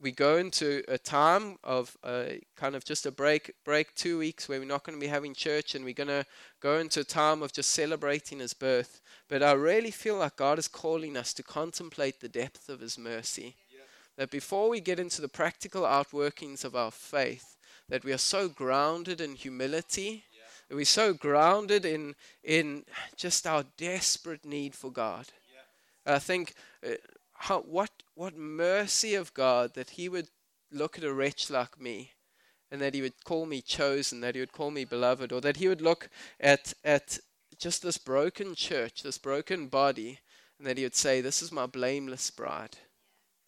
we 0.00 0.12
go 0.12 0.36
into 0.36 0.82
a 0.88 0.98
time 0.98 1.56
of 1.64 1.96
uh, 2.04 2.24
kind 2.54 2.74
of 2.74 2.84
just 2.84 3.06
a 3.06 3.10
break, 3.10 3.52
break 3.64 3.94
two 3.94 4.18
weeks 4.18 4.48
where 4.48 4.58
we're 4.58 4.66
not 4.66 4.84
going 4.84 4.98
to 4.98 5.04
be 5.04 5.10
having 5.10 5.34
church, 5.34 5.74
and 5.74 5.84
we're 5.84 5.94
going 5.94 6.08
to 6.08 6.26
go 6.60 6.78
into 6.78 7.00
a 7.00 7.04
time 7.04 7.42
of 7.42 7.52
just 7.52 7.70
celebrating 7.70 8.40
His 8.40 8.52
birth. 8.52 9.00
But 9.28 9.42
I 9.42 9.52
really 9.52 9.90
feel 9.90 10.18
like 10.18 10.36
God 10.36 10.58
is 10.58 10.68
calling 10.68 11.16
us 11.16 11.32
to 11.34 11.42
contemplate 11.42 12.20
the 12.20 12.28
depth 12.28 12.68
of 12.68 12.80
His 12.80 12.98
mercy. 12.98 13.56
Yeah. 13.70 13.84
That 14.18 14.30
before 14.30 14.68
we 14.68 14.80
get 14.80 14.98
into 14.98 15.22
the 15.22 15.28
practical 15.28 15.82
outworkings 15.82 16.64
of 16.64 16.76
our 16.76 16.90
faith, 16.90 17.56
that 17.88 18.04
we 18.04 18.12
are 18.12 18.18
so 18.18 18.48
grounded 18.48 19.20
in 19.20 19.34
humility, 19.34 20.24
yeah. 20.32 20.42
that 20.68 20.76
we're 20.76 20.84
so 20.84 21.14
grounded 21.14 21.86
in 21.86 22.14
in 22.44 22.84
just 23.16 23.46
our 23.46 23.64
desperate 23.78 24.44
need 24.44 24.74
for 24.74 24.90
God. 24.90 25.26
Yeah. 26.06 26.14
I 26.14 26.18
think. 26.18 26.52
Uh, 26.86 26.96
how, 27.38 27.60
what, 27.60 27.90
what 28.14 28.36
mercy 28.36 29.14
of 29.14 29.34
God 29.34 29.74
that 29.74 29.90
He 29.90 30.08
would 30.08 30.28
look 30.70 30.98
at 30.98 31.04
a 31.04 31.12
wretch 31.12 31.50
like 31.50 31.80
me 31.80 32.12
and 32.70 32.80
that 32.80 32.94
He 32.94 33.02
would 33.02 33.24
call 33.24 33.46
me 33.46 33.62
chosen, 33.62 34.20
that 34.20 34.34
He 34.34 34.40
would 34.40 34.52
call 34.52 34.70
me 34.70 34.84
beloved, 34.84 35.32
or 35.32 35.40
that 35.40 35.56
He 35.58 35.68
would 35.68 35.80
look 35.80 36.08
at, 36.40 36.74
at 36.84 37.18
just 37.58 37.82
this 37.82 37.98
broken 37.98 38.54
church, 38.54 39.02
this 39.02 39.18
broken 39.18 39.68
body, 39.68 40.20
and 40.58 40.66
that 40.66 40.78
He 40.78 40.84
would 40.84 40.94
say, 40.94 41.20
This 41.20 41.42
is 41.42 41.52
my 41.52 41.66
blameless 41.66 42.30
bride. 42.30 42.76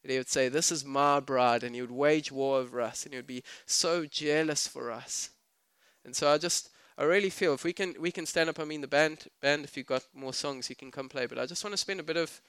That 0.02 0.12
He 0.12 0.18
would 0.18 0.28
say, 0.28 0.48
This 0.48 0.70
is 0.70 0.84
my 0.84 1.20
bride, 1.20 1.62
and 1.62 1.74
He 1.74 1.80
would 1.80 1.90
wage 1.90 2.30
war 2.30 2.58
over 2.58 2.80
us, 2.80 3.04
and 3.04 3.12
He 3.12 3.18
would 3.18 3.26
be 3.26 3.42
so 3.66 4.06
jealous 4.06 4.68
for 4.68 4.90
us. 4.90 5.30
And 6.04 6.14
so 6.14 6.30
I 6.30 6.38
just. 6.38 6.70
I 7.00 7.04
really 7.04 7.30
feel 7.30 7.54
if 7.54 7.62
we 7.62 7.72
can 7.72 7.94
we 8.00 8.10
can 8.10 8.26
stand 8.26 8.50
up. 8.50 8.58
I 8.58 8.64
mean, 8.64 8.80
the 8.80 8.88
band 8.88 9.28
band. 9.40 9.62
If 9.62 9.76
you've 9.76 9.86
got 9.86 10.04
more 10.12 10.32
songs, 10.32 10.68
you 10.68 10.74
can 10.74 10.90
come 10.90 11.08
play. 11.08 11.26
But 11.26 11.38
I 11.38 11.46
just 11.46 11.62
want 11.62 11.72
to 11.72 11.76
spend 11.76 12.00
a 12.00 12.02
bit 12.02 12.16
of 12.16 12.40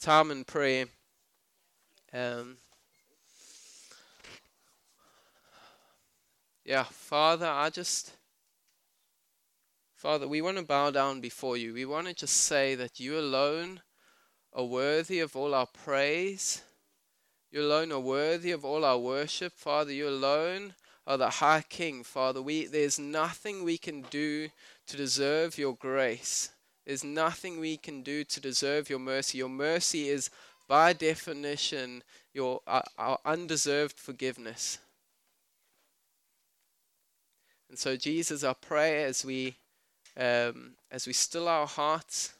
time 0.00 0.30
and 0.30 0.46
prayer. 0.46 0.86
Um, 2.12 2.58
yeah, 6.64 6.84
Father, 6.84 7.46
I 7.46 7.70
just, 7.70 8.12
Father, 9.96 10.28
we 10.28 10.40
want 10.40 10.58
to 10.58 10.64
bow 10.64 10.90
down 10.90 11.20
before 11.20 11.56
you. 11.56 11.74
We 11.74 11.84
want 11.84 12.06
to 12.06 12.14
just 12.14 12.36
say 12.36 12.74
that 12.74 13.00
you 13.00 13.18
alone 13.18 13.80
are 14.52 14.64
worthy 14.64 15.20
of 15.20 15.34
all 15.34 15.54
our 15.54 15.66
praise. 15.66 16.62
You 17.50 17.62
alone 17.62 17.92
are 17.92 18.00
worthy 18.00 18.52
of 18.52 18.64
all 18.64 18.84
our 18.84 18.98
worship, 18.98 19.52
Father. 19.54 19.92
You 19.92 20.08
alone 20.08 20.74
are 21.06 21.18
the 21.18 21.30
High 21.30 21.64
King, 21.68 22.02
Father. 22.04 22.40
We 22.40 22.66
there's 22.66 22.98
nothing 22.98 23.64
we 23.64 23.78
can 23.78 24.02
do 24.02 24.48
to 24.86 24.96
deserve 24.96 25.58
your 25.58 25.74
grace. 25.74 26.50
There's 26.86 27.04
nothing 27.04 27.60
we 27.60 27.76
can 27.76 28.02
do 28.02 28.24
to 28.24 28.40
deserve 28.40 28.90
your 28.90 28.98
mercy. 28.98 29.38
Your 29.38 29.48
mercy 29.48 30.08
is, 30.08 30.30
by 30.68 30.92
definition, 30.92 32.02
your 32.32 32.60
uh, 32.66 32.82
our 32.98 33.18
undeserved 33.24 33.98
forgiveness. 33.98 34.78
And 37.70 37.78
so, 37.78 37.96
Jesus, 37.96 38.44
I 38.44 38.52
pray 38.52 39.04
as 39.04 39.24
we 39.24 39.56
um, 40.16 40.74
as 40.90 41.06
we 41.06 41.12
still 41.12 41.48
our 41.48 41.66
hearts, 41.66 42.34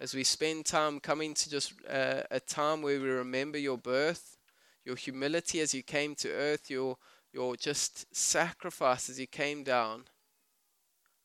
as 0.00 0.14
we 0.14 0.24
spend 0.24 0.66
time 0.66 0.98
coming 0.98 1.34
to 1.34 1.50
just 1.50 1.74
uh, 1.88 2.22
a 2.30 2.40
time 2.40 2.82
where 2.82 2.98
we 2.98 3.08
remember 3.08 3.58
your 3.58 3.78
birth, 3.78 4.38
your 4.84 4.96
humility 4.96 5.60
as 5.60 5.74
you 5.74 5.82
came 5.82 6.14
to 6.16 6.30
earth, 6.30 6.70
your 6.70 6.96
your 7.32 7.56
just 7.56 8.14
sacrifice 8.14 9.10
as 9.10 9.20
you 9.20 9.26
came 9.26 9.64
down. 9.64 10.04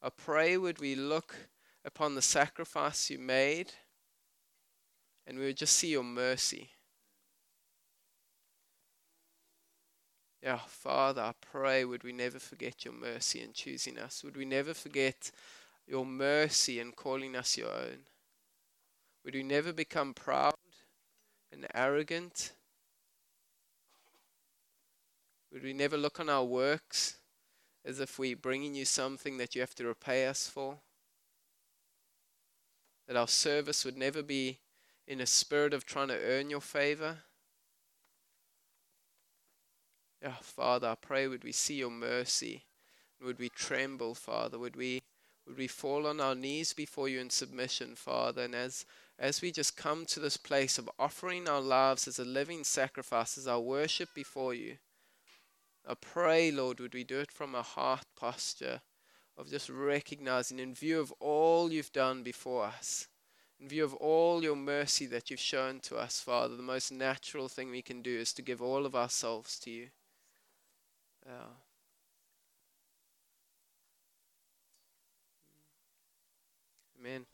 I 0.01 0.09
pray 0.09 0.57
would 0.57 0.79
we 0.79 0.95
look 0.95 1.35
upon 1.85 2.15
the 2.15 2.21
sacrifice 2.21 3.09
you 3.09 3.19
made, 3.19 3.71
and 5.25 5.37
we 5.37 5.45
would 5.45 5.57
just 5.57 5.75
see 5.75 5.89
your 5.89 6.03
mercy. 6.03 6.71
Yeah, 10.41 10.59
Father, 10.67 11.21
I 11.21 11.33
pray, 11.41 11.83
would 11.83 12.03
we 12.03 12.13
never 12.13 12.39
forget 12.39 12.85
your 12.85 12.93
mercy 12.93 13.41
in 13.41 13.51
choosing 13.51 13.97
us? 13.99 14.23
Would 14.23 14.37
we 14.37 14.45
never 14.45 14.73
forget 14.73 15.31
your 15.85 16.05
mercy 16.05 16.79
in 16.79 16.93
calling 16.93 17.35
us 17.35 17.57
your 17.57 17.71
own? 17.71 18.05
Would 19.25 19.33
we 19.33 19.43
never 19.43 19.73
become 19.73 20.13
proud 20.13 20.53
and 21.51 21.67
arrogant? 21.73 22.53
Would 25.51 25.63
we 25.63 25.73
never 25.73 25.97
look 25.97 26.19
on 26.19 26.29
our 26.29 26.45
works 26.45 27.17
as 27.83 27.99
if 27.99 28.17
we're 28.17 28.37
bringing 28.37 28.75
you 28.75 28.85
something 28.85 29.37
that 29.37 29.55
you 29.55 29.61
have 29.61 29.75
to 29.75 29.85
repay 29.85 30.27
us 30.27 30.47
for? 30.47 30.77
That 33.09 33.17
our 33.17 33.27
service 33.27 33.83
would 33.83 33.97
never 33.97 34.21
be 34.21 34.59
in 35.07 35.19
a 35.19 35.25
spirit 35.25 35.73
of 35.73 35.83
trying 35.83 36.09
to 36.09 36.19
earn 36.23 36.51
your 36.51 36.61
favor. 36.61 37.17
Yeah, 40.21 40.35
Father, 40.43 40.89
I 40.89 40.95
pray 40.95 41.27
would 41.27 41.43
we 41.43 41.51
see 41.51 41.73
your 41.73 41.89
mercy? 41.89 42.65
Would 43.19 43.39
we 43.39 43.49
tremble, 43.49 44.13
Father? 44.13 44.59
Would 44.59 44.75
we 44.75 45.01
would 45.47 45.57
we 45.57 45.65
fall 45.65 46.05
on 46.05 46.21
our 46.21 46.35
knees 46.35 46.73
before 46.73 47.09
you 47.09 47.19
in 47.19 47.31
submission, 47.31 47.95
Father? 47.95 48.43
And 48.43 48.53
as 48.53 48.85
as 49.17 49.41
we 49.41 49.51
just 49.51 49.75
come 49.75 50.05
to 50.05 50.19
this 50.19 50.37
place 50.37 50.77
of 50.77 50.87
offering 50.99 51.49
our 51.49 51.61
lives 51.61 52.07
as 52.07 52.19
a 52.19 52.25
living 52.25 52.63
sacrifice, 52.63 53.39
as 53.39 53.47
our 53.47 53.59
worship 53.59 54.09
before 54.13 54.53
you, 54.53 54.77
I 55.83 55.95
pray, 55.95 56.51
Lord, 56.51 56.79
would 56.79 56.93
we 56.93 57.03
do 57.03 57.19
it 57.19 57.31
from 57.31 57.55
a 57.55 57.63
heart 57.63 58.05
posture 58.15 58.81
of 59.39 59.49
just 59.49 59.69
recognizing, 59.69 60.59
in 60.59 60.75
view 60.75 60.99
of 60.99 61.13
all 61.19 61.71
you've 61.71 61.93
done 61.93 62.23
before 62.23 62.65
us, 62.65 63.07
in 63.59 63.69
view 63.69 63.85
of 63.85 63.93
all 63.95 64.43
your 64.43 64.55
mercy 64.55 65.05
that 65.05 65.29
you've 65.29 65.39
shown 65.39 65.79
to 65.79 65.95
us, 65.95 66.19
Father, 66.19 66.55
the 66.57 66.61
most 66.63 66.91
natural 66.91 67.47
thing 67.47 67.71
we 67.71 67.81
can 67.81 68.01
do 68.01 68.17
is 68.19 68.33
to 68.33 68.41
give 68.41 68.61
all 68.61 68.85
of 68.85 68.95
ourselves 68.95 69.57
to 69.59 69.71
you. 69.71 69.87
Yeah. 71.25 71.53
Amen. 76.99 77.25